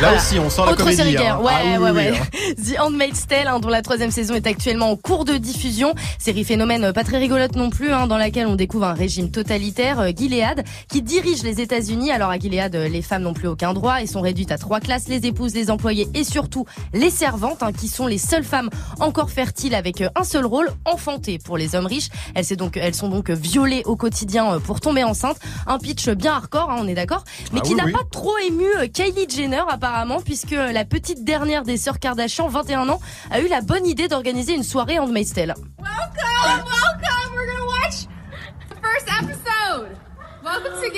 Là 0.00 0.08
Voilà. 0.10 0.16
aussi, 0.18 0.38
on 0.40 0.50
sent 0.50 0.60
la 0.66 0.72
Autre 0.72 0.78
comédie. 0.78 0.96
série 0.96 1.16
hein. 1.16 1.20
guerre. 1.20 1.42
Ouais, 1.42 1.52
Ah 1.54 1.62
oui, 1.64 1.76
ouais, 1.84 1.90
oui, 1.90 1.96
ouais. 1.96 2.18
hein. 2.18 2.52
The 2.76 2.80
Handmaid's 2.80 3.26
Tale, 3.28 3.46
hein, 3.46 3.60
dont 3.60 3.68
la 3.68 3.80
troisième 3.80 4.10
saison 4.10 4.34
est 4.34 4.46
actuellement 4.46 4.90
en 4.90 4.96
cours 4.96 5.24
de 5.24 5.34
diffusion. 5.36 5.94
Série 6.18 6.42
phénomène 6.44 6.84
euh, 6.84 6.92
pas 6.92 7.04
très 7.04 7.18
rigolote 7.18 7.54
non 7.54 7.70
plus, 7.70 7.92
hein, 7.92 8.06
dans 8.08 8.18
laquelle 8.18 8.46
on 8.48 8.56
découvre 8.56 8.84
un 8.86 8.92
régime 8.94 9.30
totalitaire, 9.30 10.00
euh, 10.00 10.10
Gilead, 10.14 10.64
qui 10.88 11.00
dirige 11.00 11.42
les 11.44 11.60
États-Unis. 11.60 12.10
Alors 12.10 12.30
à 12.30 12.38
Gilead, 12.38 12.74
euh, 12.74 12.88
les 12.88 13.02
femmes 13.02 13.22
n'ont 13.22 13.34
plus 13.34 13.46
aucun 13.48 13.72
droit 13.72 14.02
et 14.02 14.06
sont 14.06 14.20
réduites 14.20 14.50
à 14.52 14.58
trois 14.58 14.80
classes 14.80 15.06
les 15.08 15.26
épouses, 15.26 15.54
les 15.54 15.70
employés 15.70 16.08
et 16.12 16.24
surtout 16.24 16.66
les 16.92 17.10
servantes, 17.10 17.62
hein, 17.62 17.72
qui 17.72 17.86
sont 17.88 18.06
les 18.08 18.18
seules 18.18 18.44
femmes 18.44 18.70
encore 19.00 19.30
fertiles 19.30 19.74
avec 19.76 20.02
un 20.16 20.24
seul 20.24 20.44
rôle, 20.44 20.70
enfanter 20.84 21.38
pour 21.38 21.56
les 21.56 21.76
hommes 21.76 21.86
riches. 21.86 22.08
Elles, 22.34 22.56
donc, 22.56 22.76
elles 22.76 22.94
sont 22.94 23.08
donc 23.08 23.30
violées 23.30 23.82
au 23.86 23.94
quotidien 23.96 24.58
pour 24.60 24.80
tomber 24.80 25.04
enceinte. 25.04 25.36
Un 25.68 25.78
pitch 25.78 26.08
bien 26.10 26.32
hardcore, 26.34 26.70
hein, 26.70 26.76
on 26.80 26.88
est 26.88 26.94
d'accord, 26.94 27.22
mais 27.52 27.60
Ah 27.62 27.66
qui 27.66 27.70
oui, 27.74 27.76
n'a 27.78 27.84
oui. 27.84 27.92
pas 27.92 28.02
trop 28.10 28.36
ému 28.38 28.66
Kylie 28.92 29.26
Jenner 29.28 29.62
apparemment, 29.84 30.20
puisque 30.22 30.52
la 30.52 30.86
petite 30.86 31.24
dernière 31.24 31.62
des 31.62 31.76
sœurs 31.76 31.98
Kardashian, 31.98 32.48
21 32.48 32.88
ans, 32.88 33.00
a 33.30 33.40
eu 33.40 33.48
la 33.48 33.60
bonne 33.60 33.86
idée 33.86 34.08
d'organiser 34.08 34.54
une 34.54 34.62
soirée 34.62 34.98
en 34.98 35.06
Tale. 35.06 35.54
Welcome, 35.78 36.64
welcome. 36.64 37.34
We're 37.34 37.46
gonna 37.46 37.66
watch 37.66 38.06
the 38.70 38.76
first 38.80 39.06
episode. 39.20 39.94
Welcome 40.42 40.72
to 40.80 40.90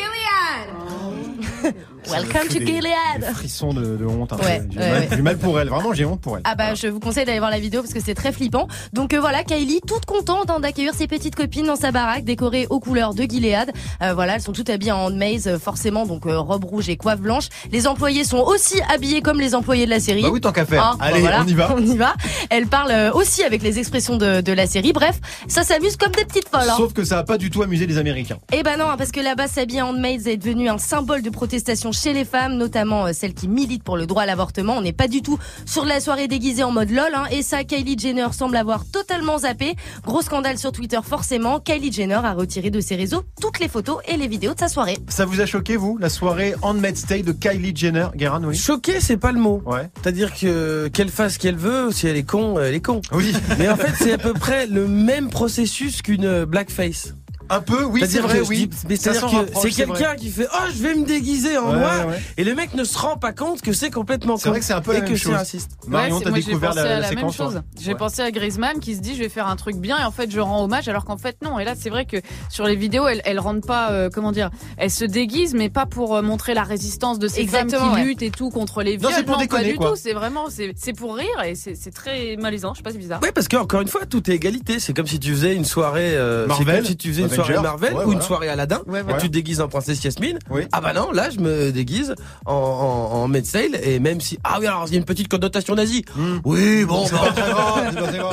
Gilead. 1.64 1.74
Welcome 2.10 2.48
to 2.48 2.54
Des- 2.54 2.60
des 2.60 2.66
Gilead. 2.66 3.24
Frissons 3.34 3.72
de, 3.72 3.96
de 3.96 4.04
honte. 4.04 4.32
hein. 4.32 4.36
Ouais, 4.42 4.62
J'ai 4.70 4.78
ouais, 4.78 4.90
mal, 4.90 5.00
ouais. 5.00 5.08
j'ai 5.10 5.22
mal 5.22 5.38
pour 5.38 5.60
elle. 5.60 5.68
Vraiment, 5.68 5.92
j'ai 5.92 6.04
honte 6.04 6.20
pour 6.20 6.36
elle. 6.36 6.42
Ah 6.44 6.54
bah 6.54 6.74
je 6.74 6.86
vous 6.86 7.00
conseille 7.00 7.24
d'aller 7.24 7.38
voir 7.38 7.50
la 7.50 7.58
vidéo 7.58 7.82
parce 7.82 7.92
que 7.92 8.00
c'est 8.00 8.14
très 8.14 8.32
flippant. 8.32 8.68
Donc 8.92 9.12
euh, 9.14 9.20
voilà, 9.20 9.42
Kylie 9.44 9.80
toute 9.86 10.04
contente 10.06 10.50
hein, 10.50 10.60
d'accueillir 10.60 10.94
ses 10.94 11.06
petites 11.06 11.34
copines 11.34 11.66
dans 11.66 11.76
sa 11.76 11.90
baraque 11.92 12.24
décorée 12.24 12.66
aux 12.70 12.80
couleurs 12.80 13.14
de 13.14 13.22
Gilead. 13.24 13.72
Euh, 14.02 14.14
voilà, 14.14 14.34
elles 14.36 14.40
sont 14.42 14.52
toutes 14.52 14.70
habillées 14.70 14.92
en 14.92 15.10
maze 15.10 15.48
euh, 15.48 15.58
forcément 15.58 16.06
donc 16.06 16.26
euh, 16.26 16.38
robe 16.38 16.64
rouge 16.64 16.88
et 16.88 16.96
coiffe 16.96 17.20
blanche. 17.20 17.48
Les 17.72 17.86
employés 17.86 18.24
sont 18.24 18.38
aussi 18.38 18.80
habillés 18.92 19.20
comme 19.22 19.40
les 19.40 19.54
employés 19.54 19.84
de 19.86 19.90
la 19.90 20.00
série. 20.00 20.22
Bah 20.22 20.30
oui, 20.32 20.40
tant 20.40 20.52
qu'à 20.52 20.64
faire. 20.66 20.84
Hein, 20.84 20.96
bah 20.98 21.06
Allez, 21.06 21.20
voilà, 21.20 21.42
on 21.42 21.46
y 21.46 21.54
va. 21.54 21.72
On 21.76 21.82
y 21.84 21.96
va. 21.96 22.14
Elles 22.50 22.66
parlent 22.66 22.90
euh, 22.92 23.12
aussi 23.12 23.42
avec 23.42 23.62
les 23.62 23.78
expressions 23.78 24.16
de, 24.16 24.40
de 24.40 24.52
la 24.52 24.66
série. 24.66 24.92
Bref, 24.92 25.20
ça 25.48 25.62
s'amuse 25.64 25.96
comme 25.96 26.12
des 26.12 26.24
petites 26.24 26.48
folles. 26.48 26.68
hein. 26.70 26.74
Sauf 26.76 26.92
que 26.92 27.04
ça 27.04 27.18
a 27.18 27.22
pas 27.24 27.38
du 27.38 27.50
tout 27.50 27.62
amusé 27.62 27.86
les 27.86 27.98
Américains. 27.98 28.38
Eh 28.52 28.62
ben 28.62 28.76
non, 28.78 28.86
parce 28.96 29.10
que 29.10 29.20
là-bas, 29.20 29.48
s'habiller 29.48 29.82
en 29.82 29.88
handmaids 29.88 30.26
est 30.28 30.36
devenu 30.36 30.68
un 30.68 30.78
symbole 30.78 31.22
de 31.22 31.30
protestation 31.30 31.92
chez 31.96 32.12
les 32.12 32.24
femmes, 32.24 32.56
notamment 32.56 33.06
euh, 33.06 33.12
celles 33.12 33.34
qui 33.34 33.48
militent 33.48 33.82
pour 33.82 33.96
le 33.96 34.06
droit 34.06 34.22
à 34.22 34.26
l'avortement. 34.26 34.76
On 34.76 34.82
n'est 34.82 34.92
pas 34.92 35.08
du 35.08 35.22
tout 35.22 35.38
sur 35.64 35.84
la 35.84 36.00
soirée 36.00 36.28
déguisée 36.28 36.62
en 36.62 36.70
mode 36.70 36.90
lol, 36.90 37.14
hein, 37.14 37.24
et 37.30 37.42
ça, 37.42 37.64
Kylie 37.64 37.98
Jenner 37.98 38.28
semble 38.32 38.56
avoir 38.56 38.84
totalement 38.84 39.38
zappé. 39.38 39.74
Gros 40.04 40.22
scandale 40.22 40.58
sur 40.58 40.72
Twitter, 40.72 40.98
forcément. 41.02 41.60
Kylie 41.60 41.92
Jenner 41.92 42.20
a 42.22 42.32
retiré 42.32 42.70
de 42.70 42.80
ses 42.80 42.96
réseaux 42.96 43.22
toutes 43.40 43.58
les 43.58 43.68
photos 43.68 43.98
et 44.06 44.16
les 44.16 44.28
vidéos 44.28 44.54
de 44.54 44.60
sa 44.60 44.68
soirée. 44.68 44.98
Ça 45.08 45.24
vous 45.24 45.40
a 45.40 45.46
choqué, 45.46 45.76
vous, 45.76 45.98
la 45.98 46.08
soirée 46.08 46.54
Handmaid's 46.62 47.06
Tale 47.06 47.22
de 47.22 47.32
Kylie 47.32 47.74
Jenner 47.74 48.08
Guérin, 48.14 48.42
oui 48.44 48.56
Choqué, 48.56 49.00
c'est 49.00 49.16
pas 49.16 49.32
le 49.32 49.40
mot. 49.40 49.62
Ouais. 49.66 49.88
C'est-à-dire 50.02 50.34
que 50.34 50.88
qu'elle 50.88 51.08
fasse 51.08 51.34
ce 51.34 51.38
qu'elle 51.38 51.56
veut, 51.56 51.90
si 51.92 52.06
elle 52.06 52.16
est 52.16 52.22
con, 52.22 52.58
elle 52.58 52.74
est 52.74 52.80
con. 52.80 53.00
Oui. 53.12 53.32
Mais 53.58 53.68
en 53.68 53.76
fait, 53.76 53.92
c'est 53.98 54.12
à 54.12 54.18
peu 54.18 54.32
près 54.32 54.66
le 54.66 54.86
même 54.86 55.30
processus 55.30 56.02
qu'une 56.02 56.24
euh, 56.24 56.46
blackface. 56.46 57.14
Un 57.48 57.60
peu, 57.60 57.84
oui, 57.84 58.02
c'est 58.08 58.18
vrai, 58.20 58.38
que 58.40 58.44
oui. 58.44 58.66
dis- 58.66 58.76
mais 58.88 58.96
c'est-à-dire 58.96 59.22
que 59.26 59.60
c'est 59.60 59.70
c'est 59.70 59.84
quelqu'un 59.86 60.16
qui 60.16 60.30
fait 60.30 60.48
oh 60.52 60.64
je 60.74 60.82
vais 60.82 60.94
me 60.94 61.04
déguiser 61.06 61.56
en 61.58 61.70
Ouais, 61.70 61.78
noir 61.78 62.06
ouais. 62.08 62.20
et 62.36 62.44
le 62.44 62.54
mec 62.54 62.74
ne 62.74 62.82
se 62.84 62.98
rend 62.98 63.16
pas 63.16 63.32
compte 63.32 63.62
que 63.62 63.72
c'est 63.72 63.90
complètement 63.90 64.36
C'est 64.36 64.48
vrai 64.48 64.58
que 64.58 64.64
c'est 64.64 64.72
un 64.72 64.80
peu 64.80 64.92
la 64.92 64.98
et 64.98 65.00
même 65.02 65.10
que 65.10 65.16
c'est 65.16 65.24
chose. 65.24 65.34
raciste. 65.34 65.70
Marion, 65.86 66.14
Ouais, 66.14 66.18
c'est- 66.18 66.24
t'as 66.24 66.30
moi, 66.30 66.38
j'ai 66.40 66.46
découvert 66.46 66.70
pensé 66.70 66.82
la, 66.82 66.84
à 66.84 66.88
la 66.88 67.00
la 67.00 67.08
même 67.08 67.18
séquence 67.18 67.36
chose. 67.36 67.52
toi 67.52 67.62
J'ai 67.80 67.92
Ouais. 67.92 67.98
pensé 67.98 68.22
à 68.22 68.30
Griezmann 68.32 68.80
qui 68.80 68.96
se 68.96 69.00
dit 69.00 69.14
je 69.14 69.20
vais 69.20 69.28
faire 69.28 69.46
un 69.46 69.56
truc 69.56 69.76
bien 69.76 69.98
et 69.98 70.04
en 70.04 70.10
fait 70.10 70.30
je 70.30 70.40
rends 70.40 70.64
hommage 70.64 70.88
alors 70.88 71.04
qu'en 71.04 71.16
fait 71.18 71.36
non. 71.44 71.58
Et 71.60 71.64
là 71.64 71.74
c'est 71.78 71.90
vrai 71.90 72.04
que 72.04 72.16
sur 72.50 72.64
les 72.66 72.74
vidéos 72.76 73.06
elles, 73.06 73.22
elles 73.24 73.38
rendent 73.38 73.64
pas 73.64 73.90
euh, 73.92 74.10
comment 74.12 74.32
dire, 74.32 74.50
elles 74.76 74.90
se 74.90 75.04
déguisent 75.04 75.54
mais 75.54 75.68
pas 75.68 75.86
pour 75.86 76.16
euh, 76.16 76.22
montrer 76.22 76.54
la 76.54 76.64
résistance 76.64 77.18
de 77.20 77.28
ces 77.28 77.40
Exactement, 77.40 77.92
femmes 77.92 78.00
qui 78.00 78.06
luttent 78.08 78.22
et 78.22 78.30
tout 78.30 78.50
contre 78.50 78.82
les 78.82 78.94
Non, 78.98 79.08
viols. 79.08 79.12
c'est 79.18 79.24
pour 79.24 79.36
pas 79.36 79.42
déconner, 79.42 79.72
du 79.72 79.76
quoi. 79.76 79.90
tout. 79.90 79.96
C'est 79.96 80.12
vraiment 80.14 80.46
c'est 80.50 80.72
c'est 80.76 80.92
pour 80.94 81.14
rire 81.16 81.42
et 81.44 81.54
c'est 81.54 81.74
c'est 81.76 81.92
très 81.92 82.36
malaisant. 82.36 82.72
Je 82.74 82.78
sais 82.78 82.82
pas 82.82 82.90
c'est 82.90 82.98
bizarre. 82.98 83.20
Ouais, 83.22 83.30
parce 83.32 83.46
que 83.48 83.56
encore 83.56 83.80
une 83.82 83.88
fois, 83.88 84.04
tout 84.06 84.28
est 84.30 84.34
égalité. 84.34 84.80
C'est 84.80 84.92
comme 84.94 85.06
si 85.06 85.20
tu 85.20 85.30
faisais 85.30 85.54
une 85.54 85.64
soirée, 85.64 86.16
euh, 86.16 86.42
c'est 86.44 86.48
Marvel, 86.64 86.86
si 86.86 86.96
tu 86.96 87.08
faisais. 87.12 87.35
Soirée 87.36 87.60
Marvel 87.62 87.92
Ouais, 87.94 87.98
ou 88.00 88.02
une 88.02 88.06
voilà. 88.12 88.20
soirée 88.22 88.48
Aladdin. 88.48 88.80
Ouais, 88.86 89.00
et 89.00 89.02
voilà. 89.02 89.18
Tu 89.18 89.28
te 89.28 89.32
déguises 89.32 89.60
en 89.60 89.68
princesse 89.68 90.02
Yasmine. 90.02 90.38
Oui. 90.50 90.62
Ah 90.72 90.80
bah 90.80 90.92
non, 90.92 91.10
là 91.12 91.30
je 91.30 91.38
me 91.40 91.70
déguise 91.72 92.14
en, 92.44 92.52
en, 92.54 93.30
Tale 93.52 93.78
et 93.82 93.98
même 94.00 94.20
si 94.20 94.38
ah 94.44 94.56
oui 94.58 94.66
alors 94.66 94.84
il 94.88 94.92
y 94.92 94.96
a 94.96 94.98
une 94.98 95.04
petite 95.04 95.28
connotation 95.28 95.74
nazie. 95.74 96.04
Hmm. 96.16 96.38
Oui 96.44 96.84
bon. 96.84 97.04
C'est 97.06 97.14
bah. 97.14 97.34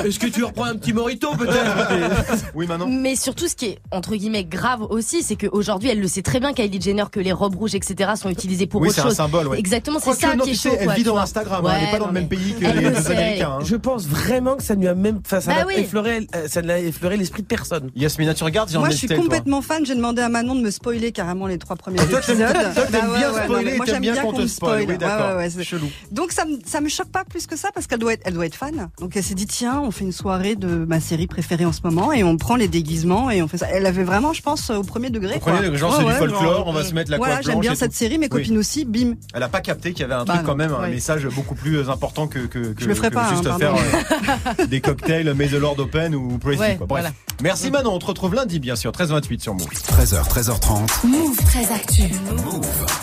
Est-ce 0.06 0.20
que 0.20 0.28
tu 0.28 0.44
reprends 0.44 0.66
un 0.66 0.76
petit 0.76 0.94
morito 0.94 1.30
peut-être? 1.36 2.44
Oui, 2.56 2.68
Manon. 2.68 2.88
Mais 2.88 3.16
surtout, 3.16 3.48
ce 3.48 3.56
qui 3.56 3.66
est 3.66 3.80
entre 3.92 4.16
guillemets 4.16 4.44
grave 4.44 4.82
aussi, 4.84 5.24
c'est 5.24 5.36
qu'aujourd'hui, 5.36 5.90
elle 5.90 6.00
le 6.00 6.08
sait 6.08 6.22
très 6.22 6.40
bien, 6.40 6.54
Kylie 6.54 6.80
Jenner, 6.82 7.06
que 7.12 7.20
les 7.20 7.32
robes 7.32 7.56
rouges, 7.56 7.76
etc., 7.76 8.12
sont 8.16 8.30
utilisées 8.30 8.68
pour 8.68 8.82
Oui, 8.82 8.88
autre 8.90 8.96
c'est 8.96 9.02
un 9.02 9.06
chose. 9.06 9.16
symbole, 9.16 9.48
ouais. 9.48 9.60
Exactement, 9.60 10.00
c'est 10.00 10.14
ça 10.14 10.36
non, 10.36 10.44
qui 10.44 10.52
est 10.52 10.54
chaud. 10.56 10.70
elle 10.80 10.92
vit 10.92 11.04
dans. 11.04 11.18
Instagram, 11.18 11.66
hein, 11.66 11.72
elle 11.76 11.84
est 11.84 11.86
Ouais, 11.86 11.92
pas 11.92 12.00
dans 12.00 12.08
le 12.08 12.14
même 12.14 12.28
pays 12.28 12.54
que 12.54 12.62
les. 12.62 12.68
Américains. 12.68 13.58
hein. 13.60 13.64
Je 13.64 13.76
pense 13.76 14.06
vraiment 14.08 14.56
que 14.56 14.64
ça 14.64 14.76
ne 14.76 14.82
lui 14.82 14.88
a 14.88 14.96
même, 14.96 15.22
ça 15.28 15.40
Bah 15.46 15.54
oui. 15.68 15.76
effleuré, 15.78 16.28
euh, 16.36 16.48
ça 16.48 16.62
n'a 16.62 16.80
effleuré 16.80 17.18
l'esprit 17.18 17.42
de 17.44 17.48
personne. 17.48 17.90
Yasmina, 17.96 18.34
tu 18.34 18.44
regardes 18.44 18.72
Moi, 18.74 18.90
je 18.94 18.98
suis 19.00 19.08
toi 19.08 19.18
complètement 19.18 19.62
fan. 19.62 19.86
J'ai 19.86 19.96
demandé 19.96 20.22
à 20.22 20.30
Manon 20.30 20.56
de 20.56 20.62
me 20.62 20.72
spoiler 20.72 21.12
carrément 21.12 21.48
les 21.48 21.58
trois 21.58 21.76
premiers 21.76 22.00
Ah, 22.02 22.06
toi, 22.06 22.20
épisodes. 22.20 22.48
toi, 22.74 22.86
t'aimes 22.86 23.08
Bah 23.12 23.18
bien 23.18 23.32
ouais, 23.32 23.44
spoiler, 23.44 23.72
mais 23.72 23.78
moi, 23.78 23.86
j'aime 23.86 24.02
bien 24.02 24.14
bien 24.14 24.22
qu'on 24.24 24.40
me 24.40 24.48
spoil. 24.48 24.86
Oui. 24.88 24.96
Ouais, 24.96 25.64
Chelou. 25.64 25.90
Donc 26.12 26.32
ça 26.32 26.46
me 26.46 26.58
ça 26.66 26.82
me 26.82 26.90
choque 26.90 27.10
pas 27.10 27.24
plus 27.24 27.48
que 27.48 27.56
ça 27.56 27.70
parce 27.74 27.88
qu'elle 27.88 28.00
doit 28.00 28.14
être 28.14 28.22
elle 28.26 28.34
doit 28.34 28.46
être 28.46 28.56
fan. 28.56 28.90
Donc 29.00 29.16
elle 29.16 29.24
s'est 29.24 29.36
dit 29.36 29.48
tiens 29.48 29.82
on 29.82 29.92
fait 29.92 30.04
une 30.06 30.12
soirée 30.12 30.56
de 30.56 30.86
ma 30.86 31.00
série 31.00 31.28
préférée 31.28 31.66
en 31.66 31.72
ce 31.72 31.82
moment 31.84 32.12
et 32.14 32.24
on 32.24 32.38
prend 32.38 32.56
les 32.56 32.68
déguisements 32.68 33.30
et 33.30 33.42
on 33.42 33.48
fait 33.48 33.58
ça. 33.58 33.68
Elle 33.72 33.86
avait 33.86 34.04
vraiment 34.04 34.34
je 34.34 34.42
pense 34.42 34.70
au 34.70 34.84
premier 34.84 35.10
degré. 35.10 35.36
Au 35.36 35.40
premier 35.40 35.62
degré, 35.62 35.78
genre, 35.78 35.96
c'est 35.98 36.06
du 36.06 36.12
folklore, 36.14 36.68
on 36.68 36.74
va 36.74 36.84
se 36.84 36.94
mettre 36.94 37.12
la 37.12 37.18
Voilà 37.18 37.42
j'aime 37.42 37.60
bien 37.60 37.74
et 37.74 37.76
cette 37.76 37.94
série 37.94 38.18
mes 38.18 38.30
copines 38.30 38.58
aussi 38.58 38.86
bim. 38.86 39.16
Elle 39.34 39.44
a 39.44 39.50
pas 39.50 39.62
capté 39.62 39.94
qu'il 39.94 40.02
y 40.02 40.06
avait 40.06 40.14
un 40.14 40.26
truc 40.26 40.44
quand 40.46 40.56
même, 40.56 40.74
un 40.74 40.88
message 40.90 41.28
beaucoup 41.28 41.56
plus 41.56 41.90
important 41.90 42.28
que, 42.28 42.40
juste 42.80 43.48
hein, 43.48 43.58
faire 43.58 43.76
euh, 43.76 44.66
des 44.68 44.82
cocktails 44.82 45.34
May 45.34 45.48
the 45.48 45.54
Lord 45.54 45.80
Open 45.80 46.16
ou 46.16 46.40
quoi. 46.40 46.88
Bref. 46.88 47.12
Merci 47.42 47.72
Manon, 47.72 47.94
on 47.94 48.00
te 48.00 48.06
retrouve 48.06 48.36
lundi 48.36 48.60
bien 48.60 48.76
sûr. 48.76 48.83
Sûr. 48.84 48.92
13h28 48.92 49.40
sur 49.40 49.54
Move. 49.54 49.68
13h, 49.68 50.28
13h30. 50.28 51.08
Move 51.08 51.38
très 51.46 51.72
actu. 51.72 52.04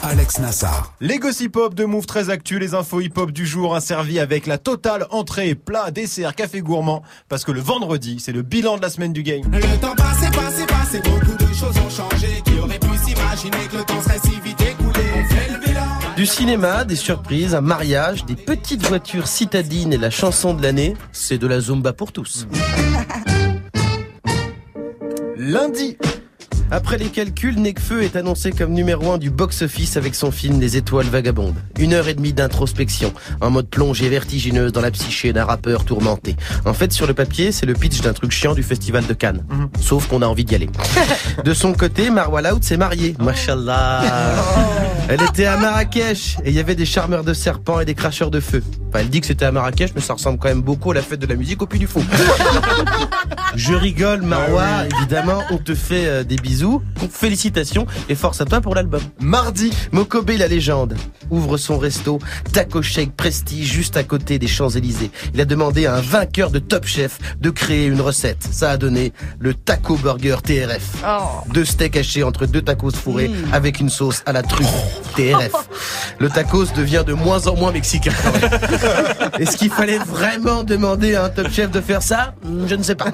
Alex 0.02 0.38
Nassar. 0.38 0.92
Les 1.00 1.18
gossip 1.18 1.56
hop 1.56 1.74
de 1.74 1.84
Move 1.84 2.04
très 2.04 2.28
actu, 2.28 2.58
les 2.58 2.74
infos 2.74 3.00
hip 3.00 3.12
hop 3.16 3.30
du 3.30 3.46
jour, 3.46 3.74
un 3.74 3.80
servi 3.80 4.18
avec 4.18 4.46
la 4.46 4.58
totale 4.58 5.06
entrée, 5.10 5.54
plat, 5.54 5.90
dessert, 5.90 6.34
café 6.34 6.60
gourmand. 6.60 7.02
Parce 7.30 7.44
que 7.44 7.52
le 7.52 7.60
vendredi, 7.60 8.20
c'est 8.20 8.32
le 8.32 8.42
bilan 8.42 8.76
de 8.76 8.82
la 8.82 8.90
semaine 8.90 9.14
du 9.14 9.22
game. 9.22 9.42
Le 9.50 9.80
temps 9.80 9.94
passé, 9.94 10.26
passé, 10.32 10.66
passé, 10.66 11.00
beaucoup 11.02 11.36
de 11.38 11.54
choses 11.54 11.76
ont 11.78 11.90
changé. 11.90 12.42
Qui 12.44 12.58
aurait 12.58 12.78
pu 12.78 12.88
s'imaginer 13.02 13.66
que 13.70 13.78
le 13.78 13.84
temps 13.84 14.02
serait 14.02 14.20
si 14.22 14.38
vite 14.40 14.60
écoulé 14.60 15.00
On 15.14 15.34
fait 15.34 15.52
le 15.52 15.66
bilan. 15.66 15.80
Du 16.14 16.26
cinéma, 16.26 16.84
des 16.84 16.96
surprises, 16.96 17.54
un 17.54 17.62
mariage, 17.62 18.26
des 18.26 18.36
petites 18.36 18.86
voitures 18.86 19.26
citadines 19.26 19.94
et 19.94 19.98
la 19.98 20.10
chanson 20.10 20.52
de 20.52 20.62
l'année, 20.62 20.94
c'est 21.12 21.38
de 21.38 21.46
la 21.46 21.60
Zumba 21.60 21.94
pour 21.94 22.12
tous. 22.12 22.46
Lundi, 25.50 25.96
Après 26.70 26.96
les 26.96 27.06
calculs, 27.06 27.56
Necfeu 27.60 28.04
est 28.04 28.14
annoncé 28.14 28.52
comme 28.52 28.72
numéro 28.72 29.10
un 29.10 29.18
du 29.18 29.30
box-office 29.30 29.96
avec 29.96 30.14
son 30.14 30.30
film 30.30 30.60
Les 30.60 30.76
Étoiles 30.76 31.06
Vagabondes. 31.06 31.56
Une 31.76 31.92
heure 31.92 32.06
et 32.06 32.14
demie 32.14 32.32
d'introspection, 32.32 33.12
en 33.40 33.50
mode 33.50 33.68
plongée 33.68 34.08
vertigineuse 34.08 34.70
dans 34.70 34.80
la 34.80 34.92
psyché 34.92 35.32
d'un 35.32 35.44
rappeur 35.44 35.84
tourmenté. 35.84 36.36
En 36.66 36.72
fait, 36.72 36.92
sur 36.92 37.08
le 37.08 37.14
papier, 37.14 37.50
c'est 37.50 37.66
le 37.66 37.74
pitch 37.74 38.00
d'un 38.00 38.12
truc 38.12 38.30
chiant 38.30 38.54
du 38.54 38.62
festival 38.62 39.04
de 39.08 39.12
Cannes. 39.12 39.44
Sauf 39.80 40.06
qu'on 40.06 40.22
a 40.22 40.26
envie 40.26 40.44
d'y 40.44 40.54
aller. 40.54 40.70
De 41.44 41.52
son 41.52 41.72
côté, 41.72 42.10
Marwa 42.10 42.42
Laoud 42.42 42.62
s'est 42.62 42.76
mariée. 42.76 43.16
Mashallah. 43.18 44.04
Elle 45.08 45.22
était 45.22 45.46
à 45.46 45.56
Marrakech 45.56 46.36
et 46.44 46.50
il 46.50 46.54
y 46.54 46.60
avait 46.60 46.76
des 46.76 46.86
charmeurs 46.86 47.24
de 47.24 47.34
serpents 47.34 47.80
et 47.80 47.84
des 47.84 47.94
cracheurs 47.94 48.30
de 48.30 48.38
feu. 48.38 48.62
Enfin, 48.90 49.00
elle 49.02 49.08
dit 49.08 49.20
que 49.20 49.26
c'était 49.26 49.44
à 49.44 49.52
Marrakech, 49.52 49.92
mais 49.94 50.00
ça 50.00 50.14
ressemble 50.14 50.38
quand 50.38 50.48
même 50.48 50.62
beaucoup 50.62 50.90
à 50.90 50.94
la 50.94 51.02
fête 51.02 51.20
de 51.20 51.26
la 51.26 51.36
musique 51.36 51.62
au 51.62 51.66
Puy 51.66 51.78
du 51.78 51.86
Fou. 51.86 52.02
Je 53.54 53.72
rigole, 53.72 54.22
Marwa. 54.22 54.86
Évidemment, 54.98 55.44
on 55.50 55.58
te 55.58 55.76
fait 55.76 56.06
euh, 56.06 56.24
des 56.24 56.36
bisous. 56.36 56.82
Félicitations 57.08 57.86
et 58.08 58.16
force 58.16 58.40
à 58.40 58.46
toi 58.46 58.60
pour 58.60 58.74
l'album. 58.74 59.00
mardi, 59.20 59.72
Mokobe 59.92 60.30
la 60.30 60.48
légende 60.48 60.96
ouvre 61.30 61.56
son 61.56 61.78
resto 61.78 62.18
Taco 62.52 62.82
Shake 62.82 63.12
Prestige 63.12 63.72
juste 63.72 63.96
à 63.96 64.02
côté 64.02 64.38
des 64.38 64.48
Champs-Élysées. 64.48 65.10
Il 65.34 65.40
a 65.40 65.44
demandé 65.44 65.86
à 65.86 65.94
un 65.94 66.00
vainqueur 66.00 66.50
de 66.50 66.58
Top 66.58 66.86
Chef 66.86 67.18
de 67.40 67.50
créer 67.50 67.86
une 67.86 68.00
recette. 68.00 68.42
Ça 68.50 68.72
a 68.72 68.76
donné 68.76 69.12
le 69.38 69.54
Taco 69.54 69.96
Burger 69.96 70.36
TRF. 70.42 71.04
Deux 71.52 71.64
steaks 71.64 71.96
hachés 71.96 72.22
entre 72.22 72.46
deux 72.46 72.62
tacos 72.62 72.90
fourrés 72.90 73.30
avec 73.52 73.80
une 73.80 73.90
sauce 73.90 74.22
à 74.26 74.32
la 74.32 74.42
truffe. 74.42 74.66
TRF. 75.16 75.52
Le 76.18 76.28
tacos 76.28 76.66
devient 76.76 77.02
de 77.06 77.14
moins 77.14 77.46
en 77.46 77.56
moins 77.56 77.72
mexicain. 77.72 78.12
Est-ce 79.38 79.56
qu'il 79.56 79.70
fallait 79.70 79.98
vraiment 79.98 80.62
demander 80.62 81.14
à 81.14 81.24
un 81.24 81.28
Top 81.28 81.50
Chef 81.50 81.70
de 81.70 81.80
faire 81.80 82.02
ça? 82.02 82.34
Je 82.66 82.74
ne 82.74 82.82
sais 82.82 82.94
pas. 82.94 83.12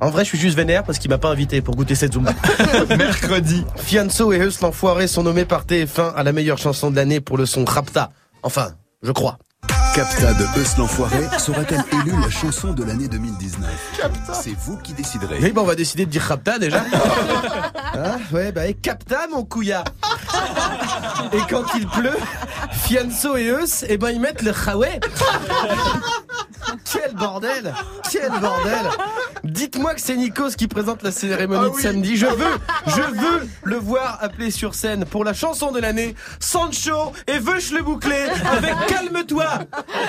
En 0.00 0.10
vrai, 0.10 0.24
je 0.24 0.30
suis 0.30 0.38
juste 0.38 0.56
vénère 0.56 0.84
parce 0.84 0.98
qu'il 0.98 1.10
m'a 1.10 1.18
pas 1.18 1.28
invité 1.28 1.60
pour 1.60 1.76
goûter 1.76 1.94
cette 1.94 2.12
Zumba. 2.14 2.32
mercredi, 2.96 3.64
Fianso 3.76 4.32
et 4.32 4.38
Eus 4.38 4.60
l'enfoiré 4.60 5.06
sont 5.06 5.22
nommés 5.22 5.44
par 5.44 5.64
TF1 5.64 6.14
à 6.14 6.22
la 6.22 6.32
meilleure 6.32 6.58
chanson 6.58 6.90
de 6.90 6.96
l'année 6.96 7.20
pour 7.20 7.36
le 7.36 7.46
son 7.46 7.64
Rapta. 7.64 8.10
Enfin, 8.42 8.72
je 9.02 9.12
crois. 9.12 9.38
Capta 9.98 10.32
de 10.32 10.44
Eus 10.60 10.78
l'Enfoiré 10.78 11.26
sera-t-elle 11.40 11.82
élue 11.90 12.20
la 12.22 12.30
chanson 12.30 12.72
de 12.72 12.84
l'année 12.84 13.08
2019 13.08 13.68
C'est 14.32 14.56
vous 14.56 14.76
qui 14.76 14.92
déciderez. 14.92 15.38
Oui, 15.42 15.50
bon, 15.50 15.62
on 15.62 15.64
va 15.64 15.74
décider 15.74 16.06
de 16.06 16.10
dire 16.12 16.22
Rapta 16.22 16.60
déjà. 16.60 16.84
Hein 17.94 18.18
ouais, 18.32 18.52
bah, 18.52 18.68
et 18.68 18.74
Capta, 18.74 19.26
mon 19.26 19.44
couillard. 19.44 19.82
Et 21.32 21.40
quand 21.50 21.64
il 21.74 21.88
pleut, 21.88 22.16
Fianso 22.70 23.36
et 23.36 23.48
Eus, 23.48 23.84
eh 23.88 23.98
ben, 23.98 24.10
ils 24.10 24.20
mettent 24.20 24.42
le 24.42 24.52
Huawei. 24.52 25.00
Bordel 27.18 27.74
Quel 28.10 28.30
bordel 28.40 28.86
Dites-moi 29.44 29.94
que 29.94 30.00
c'est 30.00 30.16
Nikos 30.16 30.50
qui 30.56 30.66
présente 30.68 31.02
la 31.02 31.10
cérémonie 31.12 31.70
de 31.74 31.80
samedi. 31.80 32.16
Je 32.16 32.26
veux, 32.26 32.58
je 32.86 33.00
veux 33.00 33.48
le 33.64 33.76
voir 33.76 34.18
appelé 34.20 34.50
sur 34.50 34.74
scène 34.74 35.04
pour 35.04 35.24
la 35.24 35.32
chanson 35.32 35.70
de 35.72 35.80
l'année, 35.80 36.14
Sancho 36.40 37.12
et 37.26 37.38
Veuche 37.38 37.70
le 37.70 37.82
boucler 37.82 38.26
avec 38.56 38.74
Calme-toi 38.88 39.46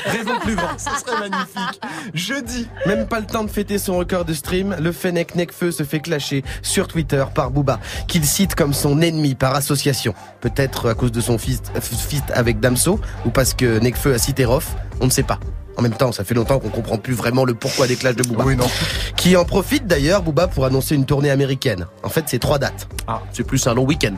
Rêvons 0.05 0.39
plus 0.41 0.55
grand. 0.55 0.77
ce 0.77 0.89
serait 0.99 1.19
magnifique. 1.29 1.81
Jeudi, 2.13 2.67
Même 2.85 3.07
pas 3.07 3.19
le 3.19 3.25
temps 3.25 3.43
de 3.43 3.49
fêter 3.51 3.77
son 3.77 3.97
record 3.97 4.25
de 4.25 4.33
stream, 4.33 4.75
le 4.79 4.91
Fennec 4.91 5.35
Necfeu 5.35 5.71
se 5.71 5.83
fait 5.83 5.99
clasher 5.99 6.43
sur 6.61 6.87
Twitter 6.87 7.23
par 7.33 7.51
Booba, 7.51 7.79
qu'il 8.07 8.25
cite 8.25 8.55
comme 8.55 8.73
son 8.73 9.01
ennemi 9.01 9.35
par 9.35 9.55
association. 9.55 10.13
Peut-être 10.41 10.89
à 10.89 10.95
cause 10.95 11.11
de 11.11 11.21
son 11.21 11.37
fist, 11.37 11.71
fist 11.81 12.25
avec 12.33 12.59
Damso, 12.59 12.99
ou 13.25 13.29
parce 13.29 13.53
que 13.53 13.79
Necfeu 13.79 14.13
a 14.13 14.17
cité 14.17 14.45
Rof, 14.45 14.75
on 15.01 15.05
ne 15.05 15.11
sait 15.11 15.23
pas. 15.23 15.39
En 15.79 15.81
même 15.81 15.93
temps, 15.93 16.11
ça 16.11 16.25
fait 16.25 16.33
longtemps 16.33 16.59
qu'on 16.59 16.67
comprend 16.67 16.97
plus 16.97 17.13
vraiment 17.13 17.45
le 17.45 17.53
pourquoi 17.53 17.87
des 17.87 17.95
clashs 17.95 18.17
de 18.17 18.23
Booba. 18.23 18.43
Oui, 18.43 18.57
non. 18.57 18.67
Qui 19.15 19.37
en 19.37 19.45
profite 19.45 19.87
d'ailleurs, 19.87 20.23
Booba, 20.23 20.47
pour 20.47 20.65
annoncer 20.65 20.93
une 20.93 21.05
tournée 21.05 21.29
américaine. 21.29 21.85
En 22.03 22.09
fait, 22.09 22.25
c'est 22.27 22.37
trois 22.37 22.59
dates. 22.59 22.89
Ah. 23.07 23.21
C'est 23.31 23.45
plus 23.45 23.65
un 23.65 23.75
long 23.75 23.85
week-end. 23.85 24.15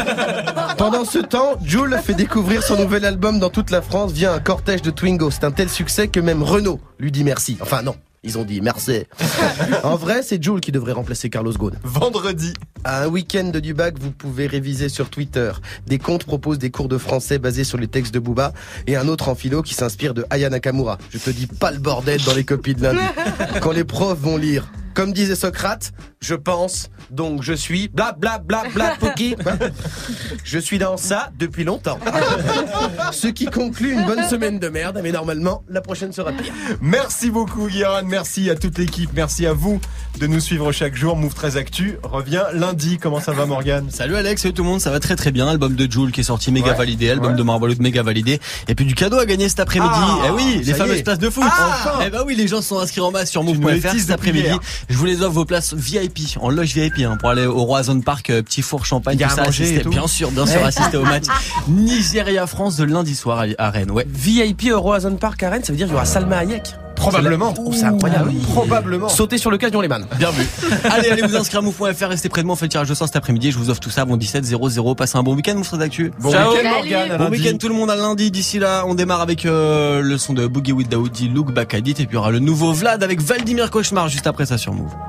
Pendant 0.76 1.06
ce 1.06 1.18
temps, 1.18 1.54
Jules 1.64 1.98
fait 2.04 2.12
découvrir 2.12 2.62
son 2.62 2.76
nouvel 2.76 3.06
album 3.06 3.38
dans 3.38 3.48
toute 3.48 3.70
la 3.70 3.80
France 3.80 4.12
via 4.12 4.34
un 4.34 4.38
cortège 4.38 4.82
de 4.82 4.90
Twingo. 4.90 5.30
C'est 5.30 5.44
un 5.44 5.50
tel 5.50 5.70
succès 5.70 6.08
que 6.08 6.20
même 6.20 6.42
Renault 6.42 6.78
lui 6.98 7.10
dit 7.10 7.24
merci. 7.24 7.56
Enfin 7.62 7.80
non, 7.80 7.96
ils 8.24 8.38
ont 8.38 8.44
dit 8.44 8.60
merci. 8.60 9.04
en 9.82 9.96
vrai, 9.96 10.22
c'est 10.22 10.42
Jules 10.42 10.60
qui 10.60 10.72
devrait 10.72 10.92
remplacer 10.92 11.28
Carlos 11.30 11.52
Ghosn. 11.52 11.74
vendredi, 11.82 12.52
À 12.84 13.02
un 13.04 13.08
week-end 13.08 13.44
de 13.44 13.60
Dubac, 13.60 13.98
vous 13.98 14.10
pouvez 14.10 14.46
réviser 14.46 14.88
sur 14.88 15.10
Twitter. 15.10 15.52
Des 15.86 15.98
comptes 15.98 16.24
proposent 16.24 16.58
des 16.58 16.70
cours 16.70 16.88
de 16.88 16.98
français 16.98 17.38
basés 17.38 17.64
sur 17.64 17.78
les 17.78 17.88
textes 17.88 18.14
de 18.14 18.18
Booba 18.18 18.52
et 18.86 18.96
un 18.96 19.08
autre 19.08 19.28
en 19.28 19.34
philo 19.34 19.62
qui 19.62 19.74
s'inspire 19.74 20.14
de 20.14 20.24
Aya 20.30 20.50
Nakamura. 20.50 20.98
Je 21.10 21.18
te 21.18 21.30
dis 21.30 21.46
pas 21.46 21.70
le 21.70 21.78
bordel 21.78 22.20
dans 22.24 22.34
les 22.34 22.44
copies 22.44 22.74
de 22.74 22.82
lundi. 22.82 23.00
Quand 23.60 23.72
les 23.72 23.84
profs 23.84 24.18
vont 24.18 24.36
lire, 24.36 24.70
comme 24.94 25.12
disait 25.12 25.36
Socrate, 25.36 25.92
je 26.22 26.34
pense, 26.34 26.88
donc 27.10 27.42
je 27.42 27.52
suis, 27.52 27.88
bla 27.88 28.12
bla 28.12 28.38
bla 28.38 28.62
bla 28.72 28.94
poki. 29.00 29.34
Je 30.44 30.58
suis 30.58 30.78
dans 30.78 30.96
ça 30.96 31.30
depuis 31.38 31.64
longtemps. 31.64 31.98
Ce 33.12 33.26
qui 33.28 33.46
conclut 33.46 33.92
une 33.92 34.04
bonne 34.06 34.24
semaine 34.28 34.58
de 34.58 34.68
merde, 34.68 35.00
mais 35.02 35.12
normalement, 35.12 35.62
la 35.68 35.80
prochaine 35.80 36.12
sera 36.12 36.32
pire. 36.32 36.52
merci 36.80 37.30
beaucoup 37.30 37.66
Guérin, 37.68 38.02
merci 38.02 38.48
à 38.50 38.54
toute 38.54 38.78
l'équipe, 38.78 39.10
merci 39.14 39.46
à 39.46 39.52
vous 39.52 39.80
de 40.20 40.26
nous 40.26 40.40
suivre 40.40 40.70
chaque 40.72 40.94
jour. 40.94 41.16
Move 41.16 41.34
13 41.34 41.56
Actu 41.56 41.98
revient 42.02 42.44
lundi. 42.54 42.98
Comment 43.02 43.20
ça 43.20 43.32
va 43.32 43.44
Morgan 43.44 43.90
Salut 43.90 44.14
Alex, 44.16 44.42
salut 44.42 44.54
tout 44.54 44.62
le 44.62 44.68
monde, 44.68 44.80
ça 44.80 44.90
va 44.90 45.00
très 45.00 45.16
très 45.16 45.32
bien. 45.32 45.48
Album 45.48 45.74
de 45.74 45.90
Joule 45.90 46.12
qui 46.12 46.20
est 46.20 46.24
sorti 46.24 46.52
méga 46.52 46.70
Ouais. 46.72 46.76
validé, 46.78 47.10
album 47.10 47.32
Ouais. 47.32 47.38
de 47.38 47.42
Marvaloud 47.42 47.80
méga 47.80 48.02
validé. 48.04 48.40
Et 48.68 48.74
puis 48.76 48.84
du 48.84 48.94
cadeau 48.94 49.18
à 49.18 49.26
gagner 49.26 49.48
cet 49.48 49.58
après-midi. 49.60 49.90
Ah, 49.92 50.18
eh 50.28 50.30
oui, 50.30 50.62
les 50.64 50.72
fameuses 50.74 50.98
est. 50.98 51.02
places 51.02 51.18
de 51.18 51.28
foot. 51.30 51.42
Ah, 51.46 51.98
eh 52.06 52.10
bah 52.10 52.22
oui, 52.24 52.36
les 52.36 52.46
gens 52.46 52.62
sont 52.62 52.78
inscrits 52.78 53.00
en 53.00 53.10
masse 53.10 53.30
sur 53.30 53.42
move.fr 53.42 53.98
cet 53.98 54.10
après-midi. 54.10 54.48
Je 54.88 54.96
vous 54.96 55.04
les 55.06 55.22
offre 55.22 55.32
vos 55.32 55.44
places 55.44 55.74
VIP, 55.74 56.11
en 56.40 56.50
loge 56.50 56.74
VIP, 56.74 57.00
hein, 57.00 57.16
pour 57.18 57.28
aller 57.30 57.46
au 57.46 57.64
Roison 57.64 58.00
Park, 58.00 58.30
euh, 58.30 58.42
petit 58.42 58.62
four 58.62 58.84
champagne, 58.86 59.18
tout 59.18 59.28
ça, 59.28 59.44
et 59.44 59.48
assister, 59.48 59.80
tout 59.82 59.90
bien 59.90 60.06
sûr, 60.06 60.30
bien 60.30 60.46
sûr, 60.46 60.60
Ouais. 60.60 60.66
assister 60.66 60.96
au 60.96 61.04
match 61.04 61.24
Nigeria-France 61.68 62.76
de 62.76 62.84
lundi 62.84 63.14
soir 63.14 63.40
à- 63.40 63.62
à 63.66 63.70
Rennes. 63.70 63.90
Ouais. 63.90 64.06
VIP 64.08 64.68
Euroazone 64.70 65.18
Park 65.18 65.42
à 65.42 65.50
Rennes, 65.50 65.64
ça 65.64 65.72
veut 65.72 65.76
dire 65.76 65.86
qu'il 65.86 65.94
y 65.94 65.96
aura 65.96 66.04
Salma 66.04 66.38
Hayek. 66.38 66.74
Probablement. 66.94 67.52
C'est 67.72 67.84
incroyable. 67.84 68.32
Probablement. 68.52 69.08
Sauter 69.08 69.36
sur 69.36 69.50
le 69.50 69.58
cage 69.58 69.72
les 69.72 69.88
man. 69.88 70.06
Bien 70.18 70.30
vu. 70.30 70.46
allez, 70.84 71.08
allez 71.08 71.22
vous 71.22 71.34
inscrire 71.34 71.58
à 71.58 71.62
move.fr, 71.62 72.06
restez 72.08 72.28
près 72.28 72.42
de 72.42 72.46
moi, 72.46 72.52
on 72.52 72.56
fait 72.56 72.66
le 72.66 72.70
tirage 72.70 72.88
de 72.88 72.94
sort 72.94 73.08
cet 73.08 73.16
après-midi. 73.16 73.50
Je 73.50 73.58
vous 73.58 73.70
offre 73.70 73.80
tout 73.80 73.90
ça, 73.90 74.04
bon 74.04 74.16
17 74.16 74.44
00, 74.44 74.94
passez 74.94 75.18
un 75.18 75.24
bon 75.24 75.34
week-end, 75.34 75.54
mon 75.56 75.64
frère 75.64 75.80
d'actu. 75.80 76.12
Bon 76.20 76.28
week-end 76.28 77.16
Bon 77.18 77.28
week-end 77.30 77.56
tout 77.58 77.68
le 77.68 77.74
monde 77.74 77.90
à 77.90 77.96
lundi. 77.96 78.30
D'ici 78.30 78.60
là, 78.60 78.84
on 78.86 78.94
démarre 78.94 79.20
avec 79.20 79.46
euh, 79.46 80.00
le 80.00 80.16
son 80.16 80.32
de 80.32 80.46
Boogie 80.46 80.70
with 80.72 80.88
Daoudi, 80.90 81.28
Look 81.28 81.52
Back 81.52 81.74
at 81.74 81.78
It, 81.78 81.88
et 81.88 81.92
puis 81.94 82.08
il 82.10 82.14
y 82.14 82.16
aura 82.18 82.30
le 82.30 82.38
nouveau 82.38 82.72
Vlad 82.72 83.02
avec 83.02 83.20
Valdimir 83.20 83.70
Cauchemar 83.72 84.08
juste 84.08 84.28
après 84.28 84.46
ça 84.46 84.56
sur 84.56 84.72
Move. 84.72 84.92